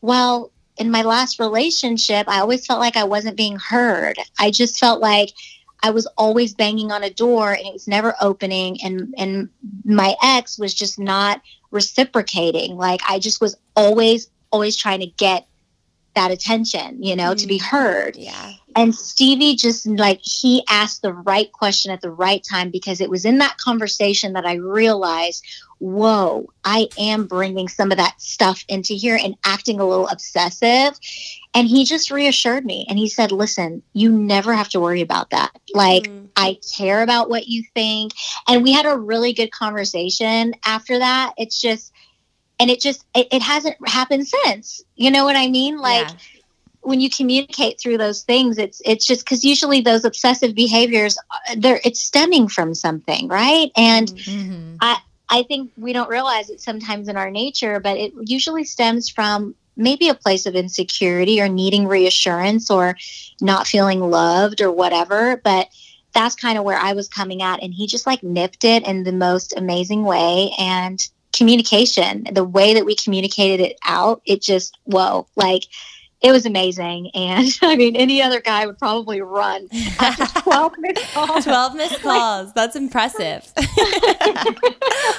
Well, 0.00 0.52
in 0.76 0.90
my 0.90 1.02
last 1.02 1.38
relationship, 1.38 2.28
I 2.28 2.40
always 2.40 2.66
felt 2.66 2.80
like 2.80 2.96
I 2.96 3.04
wasn't 3.04 3.36
being 3.36 3.56
heard. 3.56 4.16
I 4.38 4.50
just 4.50 4.78
felt 4.78 5.00
like 5.00 5.30
I 5.82 5.90
was 5.90 6.06
always 6.18 6.54
banging 6.54 6.90
on 6.92 7.02
a 7.02 7.10
door 7.10 7.52
and 7.52 7.66
it 7.66 7.72
was 7.72 7.88
never 7.88 8.14
opening 8.20 8.80
and 8.82 9.14
and 9.16 9.48
my 9.84 10.16
ex 10.22 10.58
was 10.58 10.74
just 10.74 10.98
not 10.98 11.40
reciprocating. 11.70 12.76
Like 12.76 13.00
I 13.08 13.18
just 13.18 13.40
was 13.40 13.56
always 13.74 14.28
always 14.50 14.76
trying 14.76 15.00
to 15.00 15.06
get 15.06 15.46
that 16.16 16.32
attention, 16.32 17.02
you 17.02 17.14
know, 17.14 17.30
mm 17.30 17.36
to 17.36 17.46
be 17.46 17.58
mm-hmm. 17.58 17.76
heard. 17.76 18.16
Yeah. 18.16 18.52
And 18.74 18.94
Stevie 18.94 19.56
just 19.56 19.86
like 19.86 20.20
he 20.22 20.62
asked 20.68 21.02
the 21.02 21.12
right 21.12 21.50
question 21.52 21.90
at 21.92 22.00
the 22.00 22.10
right 22.10 22.42
time 22.42 22.70
because 22.70 23.00
it 23.00 23.10
was 23.10 23.24
in 23.24 23.38
that 23.38 23.58
conversation 23.58 24.32
that 24.32 24.46
I 24.46 24.54
realized, 24.54 25.44
whoa, 25.78 26.50
I 26.64 26.88
am 26.98 27.26
bringing 27.26 27.68
some 27.68 27.90
of 27.90 27.98
that 27.98 28.20
stuff 28.20 28.64
into 28.68 28.94
here 28.94 29.18
and 29.22 29.34
acting 29.44 29.80
a 29.80 29.86
little 29.86 30.08
obsessive. 30.08 30.98
And 31.54 31.68
he 31.68 31.84
just 31.84 32.10
reassured 32.10 32.64
me 32.64 32.86
and 32.88 32.98
he 32.98 33.08
said, 33.08 33.32
listen, 33.32 33.82
you 33.92 34.10
never 34.10 34.54
have 34.54 34.68
to 34.70 34.80
worry 34.80 35.02
about 35.02 35.30
that. 35.30 35.50
Like, 35.72 36.04
mm. 36.04 36.28
I 36.36 36.58
care 36.76 37.02
about 37.02 37.30
what 37.30 37.48
you 37.48 37.64
think. 37.74 38.12
And 38.46 38.62
we 38.62 38.72
had 38.72 38.86
a 38.86 38.96
really 38.96 39.32
good 39.32 39.52
conversation 39.52 40.54
after 40.64 40.98
that. 40.98 41.32
It's 41.38 41.60
just, 41.60 41.92
and 42.58 42.70
it 42.70 42.80
just, 42.80 43.04
it, 43.14 43.28
it 43.32 43.42
hasn't 43.42 43.76
happened 43.86 44.26
since. 44.26 44.84
You 44.96 45.10
know 45.10 45.24
what 45.24 45.36
I 45.36 45.48
mean? 45.48 45.78
Like, 45.78 46.08
yeah 46.08 46.16
when 46.82 47.00
you 47.00 47.10
communicate 47.10 47.80
through 47.80 47.98
those 47.98 48.22
things 48.22 48.58
it's 48.58 48.80
it's 48.84 49.04
just 49.04 49.24
because 49.24 49.44
usually 49.44 49.80
those 49.80 50.04
obsessive 50.04 50.54
behaviors 50.54 51.18
uh, 51.32 51.56
they're 51.56 51.80
it's 51.84 51.98
stemming 51.98 52.46
from 52.46 52.74
something 52.76 53.26
right 53.26 53.72
and 53.76 54.06
mm-hmm. 54.10 54.76
i 54.80 54.96
i 55.28 55.42
think 55.42 55.68
we 55.76 55.92
don't 55.92 56.08
realize 56.08 56.48
it 56.48 56.60
sometimes 56.60 57.08
in 57.08 57.16
our 57.16 57.28
nature 57.28 57.80
but 57.80 57.96
it 57.96 58.12
usually 58.28 58.62
stems 58.62 59.08
from 59.08 59.52
maybe 59.76 60.08
a 60.08 60.14
place 60.14 60.46
of 60.46 60.54
insecurity 60.54 61.40
or 61.40 61.48
needing 61.48 61.86
reassurance 61.86 62.70
or 62.70 62.96
not 63.40 63.66
feeling 63.66 64.00
loved 64.00 64.60
or 64.60 64.72
whatever. 64.72 65.40
But 65.42 65.68
that's 66.12 66.34
kind 66.34 66.56
of 66.56 66.64
where 66.64 66.78
I 66.78 66.94
was 66.94 67.08
coming 67.08 67.42
at. 67.42 67.62
And 67.62 67.74
he 67.74 67.86
just 67.86 68.06
like 68.06 68.22
nipped 68.22 68.64
it 68.64 68.86
in 68.86 69.04
the 69.04 69.12
most 69.12 69.56
amazing 69.56 70.04
way. 70.04 70.52
And 70.58 71.06
communication, 71.36 72.26
the 72.32 72.44
way 72.44 72.74
that 72.74 72.84
we 72.84 72.96
communicated 72.96 73.60
it 73.60 73.78
out, 73.84 74.22
it 74.24 74.42
just, 74.42 74.78
whoa, 74.84 75.26
like, 75.36 75.64
it 76.22 76.32
was 76.32 76.46
amazing. 76.46 77.10
And 77.14 77.48
I 77.62 77.76
mean, 77.76 77.96
any 77.96 78.22
other 78.22 78.40
guy 78.40 78.66
would 78.66 78.78
probably 78.78 79.20
run 79.20 79.68
after 79.98 80.40
12 80.42 80.72
missed 80.78 81.12
calls. 81.12 81.44
12 81.44 81.74
missed 81.74 82.02
calls. 82.02 82.52
That's 82.54 82.76
impressive. 82.76 83.52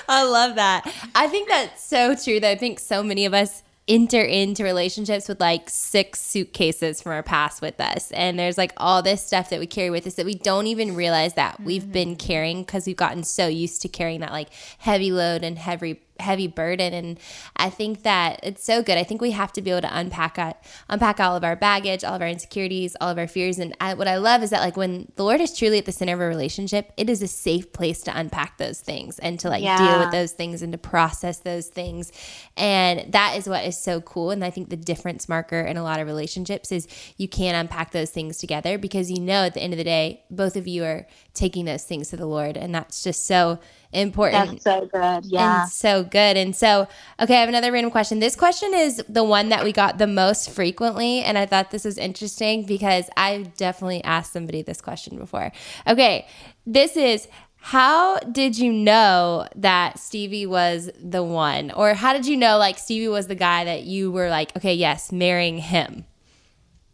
I 0.09 0.24
love 0.24 0.55
that. 0.55 0.91
I 1.15 1.28
think 1.28 1.49
that's 1.49 1.84
so 1.84 2.15
true 2.15 2.39
that 2.39 2.49
I 2.49 2.55
think 2.55 2.80
so 2.80 3.03
many 3.03 3.26
of 3.26 3.34
us 3.34 3.63
enter 3.88 4.22
into 4.22 4.63
relationships 4.63 5.30
with 5.30 5.39
like 5.39 5.70
six 5.70 6.20
suitcases 6.20 7.01
from 7.01 7.13
our 7.13 7.24
past 7.24 7.61
with 7.61 7.80
us. 7.80 8.11
And 8.11 8.38
there's 8.38 8.57
like 8.57 8.74
all 8.78 9.01
this 9.01 9.26
stuff 9.26 9.49
that 9.49 9.59
we 9.59 9.68
carry 9.68 9.89
with 9.89 10.05
us 10.05 10.15
that 10.15 10.26
we 10.26 10.36
don't 10.36 10.68
even 10.68 10.93
realize 10.95 11.36
that 11.36 11.53
mm-hmm. 11.55 11.65
we've 11.65 11.91
been 11.91 12.15
carrying 12.15 12.63
because 12.63 12.86
we've 12.86 12.97
gotten 12.97 13.24
so 13.24 13.47
used 13.47 13.82
to 13.84 13.88
carrying 13.88 14.20
that 14.20 14.32
like 14.32 14.49
heavy 14.80 15.11
load 15.11 15.43
and 15.43 15.57
heavy 15.57 16.01
heavy 16.20 16.47
burden. 16.47 16.93
And 16.93 17.20
i 17.55 17.70
think 17.70 18.03
that 18.03 18.39
it's 18.43 18.63
so 18.63 18.82
good. 18.82 18.97
I 18.97 19.03
think 19.03 19.22
we 19.22 19.32
have 19.32 19.51
to 19.53 19.61
be 19.61 19.72
able 19.72 19.82
to 19.82 19.97
unpack 19.97 20.39
uh, 20.39 20.53
unpack 20.89 21.20
all 21.20 21.36
of 21.36 21.43
our 21.43 21.55
baggage 21.55 22.03
all 22.03 22.15
of 22.15 22.22
our 22.22 22.28
insecurities 22.28 22.95
all 22.99 23.09
of 23.09 23.18
our 23.18 23.28
fears. 23.28 23.59
And 23.59 23.76
I, 23.82 23.93
what 23.93 24.07
i 24.07 24.18
love 24.18 24.43
is 24.43 24.49
that 24.51 24.61
like 24.61 24.78
when 24.78 25.11
the 25.15 25.24
lord 25.24 25.41
is 25.41 25.57
truly 25.57 25.78
at 25.78 25.86
the 25.86 25.91
center 25.91 26.13
of 26.13 26.22
a 26.22 26.28
relationship 26.28 26.91
it 26.97 27.09
is 27.09 27.22
a 27.22 27.28
safe 27.28 27.72
place 27.74 28.01
to 28.03 28.18
unpack 28.18 28.57
those 28.57 28.80
things 28.80 29.20
and 29.20 29.39
to 29.39 29.49
like 29.49 29.63
yeah. 29.63 29.78
deal 29.78 29.99
with 29.99 30.11
those 30.11 30.32
things 30.32 30.61
and 30.61 30.72
to 30.72 30.78
process 30.78 31.39
those 31.39 31.68
things. 31.68 32.11
And 32.55 33.11
that 33.13 33.36
is 33.38 33.47
what 33.47 33.65
is 33.65 33.78
so 33.78 34.01
cool. 34.01 34.32
And 34.32 34.43
i 34.43 34.49
think 34.49 34.70
the 34.70 34.78
difference 34.78 35.30
marker 35.30 35.59
in 35.59 35.78
a 35.78 35.84
lot 35.84 35.99
of 35.99 36.07
relationships 36.07 36.72
is 36.72 36.88
you 37.18 37.28
can 37.28 37.55
unpack 37.55 37.91
those 37.91 38.09
things 38.09 38.38
together 38.38 38.78
because 38.78 39.11
you 39.11 39.20
know 39.20 39.43
at 39.45 39.53
the 39.53 39.61
end 39.61 39.74
of 39.74 39.78
the 39.78 39.84
day 39.84 40.24
both 40.30 40.55
of 40.55 40.68
you 40.68 40.84
are 40.84 41.07
taking 41.38 41.65
those 41.65 41.83
things 41.83 42.09
to 42.09 42.17
the 42.17 42.25
lord 42.25 42.57
and 42.57 42.73
that's 42.73 43.03
just 43.03 43.25
so 43.25 43.59
important. 43.93 44.63
That's 44.63 44.63
so 44.63 44.85
good. 44.85 45.25
Yeah. 45.25 45.61
And 45.61 45.71
so 45.71 46.03
good. 46.03 46.38
And 46.38 46.55
so, 46.55 46.88
okay, 47.19 47.38
I 47.38 47.39
have 47.39 47.49
another 47.49 47.71
random 47.71 47.91
question. 47.91 48.19
This 48.19 48.35
question 48.35 48.73
is 48.73 49.03
the 49.07 49.23
one 49.23 49.49
that 49.49 49.63
we 49.63 49.71
got 49.71 49.97
the 49.97 50.07
most 50.07 50.49
frequently. 50.49 51.21
And 51.21 51.38
I 51.38 51.45
thought 51.45 51.71
this 51.71 51.85
was 51.85 51.97
interesting 51.97 52.65
because 52.65 53.09
I've 53.15 53.55
definitely 53.55 54.03
asked 54.03 54.33
somebody 54.33 54.61
this 54.61 54.81
question 54.81 55.17
before. 55.17 55.51
Okay, 55.88 56.27
this 56.65 56.97
is 56.97 57.27
how 57.59 58.19
did 58.19 58.57
you 58.57 58.71
know 58.71 59.47
that 59.55 59.99
Stevie 59.99 60.45
was 60.45 60.89
the 61.01 61.23
one? 61.23 61.71
Or 61.71 61.93
how 61.93 62.13
did 62.13 62.25
you 62.25 62.38
know 62.38 62.57
like 62.57 62.77
Stevie 62.77 63.07
was 63.07 63.27
the 63.27 63.35
guy 63.35 63.65
that 63.65 63.83
you 63.83 64.11
were 64.11 64.29
like, 64.29 64.55
okay, 64.55 64.73
yes, 64.73 65.11
marrying 65.11 65.57
him? 65.57 66.05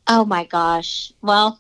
Oh 0.08 0.26
my 0.26 0.46
gosh. 0.46 1.14
Well, 1.22 1.60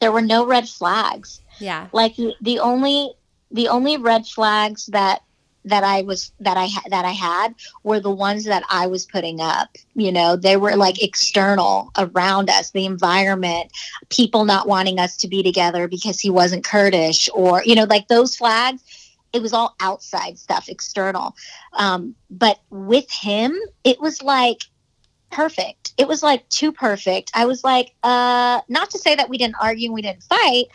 there 0.00 0.12
were 0.12 0.22
no 0.22 0.46
red 0.46 0.68
flags. 0.68 1.40
Yeah. 1.60 1.88
Like 1.92 2.16
the 2.16 2.58
only 2.58 3.12
the 3.50 3.68
only 3.68 3.96
red 3.96 4.26
flags 4.26 4.86
that 4.86 5.22
that 5.64 5.84
I 5.84 6.02
was 6.02 6.32
that 6.40 6.56
I 6.56 6.66
ha- 6.66 6.88
that 6.88 7.04
I 7.04 7.10
had 7.10 7.54
were 7.82 8.00
the 8.00 8.10
ones 8.10 8.44
that 8.44 8.62
I 8.70 8.86
was 8.86 9.06
putting 9.06 9.40
up. 9.40 9.76
You 9.94 10.12
know, 10.12 10.36
they 10.36 10.56
were 10.56 10.76
like 10.76 11.02
external 11.02 11.90
around 11.98 12.48
us, 12.48 12.70
the 12.70 12.86
environment, 12.86 13.70
people 14.08 14.44
not 14.44 14.66
wanting 14.66 14.98
us 14.98 15.16
to 15.18 15.28
be 15.28 15.42
together 15.42 15.86
because 15.86 16.18
he 16.18 16.30
wasn't 16.30 16.64
Kurdish, 16.64 17.28
or 17.34 17.62
you 17.64 17.74
know, 17.74 17.84
like 17.84 18.08
those 18.08 18.36
flags. 18.36 18.82
It 19.32 19.42
was 19.42 19.52
all 19.52 19.76
outside 19.78 20.40
stuff, 20.40 20.68
external. 20.68 21.36
Um, 21.74 22.16
but 22.30 22.58
with 22.70 23.08
him, 23.12 23.56
it 23.84 24.00
was 24.00 24.22
like 24.22 24.62
perfect. 25.30 25.92
It 25.96 26.08
was 26.08 26.22
like 26.22 26.48
too 26.48 26.72
perfect. 26.72 27.30
I 27.34 27.46
was 27.46 27.62
like, 27.62 27.94
uh, 28.02 28.60
not 28.68 28.90
to 28.90 28.98
say 28.98 29.14
that 29.14 29.28
we 29.28 29.38
didn't 29.38 29.54
argue 29.60 29.86
and 29.86 29.94
we 29.94 30.02
didn't 30.02 30.24
fight, 30.24 30.66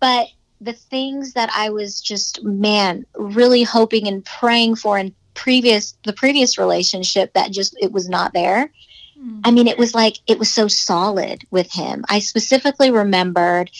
but 0.00 0.28
the 0.60 0.72
things 0.72 1.34
that 1.34 1.50
I 1.54 1.70
was 1.70 2.00
just 2.00 2.42
man 2.42 3.06
really 3.14 3.62
hoping 3.62 4.08
and 4.08 4.24
praying 4.24 4.76
for 4.76 4.98
in 4.98 5.14
previous 5.34 5.96
the 6.04 6.12
previous 6.12 6.58
relationship 6.58 7.32
that 7.34 7.52
just 7.52 7.76
it 7.80 7.92
was 7.92 8.08
not 8.08 8.32
there. 8.32 8.72
Mm. 9.18 9.40
I 9.44 9.50
mean, 9.50 9.68
it 9.68 9.78
was 9.78 9.94
like 9.94 10.18
it 10.26 10.38
was 10.38 10.52
so 10.52 10.66
solid 10.68 11.44
with 11.50 11.72
him. 11.72 12.04
I 12.08 12.18
specifically 12.18 12.90
remembered 12.90 13.70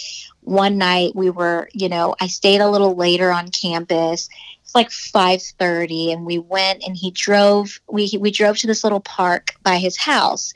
one 0.43 0.79
night 0.79 1.15
we 1.15 1.31
were, 1.31 1.69
you 1.73 1.89
know, 1.89 2.15
I 2.21 2.29
stayed 2.29 2.61
a 2.61 2.71
little 2.71 2.95
later 2.95 3.33
on 3.33 3.49
campus. 3.49 4.29
It's 4.63 4.75
like 4.75 4.91
5:30 4.91 6.13
and 6.13 6.27
we 6.27 6.39
went 6.39 6.85
and 6.87 6.97
he 6.97 7.11
drove 7.11 7.81
we 7.91 8.13
we 8.21 8.31
drove 8.31 8.57
to 8.59 8.67
this 8.67 8.85
little 8.85 9.01
park 9.01 9.55
by 9.63 9.79
his 9.79 9.97
house 9.97 10.53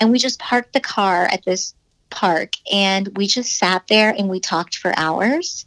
and 0.00 0.10
we 0.10 0.18
just 0.18 0.38
parked 0.38 0.72
the 0.72 0.80
car 0.80 1.26
at 1.26 1.44
this 1.44 1.74
park 2.16 2.54
and 2.72 3.14
we 3.14 3.26
just 3.26 3.56
sat 3.56 3.86
there 3.88 4.10
and 4.10 4.28
we 4.28 4.40
talked 4.40 4.78
for 4.78 4.92
hours. 4.96 5.66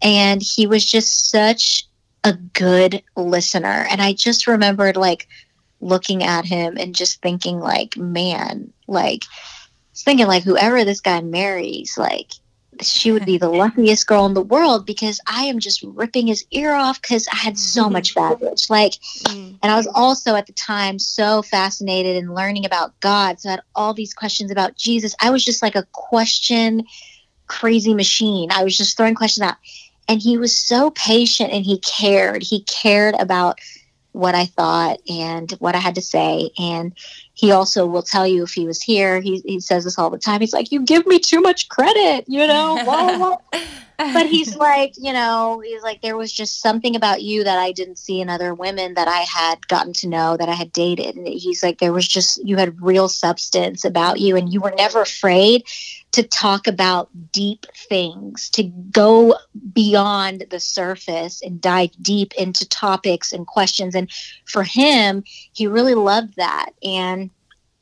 And 0.00 0.42
he 0.42 0.66
was 0.66 0.84
just 0.84 1.30
such 1.30 1.86
a 2.24 2.32
good 2.32 3.02
listener. 3.16 3.86
And 3.90 4.00
I 4.00 4.14
just 4.14 4.46
remembered 4.46 4.96
like 4.96 5.28
looking 5.80 6.24
at 6.24 6.46
him 6.46 6.76
and 6.78 6.94
just 6.94 7.20
thinking 7.20 7.60
like, 7.60 7.98
man, 7.98 8.72
like 8.88 9.24
thinking 9.94 10.26
like 10.26 10.42
whoever 10.42 10.84
this 10.84 11.00
guy 11.00 11.20
marries, 11.20 11.96
like 11.98 12.32
she 12.84 13.12
would 13.12 13.24
be 13.24 13.38
the 13.38 13.48
luckiest 13.50 14.06
girl 14.06 14.26
in 14.26 14.34
the 14.34 14.42
world 14.42 14.86
because 14.86 15.20
I 15.26 15.44
am 15.44 15.58
just 15.58 15.82
ripping 15.82 16.26
his 16.26 16.44
ear 16.50 16.74
off 16.74 17.00
because 17.00 17.26
I 17.32 17.36
had 17.36 17.58
so 17.58 17.88
much 17.88 18.14
baggage. 18.16 18.68
Like, 18.70 18.92
mm. 19.24 19.58
and 19.62 19.72
I 19.72 19.76
was 19.76 19.86
also 19.88 20.34
at 20.36 20.46
the 20.46 20.52
time 20.52 20.98
so 20.98 21.42
fascinated 21.42 22.16
in 22.16 22.34
learning 22.34 22.66
about 22.66 22.98
God. 23.00 23.40
So 23.40 23.48
I 23.48 23.52
had 23.52 23.62
all 23.74 23.94
these 23.94 24.14
questions 24.14 24.50
about 24.50 24.76
Jesus. 24.76 25.14
I 25.20 25.30
was 25.30 25.44
just 25.44 25.62
like 25.62 25.76
a 25.76 25.86
question 25.92 26.84
crazy 27.50 27.94
machine. 27.94 28.50
I 28.52 28.62
was 28.62 28.76
just 28.76 28.96
throwing 28.96 29.16
questions 29.16 29.42
out. 29.42 29.56
And 30.08 30.22
he 30.22 30.38
was 30.38 30.56
so 30.56 30.90
patient 30.92 31.52
and 31.52 31.64
he 31.64 31.78
cared. 31.80 32.42
He 32.42 32.62
cared 32.62 33.14
about 33.18 33.58
what 34.12 34.34
I 34.34 34.46
thought 34.46 34.98
and 35.08 35.50
what 35.52 35.74
I 35.74 35.78
had 35.78 35.94
to 35.94 36.02
say. 36.02 36.50
And 36.58 36.92
he 37.34 37.52
also 37.52 37.86
will 37.86 38.02
tell 38.02 38.26
you 38.26 38.42
if 38.42 38.52
he 38.52 38.66
was 38.66 38.82
here, 38.82 39.20
he, 39.20 39.40
he 39.44 39.60
says 39.60 39.84
this 39.84 39.98
all 39.98 40.10
the 40.10 40.18
time. 40.18 40.40
He's 40.40 40.52
like, 40.52 40.72
You 40.72 40.84
give 40.84 41.06
me 41.06 41.18
too 41.18 41.40
much 41.40 41.68
credit, 41.68 42.24
you 42.28 42.46
know? 42.46 43.38
but 44.14 44.26
he's 44.26 44.56
like, 44.56 44.94
you 44.96 45.12
know, 45.12 45.60
he's 45.60 45.82
like, 45.82 46.00
there 46.00 46.16
was 46.16 46.32
just 46.32 46.60
something 46.60 46.96
about 46.96 47.22
you 47.22 47.44
that 47.44 47.58
I 47.58 47.72
didn't 47.72 47.98
see 47.98 48.20
in 48.20 48.30
other 48.30 48.54
women 48.54 48.94
that 48.94 49.08
I 49.08 49.20
had 49.20 49.66
gotten 49.68 49.92
to 49.94 50.08
know, 50.08 50.36
that 50.38 50.48
I 50.48 50.54
had 50.54 50.72
dated. 50.72 51.16
And 51.16 51.28
he's 51.28 51.62
like, 51.62 51.78
there 51.78 51.92
was 51.92 52.08
just, 52.08 52.42
you 52.46 52.56
had 52.56 52.80
real 52.80 53.08
substance 53.08 53.84
about 53.84 54.18
you 54.18 54.36
and 54.36 54.52
you 54.52 54.60
were 54.60 54.72
never 54.76 55.02
afraid 55.02 55.64
to 56.12 56.22
talk 56.22 56.66
about 56.66 57.08
deep 57.32 57.66
things, 57.88 58.50
to 58.50 58.64
go 58.64 59.36
beyond 59.72 60.46
the 60.50 60.60
surface 60.60 61.40
and 61.42 61.60
dive 61.60 61.90
deep 62.02 62.34
into 62.34 62.68
topics 62.68 63.32
and 63.32 63.46
questions. 63.46 63.94
And 63.94 64.10
for 64.44 64.62
him, 64.62 65.22
he 65.52 65.66
really 65.66 65.94
loved 65.94 66.36
that. 66.36 66.70
And 66.82 67.30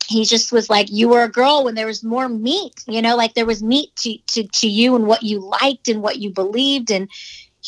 he 0.09 0.25
just 0.25 0.53
was 0.53 0.71
like 0.71 0.91
you 0.91 1.09
were 1.09 1.23
a 1.23 1.29
girl 1.29 1.65
when 1.65 1.75
there 1.75 1.87
was 1.87 2.03
more 2.03 2.31
meat 2.31 2.83
you 2.87 3.03
know 3.03 3.15
like 3.15 3.35
there 3.35 3.45
was 3.45 3.63
meat 3.63 3.95
to, 3.95 4.17
to, 4.27 4.43
to 4.49 4.67
you 4.67 4.97
and 4.97 5.07
what 5.07 5.23
you 5.23 5.39
liked 5.39 5.87
and 5.87 6.03
what 6.03 6.19
you 6.19 6.31
believed 6.31 6.91
and 6.91 7.11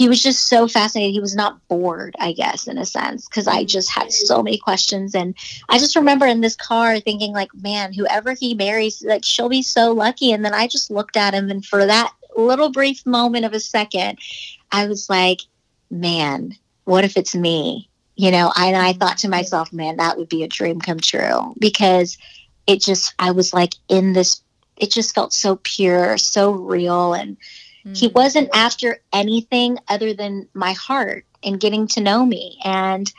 he 0.01 0.09
was 0.09 0.23
just 0.23 0.49
so 0.49 0.67
fascinated. 0.67 1.13
He 1.13 1.21
was 1.21 1.37
not 1.37 1.61
bored, 1.69 2.17
I 2.19 2.33
guess, 2.33 2.67
in 2.67 2.79
a 2.79 2.87
sense, 2.87 3.29
because 3.29 3.47
I 3.47 3.65
just 3.65 3.91
had 3.91 4.11
so 4.11 4.43
many 4.43 4.57
questions. 4.57 5.15
And 5.15 5.35
I 5.69 5.77
just 5.77 5.95
remember 5.95 6.25
in 6.25 6.41
this 6.41 6.57
car 6.57 6.99
thinking, 7.01 7.35
like, 7.35 7.51
man, 7.61 7.93
whoever 7.93 8.33
he 8.33 8.55
marries, 8.55 9.05
like, 9.05 9.27
she'll 9.27 9.51
be 9.51 9.61
so 9.61 9.93
lucky. 9.93 10.33
And 10.33 10.43
then 10.43 10.55
I 10.55 10.69
just 10.69 10.91
looked 10.91 11.19
at 11.19 11.35
him, 11.35 11.51
and 11.51 11.63
for 11.63 11.85
that 11.85 12.15
little 12.35 12.73
brief 12.73 13.05
moment 13.05 13.45
of 13.45 13.53
a 13.53 13.61
second, 13.61 14.19
I 14.73 14.87
was 14.87 15.11
like, 15.11 15.41
man, 15.91 16.57
what 16.85 17.05
if 17.05 17.19
it's 17.19 17.35
me? 17.35 17.91
You 18.17 18.31
know, 18.31 18.55
I, 18.57 18.69
and 18.69 18.79
I 18.79 18.95
thought 18.95 19.19
to 19.19 19.29
myself, 19.29 19.71
man, 19.71 19.99
that 19.99 20.17
would 20.17 20.31
be 20.31 20.45
a 20.45 20.49
dream 20.49 20.81
come 20.81 21.01
true 21.01 21.55
because 21.59 22.17
it 22.67 22.81
just, 22.81 23.13
I 23.19 23.33
was 23.33 23.53
like 23.53 23.75
in 23.91 24.15
this, 24.15 24.41
it 24.79 24.91
just 24.91 25.15
felt 25.15 25.35
so 25.35 25.57
pure, 25.63 26.17
so 26.17 26.53
real. 26.53 27.13
And, 27.13 27.37
he 27.95 28.09
mm. 28.09 28.15
wasn't 28.15 28.51
after 28.55 29.01
anything 29.13 29.79
other 29.89 30.15
than 30.15 30.49
my 30.55 30.73
heart 30.73 31.25
and 31.43 31.61
getting 31.61 31.87
to 31.89 32.01
know 32.01 32.25
me. 32.25 32.59
And 32.65 33.11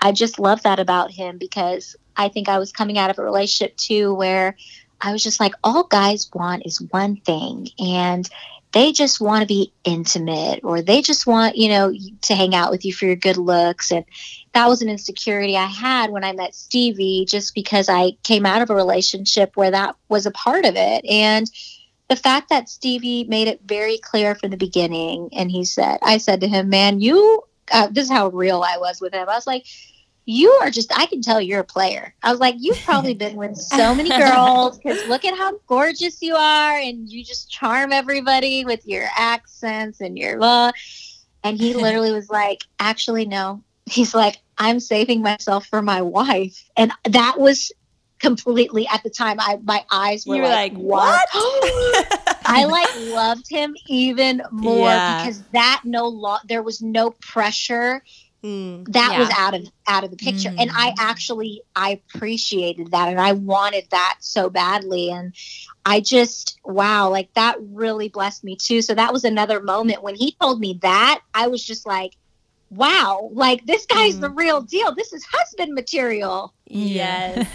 I 0.00 0.12
just 0.12 0.38
love 0.38 0.62
that 0.62 0.80
about 0.80 1.10
him 1.10 1.38
because 1.38 1.96
I 2.16 2.28
think 2.28 2.48
I 2.48 2.58
was 2.58 2.72
coming 2.72 2.98
out 2.98 3.10
of 3.10 3.18
a 3.18 3.22
relationship 3.22 3.76
too 3.76 4.14
where 4.14 4.56
I 5.00 5.12
was 5.12 5.22
just 5.22 5.40
like, 5.40 5.54
all 5.62 5.84
guys 5.84 6.30
want 6.32 6.66
is 6.66 6.80
one 6.80 7.16
thing. 7.16 7.68
And 7.78 8.28
they 8.72 8.92
just 8.92 9.20
want 9.20 9.42
to 9.42 9.46
be 9.46 9.72
intimate 9.84 10.60
or 10.62 10.80
they 10.80 11.02
just 11.02 11.26
want, 11.26 11.56
you 11.56 11.68
know, 11.68 11.92
to 12.22 12.34
hang 12.34 12.54
out 12.54 12.70
with 12.70 12.84
you 12.84 12.92
for 12.92 13.06
your 13.06 13.16
good 13.16 13.36
looks. 13.36 13.90
And 13.90 14.04
that 14.52 14.68
was 14.68 14.80
an 14.80 14.88
insecurity 14.88 15.56
I 15.56 15.66
had 15.66 16.10
when 16.10 16.24
I 16.24 16.32
met 16.32 16.54
Stevie 16.54 17.26
just 17.28 17.54
because 17.54 17.88
I 17.88 18.12
came 18.22 18.46
out 18.46 18.62
of 18.62 18.70
a 18.70 18.74
relationship 18.74 19.56
where 19.56 19.72
that 19.72 19.96
was 20.08 20.24
a 20.24 20.30
part 20.30 20.64
of 20.64 20.76
it. 20.76 21.04
And 21.04 21.50
the 22.10 22.16
fact 22.16 22.48
that 22.48 22.68
Stevie 22.68 23.22
made 23.24 23.46
it 23.46 23.60
very 23.64 23.96
clear 23.96 24.34
from 24.34 24.50
the 24.50 24.56
beginning, 24.56 25.28
and 25.32 25.48
he 25.48 25.64
said, 25.64 25.98
I 26.02 26.18
said 26.18 26.40
to 26.40 26.48
him, 26.48 26.68
man, 26.68 27.00
you, 27.00 27.44
uh, 27.70 27.86
this 27.86 28.06
is 28.06 28.10
how 28.10 28.28
real 28.30 28.64
I 28.64 28.78
was 28.78 29.00
with 29.00 29.14
him. 29.14 29.28
I 29.28 29.36
was 29.36 29.46
like, 29.46 29.64
you 30.24 30.50
are 30.60 30.70
just, 30.70 30.92
I 30.98 31.06
can 31.06 31.22
tell 31.22 31.40
you're 31.40 31.60
a 31.60 31.64
player. 31.64 32.12
I 32.20 32.32
was 32.32 32.40
like, 32.40 32.56
you've 32.58 32.82
probably 32.84 33.14
been 33.14 33.36
with 33.36 33.56
so 33.56 33.94
many 33.94 34.10
girls 34.10 34.76
because 34.76 35.06
look 35.08 35.24
at 35.24 35.38
how 35.38 35.60
gorgeous 35.68 36.20
you 36.20 36.34
are, 36.34 36.76
and 36.76 37.08
you 37.08 37.24
just 37.24 37.48
charm 37.48 37.92
everybody 37.92 38.64
with 38.64 38.84
your 38.88 39.06
accents 39.16 40.00
and 40.00 40.18
your, 40.18 40.36
uh, 40.42 40.72
and 41.44 41.58
he 41.58 41.74
literally 41.74 42.10
was 42.10 42.28
like, 42.28 42.64
actually, 42.80 43.24
no. 43.24 43.62
He's 43.86 44.16
like, 44.16 44.38
I'm 44.58 44.80
saving 44.80 45.22
myself 45.22 45.66
for 45.66 45.80
my 45.80 46.02
wife. 46.02 46.68
And 46.76 46.90
that 47.04 47.38
was 47.38 47.70
completely 48.20 48.86
at 48.86 49.02
the 49.02 49.10
time 49.10 49.38
I 49.40 49.58
my 49.64 49.84
eyes 49.90 50.26
were, 50.26 50.36
were 50.36 50.42
like, 50.42 50.72
like, 50.72 50.80
what? 50.80 51.28
I 52.44 52.66
like 52.68 53.14
loved 53.14 53.48
him 53.48 53.74
even 53.86 54.42
more 54.52 54.88
yeah. 54.88 55.24
because 55.24 55.42
that 55.52 55.82
no 55.84 56.06
law 56.06 56.38
there 56.46 56.62
was 56.62 56.80
no 56.80 57.10
pressure. 57.10 58.04
Mm, 58.42 58.90
that 58.92 59.10
yeah. 59.12 59.18
was 59.18 59.30
out 59.36 59.54
of 59.54 59.68
out 59.86 60.02
of 60.02 60.10
the 60.10 60.16
picture 60.16 60.48
mm. 60.48 60.56
and 60.58 60.70
i 60.72 60.92
mm. 60.92 60.94
actually 60.98 61.60
i 61.76 61.90
appreciated 61.90 62.90
that 62.92 63.10
and 63.10 63.20
i 63.20 63.32
wanted 63.32 63.84
that 63.90 64.16
so 64.20 64.48
badly 64.48 65.10
and 65.10 65.34
i 65.84 66.00
just 66.00 66.58
wow 66.64 67.10
like 67.10 67.30
that 67.34 67.56
really 67.60 68.08
blessed 68.08 68.42
me 68.42 68.56
too 68.56 68.80
so 68.80 68.94
that 68.94 69.12
was 69.12 69.24
another 69.24 69.60
moment 69.60 70.02
when 70.02 70.14
he 70.14 70.34
told 70.40 70.58
me 70.58 70.78
that 70.80 71.20
i 71.34 71.48
was 71.48 71.62
just 71.62 71.84
like 71.84 72.16
wow, 72.70 73.28
like 73.32 73.66
this 73.66 73.86
guy's 73.86 74.16
mm. 74.16 74.22
the 74.22 74.30
real 74.30 74.62
deal. 74.62 74.94
This 74.94 75.12
is 75.12 75.24
husband 75.24 75.74
material. 75.74 76.54
Yes. 76.66 77.48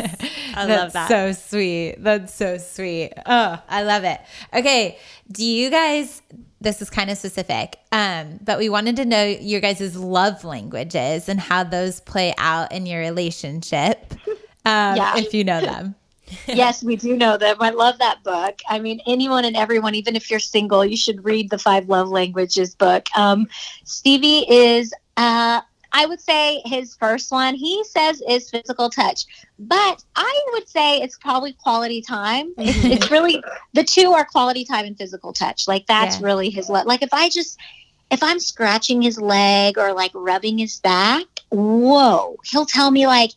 I 0.55 0.65
love 0.67 0.93
that. 0.93 1.07
So 1.07 1.31
sweet. 1.31 1.95
That's 1.99 2.33
so 2.33 2.57
sweet. 2.57 3.13
Oh, 3.25 3.61
I 3.67 3.83
love 3.83 4.03
it. 4.03 4.19
Okay. 4.53 4.97
Do 5.31 5.45
you 5.45 5.69
guys 5.69 6.21
this 6.65 6.81
is 6.81 6.89
kind 6.89 7.11
of 7.11 7.17
specific. 7.17 7.77
Um, 7.91 8.39
but 8.43 8.57
we 8.57 8.69
wanted 8.69 8.95
to 8.97 9.05
know 9.05 9.23
your 9.23 9.61
guys' 9.61 9.95
love 9.95 10.43
languages 10.43 11.29
and 11.29 11.39
how 11.39 11.63
those 11.63 12.01
play 12.01 12.33
out 12.39 12.71
in 12.71 12.85
your 12.85 12.99
relationship. 12.99 14.13
Um, 14.67 14.95
yeah. 14.95 15.15
if 15.15 15.31
you 15.31 15.43
know 15.43 15.61
them. 15.61 15.93
yes, 16.47 16.83
we 16.83 16.95
do 16.95 17.15
know 17.15 17.37
them. 17.37 17.57
I 17.59 17.69
love 17.69 17.99
that 17.99 18.23
book. 18.23 18.61
I 18.67 18.79
mean, 18.79 18.99
anyone 19.05 19.45
and 19.45 19.55
everyone, 19.55 19.93
even 19.93 20.15
if 20.15 20.31
you're 20.31 20.39
single, 20.39 20.83
you 20.83 20.97
should 20.97 21.23
read 21.23 21.51
the 21.51 21.59
Five 21.59 21.87
Love 21.87 22.09
Languages 22.09 22.73
book. 22.73 23.05
Um, 23.15 23.47
Stevie 23.83 24.49
is 24.49 24.91
uh, 25.17 25.61
I 25.97 26.05
would 26.05 26.19
say 26.19 26.61
his 26.65 26.95
first 26.95 27.31
one, 27.31 27.55
he 27.55 27.81
says, 27.85 28.21
is 28.27 28.49
physical 28.49 28.89
touch. 28.89 29.25
But 29.57 30.03
I 30.15 30.45
would 30.51 30.67
say 30.67 31.01
it's 31.01 31.17
probably 31.17 31.53
quality 31.53 32.01
time. 32.01 32.53
It's, 32.57 32.77
mm-hmm. 32.77 32.91
it's 32.91 33.09
really, 33.09 33.41
the 33.73 33.83
two 33.83 34.11
are 34.11 34.25
quality 34.25 34.65
time 34.65 34.85
and 34.85 34.97
physical 34.97 35.31
touch. 35.31 35.69
Like, 35.69 35.85
that's 35.87 36.19
yeah. 36.19 36.25
really 36.25 36.49
his, 36.49 36.69
le- 36.69 36.83
like, 36.85 37.01
if 37.01 37.13
I 37.13 37.29
just, 37.29 37.57
if 38.11 38.21
I'm 38.21 38.39
scratching 38.41 39.01
his 39.01 39.19
leg 39.19 39.77
or 39.77 39.93
like 39.93 40.11
rubbing 40.13 40.57
his 40.57 40.79
back, 40.81 41.25
whoa, 41.49 42.35
he'll 42.43 42.65
tell 42.65 42.91
me, 42.91 43.07
like, 43.07 43.31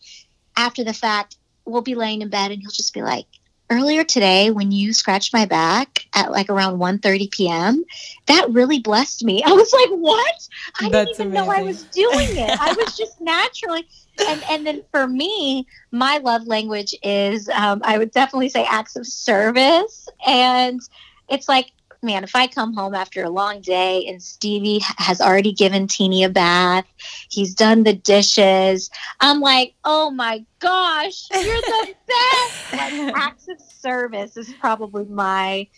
after 0.57 0.83
the 0.83 0.93
fact, 0.93 1.37
we'll 1.64 1.83
be 1.83 1.95
laying 1.95 2.22
in 2.22 2.29
bed 2.29 2.51
and 2.51 2.61
he'll 2.61 2.72
just 2.72 2.93
be 2.93 3.03
like, 3.03 3.26
earlier 3.71 4.05
today 4.05 4.51
when 4.51 4.71
you 4.73 4.93
scratched 4.93 5.33
my 5.33 5.45
back 5.47 6.07
at 6.14 6.31
like 6.31 6.49
around 6.49 6.79
1.30 6.79 7.31
p.m 7.31 7.85
that 8.27 8.51
really 8.51 8.79
blessed 8.79 9.25
me. 9.25 9.43
I 9.47 9.51
was 9.53 9.73
like 9.73 9.91
what? 9.91 10.35
I 10.81 10.89
That's 10.91 11.19
didn't 11.19 11.33
even 11.33 11.45
amazing. 11.45 11.47
know 11.47 11.53
i 11.53 11.62
was 11.62 11.85
doing 11.85 12.37
it. 12.39 12.61
I 12.61 12.73
was 12.75 12.97
just 12.99 13.21
naturally 13.21 13.87
and 14.29 14.43
and 14.51 14.66
then 14.66 14.83
for 14.91 15.07
me 15.07 15.66
my 15.93 16.19
love 16.19 16.47
language 16.47 16.95
is 17.03 17.49
um, 17.51 17.81
i 17.85 17.99
would 17.99 18.11
definitely 18.11 18.49
say 18.49 18.64
acts 18.64 18.97
of 18.97 19.07
service. 19.07 20.09
And 20.27 20.81
it's 21.29 21.49
like 21.49 21.73
man, 22.03 22.24
if 22.24 22.34
I 22.34 22.46
come 22.46 22.74
home 22.74 22.94
after 22.94 23.22
a 23.22 23.30
long 23.30 23.61
day 23.61 24.07
and 24.07 24.22
Stevie 24.22 24.80
has 24.99 25.20
already 25.20 25.53
given 25.53 25.86
Teeny 25.86 26.24
a 26.24 26.28
bath, 26.28 26.84
he's 27.30 27.55
done 27.55 27.82
the 27.82 27.94
dishes, 27.94 28.90
I'm 29.20 29.40
like, 29.40 29.74
oh 29.84 30.11
my 30.11 30.44
gosh, 30.61 31.26
you're 31.30 31.42
the 31.42 31.94
best. 32.09 32.72
like, 32.72 33.16
acts 33.16 33.49
of 33.49 33.61
service 33.61 34.36
is 34.36 34.53
probably 34.61 35.05
my 35.05 35.68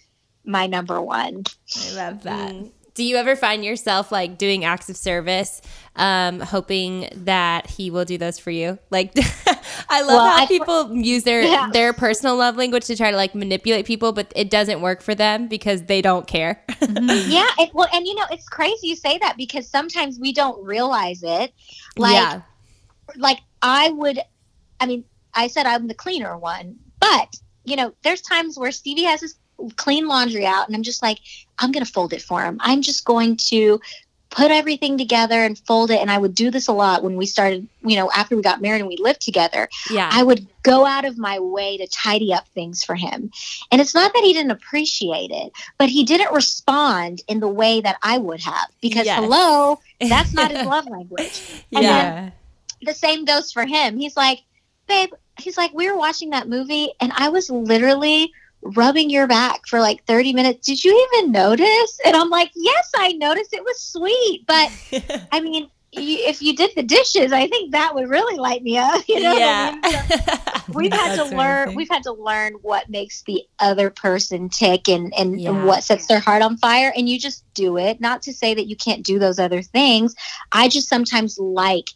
my 0.45 0.67
number 0.67 1.01
one. 1.01 1.45
I 1.77 1.93
love 1.95 2.23
that. 2.23 2.53
Mm 2.53 2.71
do 2.95 3.05
you 3.05 3.17
ever 3.17 3.35
find 3.37 3.65
yourself 3.65 4.13
like 4.13 4.37
doing 4.37 4.65
acts 4.65 4.91
of 4.91 4.97
service, 4.97 5.63
um, 5.97 6.41
hoping 6.41 7.09
that 7.25 7.67
he 7.67 7.91
will 7.91 8.05
do 8.05 8.19
those 8.19 8.39
for 8.39 8.51
you? 8.51 8.79
Like, 8.91 9.15
I 9.89 10.03
love 10.03 10.09
well, 10.09 10.31
how 10.31 10.43
I, 10.43 10.47
people 10.47 10.95
use 10.97 11.25
their 11.25 11.43
yeah. 11.43 11.71
their 11.73 11.93
personal 11.93 12.37
love 12.37 12.57
language 12.57 12.87
to 12.87 12.97
try 12.97 13.11
to 13.11 13.17
like 13.17 13.35
manipulate 13.35 13.87
people, 13.87 14.13
but 14.13 14.33
it 14.37 14.51
doesn't 14.51 14.81
work 14.81 15.03
for 15.03 15.15
them 15.15 15.49
because 15.49 15.85
they 15.85 16.03
don't 16.03 16.27
care. 16.27 16.63
mm-hmm. 16.69 17.31
Yeah, 17.31 17.47
it, 17.59 17.71
well, 17.75 17.89
and 17.93 18.07
you 18.07 18.15
know, 18.15 18.27
it's 18.31 18.49
crazy 18.49 18.89
you 18.89 18.97
say 18.97 19.19
that 19.19 19.37
because 19.37 19.69
sometimes 19.69 20.19
we 20.19 20.33
don't 20.33 20.63
realize 20.65 21.23
it. 21.23 21.53
Like, 21.97 22.15
yeah. 22.15 22.43
like 23.17 23.39
I 23.63 23.91
would, 23.91 24.21
I 24.81 24.87
mean, 24.87 25.05
I 25.35 25.47
said 25.47 25.67
I'm 25.67 25.87
the 25.87 25.95
cleaner 25.95 26.37
one, 26.39 26.77
but 26.99 27.37
you 27.65 27.77
know, 27.77 27.95
there's 28.03 28.23
times 28.23 28.59
where 28.59 28.73
Stevie 28.73 29.05
has 29.05 29.21
his 29.21 29.37
clean 29.77 30.09
laundry 30.09 30.47
out 30.47 30.67
and 30.67 30.75
I'm 30.75 30.83
just 30.83 31.03
like, 31.03 31.19
I'm 31.59 31.73
going 31.73 31.85
to 31.85 31.93
fold 31.93 32.13
it 32.13 32.23
for 32.23 32.43
him. 32.43 32.59
I'm 32.61 32.83
just 32.83 33.05
going 33.05 33.37
to 33.49 33.81
put 34.31 34.53
everything 34.53 34.97
together 34.97 35.43
and 35.43 35.59
fold 35.59 35.91
it. 35.91 36.01
And 36.01 36.11
I 36.11 36.17
would 36.17 36.35
do 36.35 36.51
this 36.51 36.69
a 36.69 36.73
lot 36.73 37.03
when 37.03 37.17
we 37.17 37.27
started, 37.27 37.67
you 37.83 37.97
know, 37.97 38.11
after 38.13 38.37
we 38.37 38.43
got 38.43 38.63
married 38.63 38.79
and 38.79 38.89
we 38.89 38.97
lived 38.97 39.21
together. 39.21 39.69
Yeah. 39.91 40.09
I 40.11 40.23
would 40.23 40.47
go 40.63 40.87
out 40.87 41.05
of 41.05 41.19
my 41.19 41.41
way 41.41 41.77
to 41.79 41.87
tidy 41.89 42.33
up 42.33 42.49
things 42.49 42.85
for 42.85 42.95
him. 42.95 43.33
And 43.73 43.81
it's 43.81 43.95
not 43.95 44.13
that 44.13 44.23
he 44.23 44.33
didn't 44.33 44.53
appreciate 44.53 45.33
it, 45.33 45.53
but 45.79 45.89
he 45.89 46.05
didn't 46.05 46.33
respond 46.33 47.23
in 47.27 47.41
the 47.41 47.49
way 47.49 47.81
that 47.81 47.97
I 48.03 48.19
would 48.19 48.41
have 48.41 48.69
because, 48.81 49.07
yes. 49.07 49.19
hello, 49.19 49.81
that's 50.01 50.33
not 50.33 50.53
his 50.53 50.67
love 50.67 50.87
language. 50.87 51.43
And 51.73 51.85
yeah. 51.85 52.31
the 52.83 52.95
same 52.95 53.25
goes 53.25 53.51
for 53.51 53.67
him. 53.67 53.99
He's 53.99 54.17
like, 54.17 54.41
babe, 54.87 55.11
he's 55.39 55.59
like, 55.59 55.73
we 55.75 55.91
were 55.91 55.99
watching 55.99 56.31
that 56.31 56.49
movie 56.49 56.93
and 57.01 57.13
I 57.17 57.31
was 57.31 57.51
literally 57.51 58.33
rubbing 58.63 59.11
your 59.11 59.27
back 59.27 59.67
for 59.67 59.81
like 59.81 60.05
30 60.05 60.33
minutes. 60.33 60.67
Did 60.67 60.85
you 60.85 61.09
even 61.13 61.33
notice? 61.33 61.99
And 62.05 62.17
I'm 62.17 62.31
like, 62.31 62.51
yes, 62.55 62.91
I 62.95 63.13
noticed. 63.13 63.53
It 63.53 63.65
was 63.65 63.81
sweet. 63.81 64.45
But 64.47 64.71
I 65.33 65.41
mean, 65.41 65.71
if 65.93 66.41
you 66.41 66.55
did 66.55 66.71
the 66.77 66.83
dishes, 66.83 67.33
I 67.33 67.49
think 67.49 67.73
that 67.73 67.95
would 67.95 68.09
really 68.09 68.39
light 68.39 68.63
me 68.63 68.79
up. 68.79 69.03
You 69.09 69.21
know, 69.21 69.37
yeah. 69.37 69.77
I 69.83 69.91
mean? 69.91 70.61
so 70.67 70.73
we've 70.73 70.93
had 70.93 71.17
to 71.31 71.37
learn. 71.37 71.75
We've 71.75 71.89
had 71.89 72.05
to 72.05 72.13
learn 72.13 72.55
what 72.63 72.89
makes 72.89 73.23
the 73.23 73.43
other 73.59 73.91
person 73.91 74.49
tick 74.49 74.89
and 74.89 75.13
and, 75.15 75.41
yeah. 75.41 75.51
and 75.51 75.67
what 75.67 75.83
sets 75.83 76.07
their 76.07 76.21
heart 76.21 76.43
on 76.43 76.57
fire. 76.59 76.93
And 76.97 77.09
you 77.09 77.19
just 77.19 77.45
do 77.55 77.77
it. 77.77 78.01
Not 78.01 78.23
to 78.23 78.33
say 78.33 78.55
that 78.55 78.67
you 78.67 78.77
can't 78.77 79.05
do 79.05 79.19
those 79.19 79.41
other 79.41 79.63
things. 79.63 80.15
I 80.53 80.69
just 80.69 80.89
sometimes 80.89 81.39
like 81.39 81.91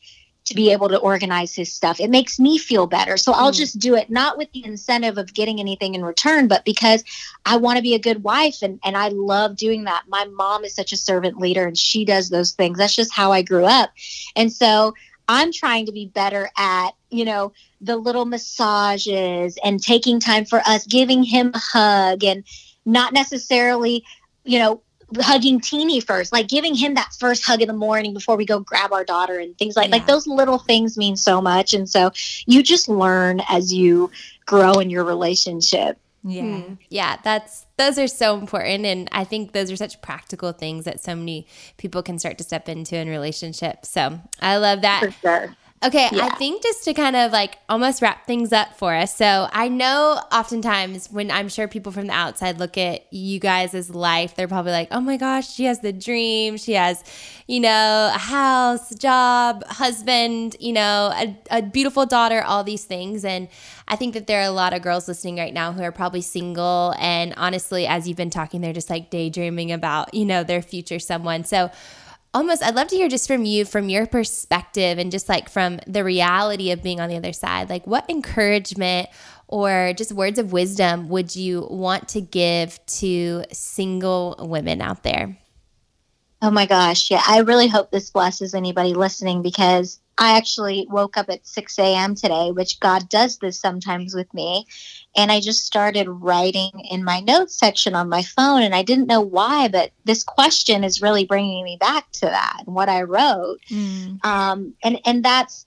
to 0.45 0.55
be 0.55 0.71
able 0.71 0.89
to 0.89 0.99
organize 0.99 1.55
his 1.55 1.73
stuff. 1.73 2.01
It 2.01 2.11
makes 2.11 2.39
me 2.39 2.59
feel 2.59 2.87
better. 2.87 3.17
So 3.17 3.33
I'll 3.33 3.51
mm. 3.51 3.57
just 3.57 3.79
do 3.79 3.95
it 3.95 4.11
not 4.11 4.37
with 4.37 4.53
the 4.53 4.65
incentive 4.65 5.17
of 5.17 5.33
getting 5.33 5.59
anything 5.59 5.95
in 5.95 6.05
return, 6.05 6.49
but 6.49 6.65
because 6.65 7.03
I 7.47 7.57
want 7.57 7.77
to 7.79 7.83
be 7.83 7.95
a 7.95 7.99
good 7.99 8.23
wife 8.23 8.63
and, 8.63 8.79
and 8.85 8.97
I 8.97 9.09
love 9.09 9.57
doing 9.57 9.85
that. 9.85 10.05
My 10.09 10.27
mom 10.27 10.65
is 10.65 10.75
such 10.75 10.93
a 10.93 10.99
servant 10.99 11.39
leader 11.39 11.67
and 11.67 11.79
she 11.79 12.05
does 12.05 12.29
those 12.29 12.53
things. 12.53 12.79
That's 12.79 12.95
just 12.95 13.13
how 13.13 13.33
I 13.33 13.43
grew 13.43 13.65
up. 13.65 13.91
And 14.37 14.53
so 14.53 14.95
I'm 15.29 15.53
trying 15.53 15.87
to 15.87 15.93
be 15.93 16.07
better 16.07 16.51
at, 16.59 16.91
you 17.11 17.25
know, 17.25 17.53
the 17.81 17.97
little 17.97 18.27
massages 18.27 19.59
and 19.65 19.83
taking 19.83 20.21
time 20.21 20.45
for 20.45 20.61
us, 20.67 20.87
giving 20.87 21.23
him 21.23 21.53
a 21.55 21.59
hug 21.59 22.23
and 22.23 22.45
not 22.85 23.15
necessarily, 23.15 24.05
you 24.45 24.59
know, 24.59 24.83
hugging 25.21 25.61
Teeny 25.61 26.01
first, 26.01 26.33
like 26.33 26.49
giving 26.49 26.75
him 26.75 26.95
that 26.95 27.12
first 27.19 27.45
hug 27.45 27.62
in 27.62 27.69
the 27.69 27.75
morning 27.75 28.15
before 28.15 28.37
we 28.37 28.45
go 28.45 28.61
grab 28.61 28.93
our 28.93 29.05
daughter 29.05 29.39
and 29.39 29.57
things 29.59 29.77
like 29.77 29.89
yeah. 29.89 29.97
like 29.97 30.07
those 30.07 30.27
little 30.27 30.59
things 30.59 30.97
mean 30.97 31.17
so 31.17 31.41
much. 31.41 31.75
And 31.75 31.89
so 31.89 32.11
you 32.47 32.62
just 32.62 32.89
learn 32.89 33.41
as 33.49 33.73
you 33.73 34.11
grow 34.47 34.75
in 34.75 34.91
your 34.91 35.05
relationship. 35.05 35.99
Yeah. 36.27 36.43
Mm. 36.43 36.79
Yeah, 36.89 37.17
that's 37.23 37.67
those 37.77 37.99
are 37.99 38.09
so 38.09 38.39
important 38.39 38.87
and 38.87 39.09
I 39.12 39.25
think 39.25 39.53
those 39.53 39.71
are 39.71 39.77
such 39.77 40.01
practical 40.01 40.53
things 40.53 40.87
that 40.87 41.01
so 41.03 41.15
many 41.15 41.47
people 41.77 42.03
can 42.03 42.19
start 42.19 42.39
to 42.39 42.45
step 42.45 42.69
into 42.69 42.97
in 42.97 43.09
relationships. 43.09 43.91
So, 43.91 44.21
I 44.41 44.57
love 44.57 44.81
that. 44.83 45.01
For 45.01 45.11
sure. 45.11 45.57
Okay, 45.85 46.09
yeah. 46.12 46.24
I 46.26 46.35
think 46.37 46.62
just 46.62 46.82
to 46.85 46.95
kind 46.95 47.14
of 47.14 47.30
like 47.30 47.59
almost 47.68 48.01
wrap 48.01 48.26
things 48.26 48.53
up 48.55 48.78
for 48.78 48.95
us. 48.95 49.14
So 49.14 49.49
I 49.53 49.68
know 49.68 50.18
oftentimes 50.32 51.11
when 51.11 51.30
I'm 51.30 51.49
sure 51.51 51.68
people 51.68 51.93
from 51.93 52.07
the 52.07 52.14
outside 52.14 52.59
look 52.59 52.78
at 52.78 53.12
you 53.12 53.39
guys' 53.39 53.91
life, 53.91 54.35
they're 54.35 54.49
probably 54.49 54.72
like, 54.72 54.89
oh 54.91 55.01
my 55.01 55.18
gosh, 55.18 55.53
she 55.53 55.64
has 55.64 55.80
the 55.80 55.93
dream. 55.93 56.57
She 56.57 56.72
has, 56.72 57.05
you 57.47 57.61
know, 57.61 58.11
a 58.14 58.18
house, 58.18 58.95
job, 58.95 59.62
husband, 59.66 60.57
you 60.59 60.72
know, 60.72 61.12
a, 61.14 61.37
a 61.51 61.62
beautiful 61.62 62.07
daughter, 62.07 62.43
all 62.43 62.64
these 62.64 62.85
things. 62.85 63.22
And 63.22 63.49
I 63.87 63.97
think 63.97 64.14
that 64.14 64.26
there 64.26 64.41
are 64.41 64.49
a 64.49 64.53
lot 64.53 64.72
of 64.72 64.80
girls 64.80 65.07
listening 65.07 65.37
right 65.37 65.53
now 65.53 65.72
who 65.72 65.82
are 65.82 65.93
probably 65.93 66.22
single. 66.22 66.95
And 66.99 67.35
honestly, 67.37 67.87
as 67.87 68.09
you've 68.09 68.16
been 68.16 68.30
talking, 68.30 68.62
they're 68.62 68.72
just 68.72 68.89
like 68.89 69.11
daydreaming 69.11 69.70
about, 69.70 70.14
you 70.14 70.24
know, 70.24 70.45
their 70.45 70.62
future 70.62 70.99
someone. 70.99 71.45
So, 71.45 71.70
almost 72.35 72.62
I'd 72.62 72.74
love 72.74 72.89
to 72.89 72.97
hear 72.97 73.09
just 73.09 73.26
from 73.26 73.45
you 73.45 73.64
from 73.64 73.89
your 73.89 74.07
perspective 74.07 74.99
and 74.99 75.11
just 75.11 75.28
like 75.28 75.49
from 75.49 75.78
the 75.87 76.05
reality 76.05 76.72
of 76.72 76.82
being 76.82 77.01
on 77.01 77.09
the 77.09 77.16
other 77.16 77.32
side. 77.32 77.70
Like 77.70 77.87
what 77.87 78.09
encouragement 78.11 79.09
or 79.47 79.95
just 79.97 80.12
words 80.12 80.39
of 80.39 80.53
wisdom 80.53 81.09
would 81.09 81.35
you 81.37 81.66
want 81.70 82.09
to 82.09 82.20
give 82.20 82.85
to 82.87 83.45
single 83.53 84.37
women 84.41 84.82
out 84.82 85.05
there? 85.05 85.39
Oh 86.43 86.51
my 86.51 86.66
gosh. 86.66 87.11
Yeah. 87.11 87.22
I 87.26 87.39
really 87.39 87.68
hope 87.68 87.91
this 87.91 88.11
blesses 88.11 88.53
anybody 88.53 88.93
listening 88.93 89.41
because 89.41 90.01
I 90.17 90.37
actually 90.37 90.87
woke 90.89 91.17
up 91.17 91.29
at 91.29 91.47
6 91.47 91.79
a.m. 91.79 92.15
today, 92.15 92.53
which 92.53 92.79
God 92.81 93.09
does 93.09 93.39
this 93.39 93.59
sometimes 93.59 94.15
with 94.15 94.33
me. 94.33 94.67
And 95.17 95.33
I 95.33 95.41
just 95.41 95.67
started 95.67 96.09
writing 96.09 96.71
in 96.91 97.05
my 97.05 97.21
notes 97.21 97.57
section 97.57 97.95
on 97.95 98.09
my 98.09 98.23
phone. 98.23 98.62
And 98.62 98.75
I 98.75 98.83
didn't 98.83 99.09
know 99.09 99.21
why, 99.21 99.69
but 99.69 99.91
this 100.05 100.23
question 100.23 100.85
is 100.85 101.03
really 101.03 101.25
bringing 101.25 101.65
me 101.65 101.77
back 101.81 102.11
to 102.12 102.27
that 102.27 102.62
and 102.67 102.75
what 102.75 102.89
I 102.89 103.03
wrote. 103.03 103.59
Mm. 103.71 104.25
Um, 104.25 104.75
and, 104.83 105.01
and 105.05 105.25
that's, 105.25 105.67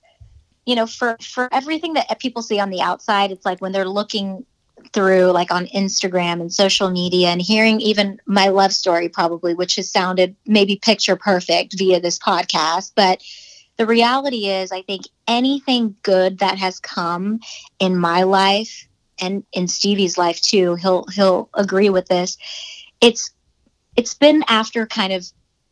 you 0.64 0.74
know, 0.74 0.86
for, 0.86 1.16
for 1.20 1.52
everything 1.52 1.94
that 1.94 2.18
people 2.18 2.42
see 2.42 2.58
on 2.58 2.70
the 2.70 2.80
outside, 2.80 3.30
it's 3.30 3.44
like 3.44 3.60
when 3.60 3.72
they're 3.72 3.88
looking 3.88 4.46
through 4.92 5.30
like 5.32 5.50
on 5.50 5.66
Instagram 5.66 6.40
and 6.40 6.52
social 6.52 6.90
media 6.90 7.28
and 7.28 7.42
hearing 7.42 7.80
even 7.80 8.20
my 8.26 8.48
love 8.48 8.72
story 8.72 9.08
probably 9.08 9.52
which 9.52 9.74
has 9.76 9.90
sounded 9.90 10.34
maybe 10.46 10.76
picture 10.76 11.16
perfect 11.16 11.76
via 11.76 12.00
this 12.00 12.18
podcast 12.18 12.92
but 12.94 13.20
the 13.78 13.86
reality 13.86 14.46
is, 14.46 14.72
I 14.72 14.82
think 14.82 15.04
anything 15.26 15.94
good 16.02 16.38
that 16.38 16.58
has 16.58 16.80
come 16.80 17.40
in 17.78 17.96
my 17.96 18.24
life 18.24 18.86
and 19.20 19.44
in 19.52 19.68
Stevie's 19.68 20.18
life 20.18 20.40
too, 20.40 20.74
he'll 20.74 21.06
he'll 21.06 21.48
agree 21.54 21.88
with 21.88 22.08
this. 22.08 22.36
It's 23.00 23.30
it's 23.96 24.14
been 24.14 24.44
after 24.48 24.86
kind 24.86 25.12
of 25.12 25.26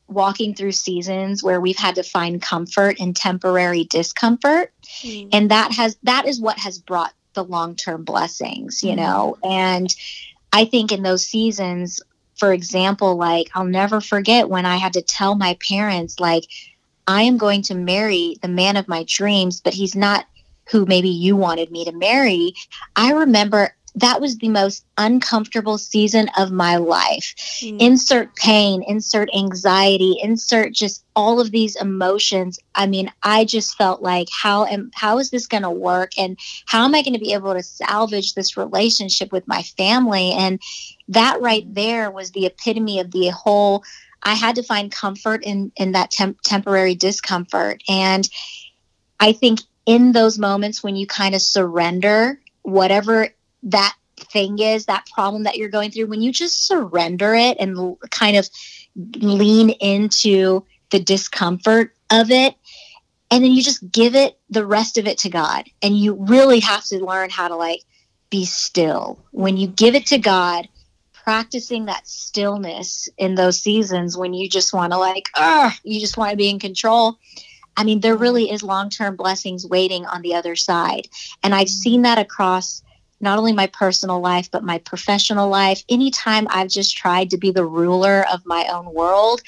walking 0.09 0.55
through 0.55 0.73
seasons 0.73 1.43
where 1.43 1.61
we've 1.61 1.77
had 1.77 1.97
to 1.97 2.03
find 2.03 2.41
comfort 2.41 2.99
in 3.01 3.13
temporary 3.13 3.85
discomfort 3.85 4.73
mm. 5.03 5.29
and 5.33 5.51
that 5.51 5.73
has 5.73 5.97
that 6.05 6.27
is 6.27 6.41
what 6.41 6.59
has 6.59 6.79
brought 6.79 7.13
the 7.35 7.43
long-term 7.43 8.05
blessings 8.05 8.85
you 8.85 8.93
mm. 8.93 8.99
know 8.99 9.37
and 9.43 9.97
i 10.53 10.65
think 10.65 10.93
in 10.93 11.03
those 11.03 11.27
seasons 11.27 12.01
for 12.37 12.53
example 12.53 13.17
like 13.17 13.49
i'll 13.57 13.65
never 13.65 14.01
forget 14.01 14.49
when 14.49 14.65
i 14.65 14.77
had 14.77 14.93
to 14.93 15.03
tell 15.03 15.35
my 15.35 15.59
parents 15.69 16.21
like 16.21 16.45
i 17.07 17.23
am 17.23 17.37
going 17.37 17.63
to 17.63 17.75
marry 17.75 18.37
the 18.43 18.49
man 18.49 18.77
of 18.77 18.89
my 18.89 19.05
dreams 19.09 19.61
but 19.61 19.75
he's 19.75 19.95
not 19.95 20.27
who 20.71 20.85
maybe 20.87 21.09
you 21.09 21.37
wanted 21.37 21.71
me 21.71 21.85
to 21.85 21.93
marry 21.93 22.53
i 22.97 23.13
remember 23.13 23.73
that 23.97 24.21
was 24.21 24.37
the 24.37 24.51
most 24.51 24.85
uncomfortable 24.99 25.79
season 25.79 26.29
of 26.39 26.53
my 26.53 26.77
life. 26.77 27.35
Mm. 27.63 27.81
Insert 27.81 28.37
pain, 28.37 28.85
insert 28.87 29.31
anxiety, 29.35 30.19
insert 30.23 30.75
just 30.75 31.03
all 31.17 31.41
of 31.41 31.51
these 31.51 31.77
emotions. 31.77 32.59
I 32.75 32.87
mean, 32.87 33.11
I 33.23 33.47
just 33.47 33.77
felt 33.77 34.03
like 34.03 34.29
how 34.31 34.67
am 34.67 34.91
how 34.95 35.19
is 35.19 35.31
this 35.31 35.47
going 35.47 35.63
to 35.63 35.71
work 35.71 36.13
and 36.19 36.39
how 36.67 36.85
am 36.85 36.95
I 36.95 37.03
going 37.03 37.15
to 37.15 37.19
be 37.19 37.33
able 37.33 37.55
to 37.55 37.63
salvage 37.63 38.35
this 38.35 38.57
relationship 38.57 39.33
with 39.33 39.49
my 39.49 39.63
family? 39.63 40.33
And 40.33 40.61
that 41.09 41.41
right 41.41 41.65
there 41.75 42.11
was 42.11 42.33
the 42.33 42.45
epitome 42.45 43.01
of 43.01 43.13
the 43.13 43.29
whole 43.29 43.83
I 44.27 44.35
had 44.35 44.57
to 44.57 44.63
find 44.63 44.93
comfort 44.93 45.45
in 45.45 45.73
in 45.77 45.93
that 45.93 46.11
temp- 46.11 46.43
temporary 46.43 46.95
discomfort 46.95 47.83
and 47.89 48.29
I 49.19 49.33
think 49.33 49.61
in 49.87 50.13
those 50.13 50.39
moments 50.39 50.83
when 50.83 50.97
you 50.97 51.07
kind 51.07 51.35
of 51.35 51.41
surrender 51.41 52.41
whatever 52.63 53.29
that 53.65 53.95
thing 54.17 54.59
is, 54.59 54.87
that 54.87 55.07
problem 55.15 55.45
that 55.45 55.57
you're 55.57 55.69
going 55.69 55.91
through, 55.91 56.07
when 56.07 56.23
you 56.23 56.33
just 56.33 56.67
surrender 56.67 57.35
it 57.35 57.57
and 57.61 57.97
kind 58.11 58.37
of 58.37 58.49
lean 58.97 59.71
into 59.71 60.65
the 60.91 61.01
discomfort 61.01 61.95
of 62.11 62.31
it, 62.31 62.55
and 63.31 63.45
then 63.45 63.53
you 63.53 63.63
just 63.63 63.91
give 63.91 64.15
it 64.15 64.39
the 64.51 64.67
rest 64.67 64.99
of 64.99 65.07
it 65.07 65.19
to 65.19 65.29
God. 65.29 65.65
And 65.83 65.97
you 65.97 66.15
really 66.15 66.61
have 66.61 66.85
to 66.87 67.05
learn 67.05 67.31
how 67.31 67.49
to 67.49 67.57
like 67.57 67.83
be 68.31 68.45
still. 68.45 69.19
When 69.31 69.57
you 69.57 69.69
give 69.69 69.95
it 69.95 70.07
to 70.07 70.19
God, 70.19 70.69
practicing 71.27 71.87
that 71.87 72.07
stillness 72.07 73.09
in 73.19 73.35
those 73.35 73.61
seasons 73.61 74.17
when 74.17 74.33
you 74.33 74.49
just 74.49 74.73
want 74.73 74.93
to 74.93 74.99
like, 74.99 75.29
ah, 75.35 75.77
you 75.83 75.99
just 75.99 76.17
want 76.17 76.31
to 76.31 76.37
be 76.37 76.49
in 76.49 76.61
control. 76.61 77.19
I 77.77 77.83
mean, 77.83 77.99
there 77.99 78.17
really 78.17 78.49
is 78.49 78.63
long 78.63 78.91
term 78.91 79.17
blessings 79.17 79.67
waiting 79.67 80.07
on 80.07 80.23
the 80.23 80.37
other 80.37 80.55
side. 80.55 81.09
And 81.43 81.53
I've 81.53 81.69
seen 81.69 82.03
that 82.03 82.19
across 82.19 82.81
not 83.21 83.39
only 83.39 83.53
my 83.53 83.67
personal 83.67 84.21
life, 84.21 84.49
but 84.53 84.63
my 84.63 84.79
professional 84.79 85.49
life. 85.49 85.83
Anytime 85.89 86.47
I've 86.49 86.69
just 86.69 86.97
tried 86.97 87.31
to 87.31 87.39
be 87.39 87.51
the 87.51 87.65
ruler 87.65 88.25
of 88.33 88.47
my 88.47 88.69
own 88.73 88.95
world, 88.95 89.41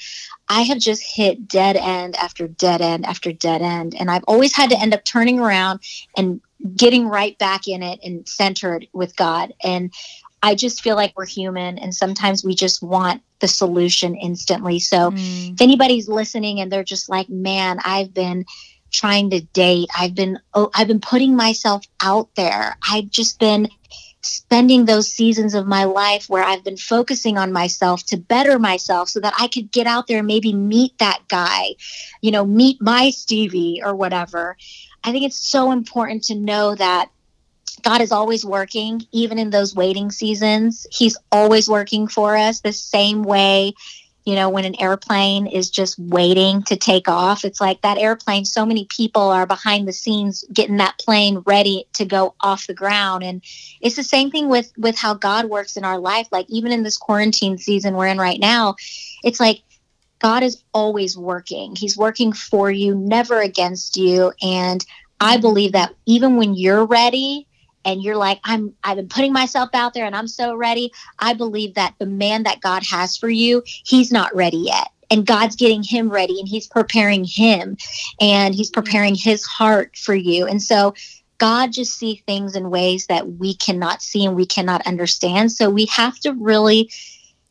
I 0.49 0.63
have 0.63 0.79
just 0.79 1.03
hit 1.03 1.47
dead 1.47 1.77
end 1.77 2.17
after 2.17 2.47
dead 2.47 2.81
end 2.81 3.05
after 3.05 3.31
dead 3.31 3.61
end. 3.61 3.95
And 3.97 4.11
I've 4.11 4.23
always 4.27 4.53
had 4.53 4.69
to 4.71 4.79
end 4.79 4.93
up 4.93 5.05
turning 5.05 5.39
around 5.39 5.79
and 6.17 6.41
getting 6.75 7.07
right 7.07 7.37
back 7.37 7.67
in 7.67 7.83
it 7.83 7.99
and 8.03 8.27
centered 8.27 8.87
with 8.91 9.15
God. 9.15 9.53
And 9.63 9.93
I 10.41 10.55
just 10.55 10.81
feel 10.81 10.95
like 10.95 11.13
we're 11.15 11.25
human 11.25 11.77
and 11.77 11.93
sometimes 11.93 12.43
we 12.43 12.55
just 12.55 12.81
want 12.81 13.21
the 13.39 13.47
solution 13.47 14.15
instantly. 14.15 14.79
So 14.79 15.11
mm. 15.11 15.53
if 15.53 15.61
anybody's 15.61 16.07
listening 16.07 16.59
and 16.59 16.71
they're 16.71 16.83
just 16.83 17.09
like, 17.09 17.29
man, 17.29 17.79
I've 17.83 18.13
been 18.13 18.45
trying 18.91 19.29
to 19.31 19.41
date. 19.41 19.89
I've 19.97 20.15
been 20.15 20.39
oh, 20.53 20.71
I've 20.73 20.87
been 20.87 21.01
putting 21.01 21.35
myself 21.35 21.85
out 22.01 22.29
there. 22.35 22.77
I've 22.89 23.09
just 23.09 23.39
been 23.39 23.69
spending 24.21 24.85
those 24.85 25.09
seasons 25.09 25.53
of 25.53 25.65
my 25.65 25.85
life 25.85 26.29
where 26.29 26.43
I've 26.43 26.63
been 26.63 26.77
focusing 26.77 27.37
on 27.37 27.53
myself 27.53 28.05
to 28.07 28.17
better 28.17 28.59
myself 28.59 29.09
so 29.09 29.19
that 29.21 29.33
I 29.39 29.47
could 29.47 29.71
get 29.71 29.87
out 29.87 30.07
there 30.07 30.19
and 30.19 30.27
maybe 30.27 30.53
meet 30.53 30.97
that 30.97 31.21
guy, 31.29 31.75
you 32.21 32.31
know, 32.31 32.45
meet 32.45 32.81
my 32.81 33.11
Stevie 33.11 33.81
or 33.83 33.95
whatever. 33.95 34.57
I 35.03 35.11
think 35.11 35.25
it's 35.25 35.37
so 35.37 35.71
important 35.71 36.23
to 36.25 36.35
know 36.35 36.75
that 36.75 37.09
God 37.83 38.01
is 38.01 38.11
always 38.11 38.45
working, 38.45 39.01
even 39.11 39.39
in 39.39 39.49
those 39.49 39.75
waiting 39.75 40.11
seasons. 40.11 40.85
He's 40.91 41.17
always 41.31 41.69
working 41.69 42.07
for 42.07 42.35
us 42.37 42.61
the 42.61 42.73
same 42.73 43.23
way 43.23 43.73
you 44.29 44.35
know, 44.35 44.49
when 44.49 44.63
an 44.63 44.79
airplane 44.79 45.47
is 45.47 45.71
just 45.71 45.97
waiting 45.97 46.61
to 46.63 46.75
take 46.75 47.07
off, 47.07 47.43
it's 47.43 47.59
like 47.59 47.81
that 47.81 47.97
airplane, 47.97 48.45
so 48.45 48.63
many 48.63 48.85
people 48.85 49.23
are 49.23 49.47
behind 49.47 49.87
the 49.87 49.91
scenes 49.91 50.45
getting 50.53 50.77
that 50.77 50.99
plane 50.99 51.41
ready 51.47 51.85
to 51.93 52.05
go 52.05 52.35
off 52.39 52.67
the 52.67 52.75
ground. 52.75 53.23
And 53.23 53.41
it's 53.81 53.95
the 53.95 54.03
same 54.03 54.29
thing 54.29 54.47
with 54.47 54.71
with 54.77 54.95
how 54.95 55.15
God 55.15 55.45
works 55.45 55.77
in 55.77 55.83
our 55.83 55.97
life. 55.97 56.27
Like 56.31 56.45
even 56.47 56.71
in 56.71 56.83
this 56.83 56.95
quarantine 56.95 57.57
season 57.57 57.95
we're 57.95 58.05
in 58.05 58.19
right 58.19 58.39
now, 58.39 58.75
it's 59.23 59.39
like 59.39 59.63
God 60.19 60.43
is 60.43 60.61
always 60.75 61.17
working. 61.17 61.75
He's 61.75 61.97
working 61.97 62.31
for 62.31 62.69
you, 62.69 62.93
never 62.93 63.41
against 63.41 63.97
you. 63.97 64.31
And 64.43 64.85
I 65.19 65.37
believe 65.37 65.71
that 65.71 65.95
even 66.05 66.35
when 66.35 66.53
you're 66.53 66.85
ready, 66.85 67.47
and 67.85 68.03
you're 68.03 68.17
like 68.17 68.39
i'm 68.43 68.73
i've 68.83 68.97
been 68.97 69.09
putting 69.09 69.33
myself 69.33 69.69
out 69.73 69.93
there 69.93 70.05
and 70.05 70.15
i'm 70.15 70.27
so 70.27 70.55
ready. 70.55 70.91
I 71.19 71.33
believe 71.33 71.75
that 71.75 71.95
the 71.99 72.05
man 72.05 72.43
that 72.43 72.61
god 72.61 72.83
has 72.89 73.17
for 73.17 73.29
you 73.29 73.63
he's 73.65 74.11
not 74.11 74.35
ready 74.35 74.57
yet. 74.57 74.89
And 75.11 75.25
god's 75.25 75.55
getting 75.55 75.83
him 75.83 76.09
ready 76.09 76.39
and 76.39 76.47
he's 76.47 76.67
preparing 76.67 77.23
him 77.23 77.77
and 78.21 78.53
he's 78.53 78.71
mm-hmm. 78.71 78.81
preparing 78.81 79.15
his 79.15 79.45
heart 79.45 79.95
for 79.97 80.15
you. 80.15 80.45
And 80.45 80.61
so 80.61 80.93
god 81.37 81.71
just 81.71 81.97
see 81.97 82.21
things 82.27 82.55
in 82.55 82.69
ways 82.69 83.07
that 83.07 83.33
we 83.33 83.55
cannot 83.55 84.01
see 84.01 84.25
and 84.25 84.35
we 84.35 84.45
cannot 84.45 84.85
understand. 84.85 85.51
So 85.51 85.69
we 85.69 85.85
have 85.87 86.19
to 86.19 86.33
really 86.33 86.91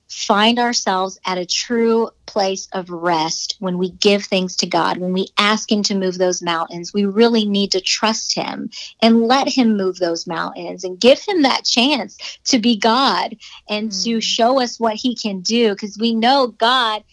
find 0.09 0.59
ourselves 0.59 1.19
at 1.27 1.39
a 1.39 1.47
true 1.47 2.11
place 2.27 2.67
of 2.73 2.89
rest 2.91 3.57
when 3.59 3.77
we 3.79 3.91
give 3.91 4.25
things 4.25 4.57
to 4.57 4.67
God, 4.67 4.97
when 4.99 5.13
we 5.13 5.29
ask 5.37 5.71
Him 5.71 5.83
to 5.85 5.95
move 5.95 6.19
those 6.19 6.43
mountains, 6.43 6.95
we 6.95 7.05
really 7.05 7.45
need 7.45 7.73
to 7.73 7.81
trust 7.81 8.35
Him 8.35 8.71
and 9.03 9.23
let 9.23 9.49
Him 9.49 9.77
move 9.77 9.99
those 9.99 10.27
mountains 10.27 10.85
and 10.85 10.99
give 10.99 11.21
Him 11.21 11.43
that 11.43 11.65
chance 11.65 12.39
to 12.45 12.59
be 12.59 12.77
God 12.77 13.37
and 13.69 13.91
mm. 13.91 14.05
to 14.05 14.21
show 14.21 14.61
us 14.61 14.81
what 14.81 14.95
He 14.95 15.15
can 15.15 15.41
do 15.41 15.71
because 15.71 15.99
we 15.99 16.15
know 16.15 16.49
God 16.49 17.05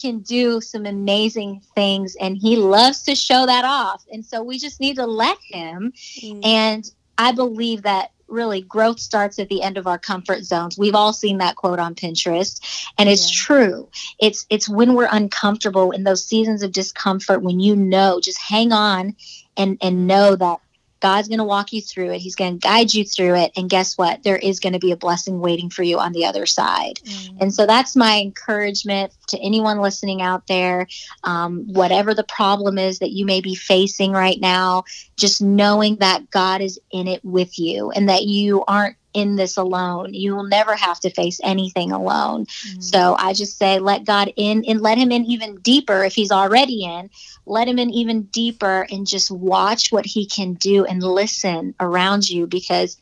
can 0.00 0.20
do 0.20 0.60
some 0.60 0.84
amazing 0.84 1.62
things 1.74 2.16
and 2.20 2.36
He 2.36 2.56
loves 2.56 3.02
to 3.04 3.14
show 3.14 3.46
that 3.46 3.64
off. 3.64 4.04
And 4.12 4.24
so 4.24 4.42
we 4.42 4.58
just 4.58 4.80
need 4.80 4.96
to 4.96 5.06
let 5.06 5.38
Him. 5.50 5.92
Mm. 6.20 6.44
And 6.44 6.90
I 7.16 7.32
believe 7.32 7.82
that 7.82 8.11
really 8.32 8.62
growth 8.62 8.98
starts 8.98 9.38
at 9.38 9.48
the 9.48 9.62
end 9.62 9.78
of 9.78 9.86
our 9.86 9.98
comfort 9.98 10.44
zones. 10.44 10.78
We've 10.78 10.94
all 10.94 11.12
seen 11.12 11.38
that 11.38 11.56
quote 11.56 11.78
on 11.78 11.94
Pinterest 11.94 12.60
and 12.98 13.08
it's 13.08 13.30
yeah. 13.30 13.44
true. 13.44 13.88
It's 14.18 14.46
it's 14.50 14.68
when 14.68 14.94
we're 14.94 15.08
uncomfortable 15.10 15.90
in 15.92 16.04
those 16.04 16.24
seasons 16.24 16.62
of 16.62 16.72
discomfort 16.72 17.42
when 17.42 17.60
you 17.60 17.76
know 17.76 18.20
just 18.20 18.40
hang 18.40 18.72
on 18.72 19.16
and 19.56 19.78
and 19.80 20.06
know 20.06 20.36
that 20.36 20.60
God's 21.02 21.26
going 21.26 21.38
to 21.38 21.44
walk 21.44 21.72
you 21.72 21.82
through 21.82 22.12
it. 22.12 22.20
He's 22.20 22.36
going 22.36 22.60
to 22.60 22.64
guide 22.64 22.94
you 22.94 23.04
through 23.04 23.34
it. 23.34 23.50
And 23.56 23.68
guess 23.68 23.98
what? 23.98 24.22
There 24.22 24.36
is 24.36 24.60
going 24.60 24.74
to 24.74 24.78
be 24.78 24.92
a 24.92 24.96
blessing 24.96 25.40
waiting 25.40 25.68
for 25.68 25.82
you 25.82 25.98
on 25.98 26.12
the 26.12 26.24
other 26.24 26.46
side. 26.46 27.00
Mm. 27.04 27.42
And 27.42 27.54
so 27.54 27.66
that's 27.66 27.96
my 27.96 28.20
encouragement 28.20 29.12
to 29.26 29.38
anyone 29.40 29.80
listening 29.80 30.22
out 30.22 30.46
there. 30.46 30.86
Um, 31.24 31.64
whatever 31.66 32.14
the 32.14 32.22
problem 32.22 32.78
is 32.78 33.00
that 33.00 33.10
you 33.10 33.26
may 33.26 33.40
be 33.40 33.56
facing 33.56 34.12
right 34.12 34.40
now, 34.40 34.84
just 35.16 35.42
knowing 35.42 35.96
that 35.96 36.30
God 36.30 36.60
is 36.60 36.78
in 36.92 37.08
it 37.08 37.24
with 37.24 37.58
you 37.58 37.90
and 37.90 38.08
that 38.08 38.22
you 38.22 38.64
aren't 38.68 38.96
in 39.14 39.36
this 39.36 39.56
alone. 39.56 40.14
You 40.14 40.34
will 40.34 40.46
never 40.46 40.74
have 40.74 41.00
to 41.00 41.10
face 41.10 41.40
anything 41.42 41.92
alone. 41.92 42.46
Mm-hmm. 42.46 42.80
So 42.80 43.16
I 43.18 43.32
just 43.32 43.58
say, 43.58 43.78
let 43.78 44.04
God 44.04 44.32
in 44.36 44.64
and 44.66 44.80
let 44.80 44.98
Him 44.98 45.12
in 45.12 45.24
even 45.26 45.56
deeper 45.56 46.04
if 46.04 46.14
He's 46.14 46.30
already 46.30 46.84
in. 46.84 47.10
Let 47.46 47.68
Him 47.68 47.78
in 47.78 47.90
even 47.90 48.22
deeper 48.22 48.86
and 48.90 49.06
just 49.06 49.30
watch 49.30 49.92
what 49.92 50.06
He 50.06 50.26
can 50.26 50.54
do 50.54 50.84
and 50.84 51.02
listen 51.02 51.74
around 51.80 52.28
you 52.28 52.46
because 52.46 53.00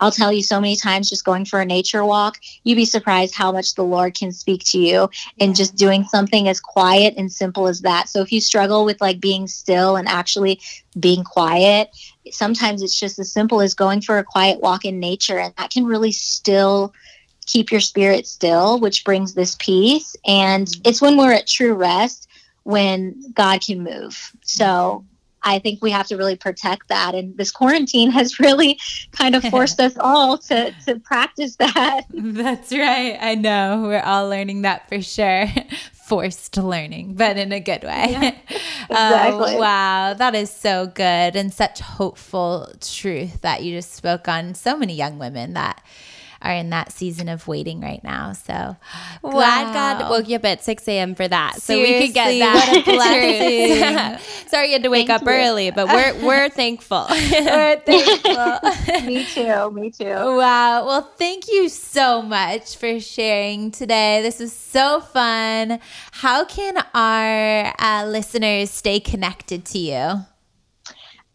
I'll 0.00 0.10
tell 0.10 0.32
you 0.32 0.42
so 0.42 0.60
many 0.60 0.76
times 0.76 1.08
just 1.08 1.24
going 1.24 1.44
for 1.44 1.60
a 1.60 1.64
nature 1.64 2.04
walk, 2.04 2.40
you'd 2.64 2.76
be 2.76 2.84
surprised 2.84 3.34
how 3.34 3.52
much 3.52 3.74
the 3.74 3.84
Lord 3.84 4.14
can 4.14 4.32
speak 4.32 4.64
to 4.64 4.78
you 4.78 5.10
and 5.38 5.54
just 5.54 5.76
doing 5.76 6.04
something 6.04 6.48
as 6.48 6.58
quiet 6.58 7.14
and 7.16 7.30
simple 7.30 7.66
as 7.66 7.82
that. 7.82 8.08
So 8.08 8.20
if 8.20 8.32
you 8.32 8.40
struggle 8.40 8.84
with 8.84 9.00
like 9.00 9.20
being 9.20 9.46
still 9.46 9.96
and 9.96 10.08
actually 10.08 10.60
being 10.98 11.22
quiet, 11.22 11.90
sometimes 12.30 12.82
it's 12.82 12.98
just 12.98 13.18
as 13.18 13.30
simple 13.30 13.60
as 13.60 13.74
going 13.74 14.00
for 14.00 14.18
a 14.18 14.24
quiet 14.24 14.60
walk 14.60 14.84
in 14.84 14.98
nature 14.98 15.38
and 15.38 15.54
that 15.56 15.70
can 15.70 15.84
really 15.84 16.12
still 16.12 16.92
keep 17.46 17.70
your 17.70 17.80
spirit 17.80 18.26
still, 18.26 18.78
which 18.78 19.04
brings 19.04 19.34
this 19.34 19.56
peace. 19.58 20.16
And 20.26 20.66
mm-hmm. 20.66 20.82
it's 20.84 21.02
when 21.02 21.16
we're 21.16 21.32
at 21.32 21.46
true 21.46 21.74
rest 21.74 22.28
when 22.64 23.32
God 23.32 23.60
can 23.62 23.82
move. 23.82 24.32
So 24.42 25.04
I 25.42 25.58
think 25.58 25.82
we 25.82 25.90
have 25.90 26.06
to 26.08 26.16
really 26.16 26.36
protect 26.36 26.88
that. 26.88 27.14
And 27.14 27.36
this 27.36 27.50
quarantine 27.50 28.10
has 28.10 28.38
really 28.38 28.78
kind 29.12 29.34
of 29.34 29.44
forced 29.44 29.80
us 29.80 29.96
all 29.98 30.38
to, 30.38 30.72
to 30.86 30.98
practice 31.00 31.56
that. 31.56 32.02
That's 32.12 32.72
right. 32.72 33.18
I 33.20 33.34
know. 33.34 33.82
We're 33.86 34.02
all 34.02 34.28
learning 34.28 34.62
that 34.62 34.88
for 34.88 35.00
sure. 35.00 35.46
Forced 35.92 36.56
learning, 36.56 37.14
but 37.14 37.36
in 37.38 37.52
a 37.52 37.60
good 37.60 37.84
way. 37.84 38.06
Yeah, 38.10 38.34
oh, 38.50 38.54
exactly. 38.90 39.54
Oh, 39.54 39.58
wow. 39.60 40.14
That 40.14 40.34
is 40.34 40.50
so 40.50 40.88
good 40.88 41.36
and 41.36 41.54
such 41.54 41.78
hopeful 41.78 42.68
truth 42.80 43.42
that 43.42 43.62
you 43.62 43.76
just 43.76 43.94
spoke 43.94 44.26
on. 44.26 44.54
So 44.54 44.76
many 44.76 44.94
young 44.94 45.20
women 45.20 45.52
that 45.54 45.80
are 46.42 46.52
in 46.52 46.70
that 46.70 46.92
season 46.92 47.28
of 47.28 47.46
waiting 47.46 47.80
right 47.80 48.02
now. 48.02 48.32
So 48.32 48.76
glad 49.22 49.72
God 49.72 50.10
woke 50.10 50.28
you 50.28 50.36
up 50.36 50.44
at 50.44 50.64
6 50.64 50.88
a.m. 50.88 51.14
for 51.14 51.28
that. 51.28 51.60
so 51.60 51.76
we 51.76 52.06
could 52.06 52.14
get 52.14 52.38
that. 52.38 52.84
what 52.86 52.88
a 52.88 54.16
truth. 54.18 54.48
Sorry 54.48 54.66
you 54.68 54.72
had 54.72 54.82
to 54.82 54.88
wake 54.88 55.08
Thank 55.08 55.22
up 55.22 55.26
you. 55.26 55.32
early, 55.32 55.70
but 55.70 55.86
we're 55.88 56.24
we're 56.24 56.48
thankful. 56.48 57.06
We're 57.10 57.80
thankful. 57.80 59.04
me 59.06 59.24
too. 59.24 59.70
Me 59.72 59.90
too. 59.90 60.04
Wow. 60.04 60.86
Well, 60.86 61.02
thank 61.16 61.48
you 61.48 61.68
so 61.68 62.22
much 62.22 62.76
for 62.76 62.98
sharing 63.00 63.70
today. 63.70 64.22
This 64.22 64.38
was 64.40 64.52
so 64.52 65.00
fun. 65.00 65.80
How 66.12 66.44
can 66.44 66.82
our 66.94 67.72
uh, 67.78 68.06
listeners 68.06 68.70
stay 68.70 69.00
connected 69.00 69.64
to 69.66 69.78
you? 69.78 70.20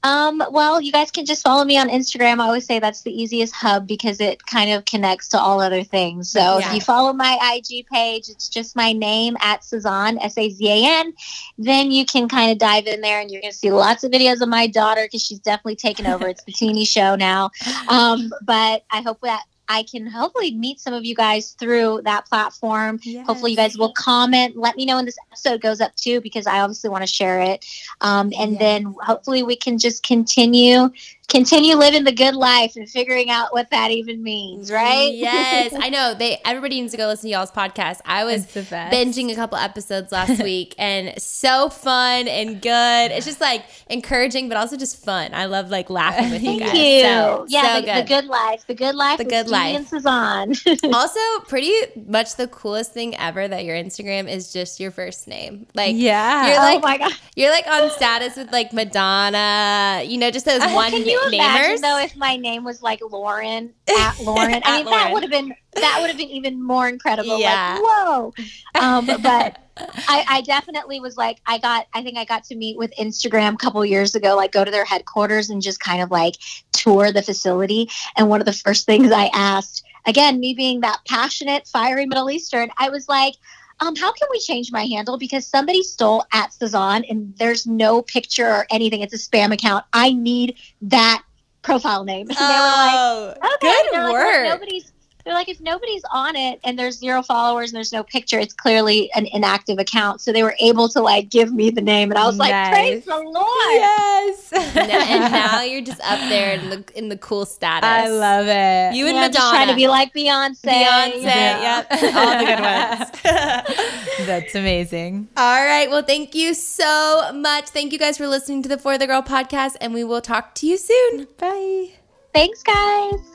Um, 0.06 0.44
well, 0.52 0.80
you 0.80 0.92
guys 0.92 1.10
can 1.10 1.26
just 1.26 1.42
follow 1.42 1.66
me 1.66 1.80
on 1.80 1.90
Instagram. 1.90 2.40
I 2.40 2.46
always 2.46 2.64
say 2.68 2.78
that's 2.78 3.02
the 3.02 3.12
easiest 3.12 3.56
hub 3.56 3.88
because 3.88 4.22
it 4.22 4.46
kind 4.46 4.70
of 4.72 4.86
connects 4.86 5.28
to 5.30 5.40
all 5.40 5.60
other 5.60 5.84
things. 5.84 6.30
So 6.30 6.60
Yeah. 6.60 6.68
if 6.70 6.76
you 6.76 6.82
follow 6.82 7.12
my 7.12 7.40
IG 7.58 7.88
page, 7.92 8.30
it's 8.30 8.48
just 8.48 8.76
my 8.76 8.94
name 8.94 9.36
at 9.42 9.62
Sazan, 9.62 10.20
S 10.22 10.38
A 10.38 10.48
Z 10.52 10.70
A 10.70 10.88
N. 11.00 11.14
Then 11.58 11.90
you 11.90 12.06
can 12.06 12.30
kind 12.30 12.52
of 12.52 12.60
dive 12.60 12.86
in 12.86 13.02
there 13.02 13.20
and 13.20 13.32
you're 13.32 13.42
going 13.42 13.52
to 13.52 13.58
see 13.58 13.72
lots 13.72 14.04
of 14.04 14.12
videos 14.12 14.42
of 14.42 14.48
my 14.50 14.68
daughter 14.68 15.06
because 15.06 15.24
she's 15.26 15.40
definitely 15.40 15.78
taken 15.78 16.06
over. 16.06 16.28
It's 16.28 16.44
the 16.44 16.52
teeny 16.62 16.86
show 16.86 17.16
now. 17.16 17.50
Um, 17.88 18.32
but 18.44 18.86
I 18.92 19.02
hope 19.02 19.22
that 19.22 19.46
I 19.68 19.84
can 19.84 20.08
hopefully 20.08 20.52
meet 20.54 20.80
some 20.80 20.94
of 20.94 21.06
you 21.06 21.16
guys 21.16 21.52
through 21.60 22.02
that 22.04 22.26
platform. 22.28 23.00
Hopefully, 23.26 23.52
you 23.52 23.58
guys 23.58 23.78
will 23.78 23.94
comment. 23.94 24.56
Let 24.58 24.76
me 24.76 24.86
know 24.86 24.96
when 24.98 25.06
this 25.06 25.18
episode 25.32 25.62
goes 25.62 25.82
up 25.82 25.96
too, 25.96 26.22
because 26.22 26.48
I 26.48 26.60
obviously 26.60 26.90
want 26.90 27.04
to 27.04 27.08
share 27.08 27.40
it. 27.42 27.66
Um, 28.02 28.32
and 28.38 28.52
Yes. 28.52 28.60
then 28.60 28.96
hopefully 29.02 29.44
we 29.44 29.56
can 29.56 29.78
just 29.78 30.04
continue 30.04 30.90
continue 31.28 31.76
living 31.76 32.04
the 32.04 32.12
good 32.12 32.36
life 32.36 32.76
and 32.76 32.90
figuring 32.90 33.30
out 33.30 33.54
what 33.54 33.70
that 33.72 33.92
even 33.92 34.22
means, 34.24 34.72
right? 34.72 35.12
yes, 35.14 35.74
I 35.78 35.90
know. 35.96 36.14
They 36.14 36.40
everybody 36.46 36.80
needs 36.82 36.92
to 36.92 36.98
go 36.98 37.08
listen 37.08 37.30
to 37.30 37.34
y'all's 37.36 37.52
podcast. 37.52 38.00
I 38.06 38.24
was 38.24 38.44
It's 38.44 38.54
the 38.54 38.62
best. 38.64 38.94
binging 38.94 39.32
a 39.32 39.36
couple 39.36 39.58
episodes 39.58 40.12
last 40.12 40.42
week 40.44 40.76
and 40.78 41.20
so 41.22 41.70
fun 41.70 42.28
and 42.28 42.62
good. 42.62 43.12
It's 43.12 43.26
just 43.26 43.42
like 43.42 43.66
encouraging, 43.90 44.50
but 44.50 44.58
also 44.58 44.78
just 44.78 45.04
fun. 45.04 45.34
I 45.34 45.46
love 45.46 45.70
like 45.70 45.90
laughing 45.90 46.32
with 46.32 46.44
you 46.44 46.60
Thank 46.60 46.62
guys. 46.62 46.74
you. 46.78 47.02
So, 47.02 47.46
yeah, 47.50 47.62
so 47.76 47.82
the, 47.82 47.86
good. 47.88 47.96
the 48.04 48.08
good 48.08 48.26
life. 48.26 48.68
The 48.68 48.76
good 48.76 48.96
life. 48.96 49.18
The 49.18 49.26
good 49.26 49.48
life. 49.48 49.94
is 49.94 50.06
on. 50.06 50.54
also, 50.94 51.20
pretty 51.48 51.74
much 52.08 52.36
the 52.36 52.48
coolest 52.48 52.94
thing 52.94 53.16
ever 53.18 53.48
that 53.48 53.66
your 53.66 53.76
Instagram 53.76 54.30
is 54.30 54.54
just 54.54 54.80
your 54.80 54.92
first 54.92 55.28
name. 55.28 55.66
Like, 55.74 55.96
Yeah. 55.96 56.48
you're 56.48 56.56
oh 56.58 56.60
like 56.60 56.84
my 56.84 56.98
god. 56.98 57.12
you're 57.36 57.52
like 57.52 57.68
on 57.68 57.90
status 57.92 58.36
with 58.36 58.52
like 58.52 58.74
Madonna. 58.74 60.04
You 60.06 60.18
know, 60.18 60.32
just 60.32 60.46
those 60.46 60.62
one 60.74 60.92
Can 60.92 61.06
you 61.16 61.28
imagine 61.34 61.82
though 61.82 62.00
if 62.00 62.16
my 62.16 62.38
name 62.38 62.64
was 62.64 62.82
like 62.82 63.02
Lauren 63.10 63.74
at 63.90 64.20
Lauren? 64.20 64.62
I 64.64 64.78
mean, 64.78 64.86
Lauren. 64.86 65.00
that 65.00 65.14
would 65.14 65.24
have 65.24 65.32
been 65.32 65.54
that 65.74 65.98
would 66.00 66.10
have 66.10 66.18
been 66.18 66.30
even 66.30 66.62
more 66.62 66.88
incredible. 66.88 67.40
Yeah. 67.40 67.80
Like, 67.80 67.84
whoa. 67.84 68.34
Um, 68.80 69.06
but 69.22 69.58
I, 69.78 70.26
I 70.28 70.42
definitely 70.42 71.00
was 71.00 71.18
like, 71.18 71.42
I 71.46 71.58
got, 71.58 71.88
I 71.94 72.02
think 72.02 72.18
I 72.18 72.26
got 72.26 72.46
to 72.46 72.56
meet 72.56 72.78
with 72.78 72.94
Instagram 73.00 73.56
a 73.56 73.58
couple 73.58 73.86
years 73.86 74.16
ago, 74.16 74.36
like 74.36 74.52
go 74.52 74.64
to 74.64 74.72
their 74.72 74.86
headquarters 74.86 75.50
and 75.50 75.62
just 75.62 75.80
kind 75.80 76.02
of 76.02 76.12
like 76.12 76.36
tour 76.72 77.12
the 77.12 77.22
facility. 77.22 77.90
And 78.16 78.30
one 78.30 78.40
of 78.40 78.46
the 78.46 78.54
first 78.54 78.86
things 78.86 79.12
I 79.12 79.30
asked, 79.34 79.84
again, 80.06 80.40
me 80.40 80.54
being 80.54 80.82
that 80.82 81.00
passionate, 81.08 81.68
fiery 81.68 82.06
Middle 82.06 82.30
Eastern, 82.30 82.70
I 82.78 82.90
was 82.90 83.08
like. 83.10 83.36
Um, 83.80 83.96
how 83.96 84.12
can 84.12 84.28
we 84.32 84.40
change 84.40 84.72
my 84.72 84.86
handle? 84.86 85.18
Because 85.18 85.46
somebody 85.46 85.84
stole 85.84 86.24
at 86.32 86.52
Sazan 86.52 87.06
and 87.10 87.36
there's 87.38 87.68
no 87.68 88.02
picture 88.02 88.48
or 88.48 88.66
anything. 88.72 89.02
It's 89.02 89.14
a 89.14 89.18
spam 89.18 89.54
account. 89.54 89.86
I 89.92 90.14
need 90.14 90.58
that 90.84 91.24
profile 91.62 92.04
name. 92.04 92.28
And 92.30 92.38
they 92.38 92.44
were 92.44 92.50
like, 92.50 92.96
oh, 92.96 93.34
okay. 93.56 93.58
good 93.62 93.92
like, 93.94 94.14
work. 94.14 94.24
"Well, 94.24 94.50
nobody's. 94.56 94.92
They're 95.26 95.34
like, 95.34 95.50
if 95.50 95.60
nobody's 95.60 96.04
on 96.12 96.36
it 96.36 96.60
and 96.64 96.78
there's 96.78 97.00
zero 97.00 97.24
followers 97.24 97.72
and 97.72 97.76
there's 97.76 97.92
no 97.92 98.04
picture, 98.04 98.38
it's 98.38 98.54
clearly 98.54 99.10
an 99.16 99.26
inactive 99.34 99.80
account. 99.80 100.22
So 100.22 100.32
they 100.32 100.44
were 100.44 100.56
able 100.60 100.88
to 100.90 101.02
like 101.02 101.30
give 101.30 101.52
me 101.52 101.72
the 101.72 101.82
name, 101.82 102.12
and 102.12 102.20
I 102.20 102.28
was 102.28 102.38
like, 102.38 102.52
Nice. 102.52 102.70
praise 102.72 103.06
the 103.06 103.18
Lord. 103.18 103.46
yes. 103.72 104.54
and 104.54 104.92
and 104.92 105.34
now 105.34 105.62
you're 105.64 105.82
just 105.82 106.00
up 106.02 106.20
there 106.30 106.52
in 106.54 106.70
the 106.70 106.84
in 106.96 107.10
the 107.10 107.18
cool 107.18 107.46
status. 107.46 107.88
I 107.90 108.08
love 108.08 108.46
it. 108.48 108.96
you 108.96 109.08
and 109.08 109.16
Yeah, 109.16 109.24
I'm 109.24 109.32
just 109.32 109.40
Madonna. 109.44 109.58
trying 109.58 109.68
to 109.70 109.76
be 109.76 109.88
like 109.88 110.14
Beyonce. 110.14 110.62
Beyonce. 110.62 111.24
Yeah. 111.24 111.86
Yep, 111.90 111.92
all 112.16 112.40
the 112.40 112.46
good 112.46 112.62
ones. 114.20 114.28
That's 114.28 114.54
amazing. 114.56 115.28
all 115.36 115.66
right. 115.66 115.90
Well, 115.90 116.04
thank 116.04 116.36
you 116.36 116.54
so 116.54 117.32
much. 117.34 117.70
Thank 117.70 117.94
you 117.94 117.98
guys 118.00 118.18
for 118.18 118.28
listening 118.28 118.62
to 118.64 118.70
the 118.70 118.78
For 118.78 118.98
the 119.00 119.08
Girl 119.08 119.24
podcast, 119.24 119.76
and 119.82 119.92
we 119.94 120.04
will 120.04 120.22
talk 120.22 120.54
to 120.56 120.68
you 120.68 120.78
soon. 120.78 121.28
Bye. 121.40 121.94
Thanks, 122.34 122.62
guys. 122.62 123.35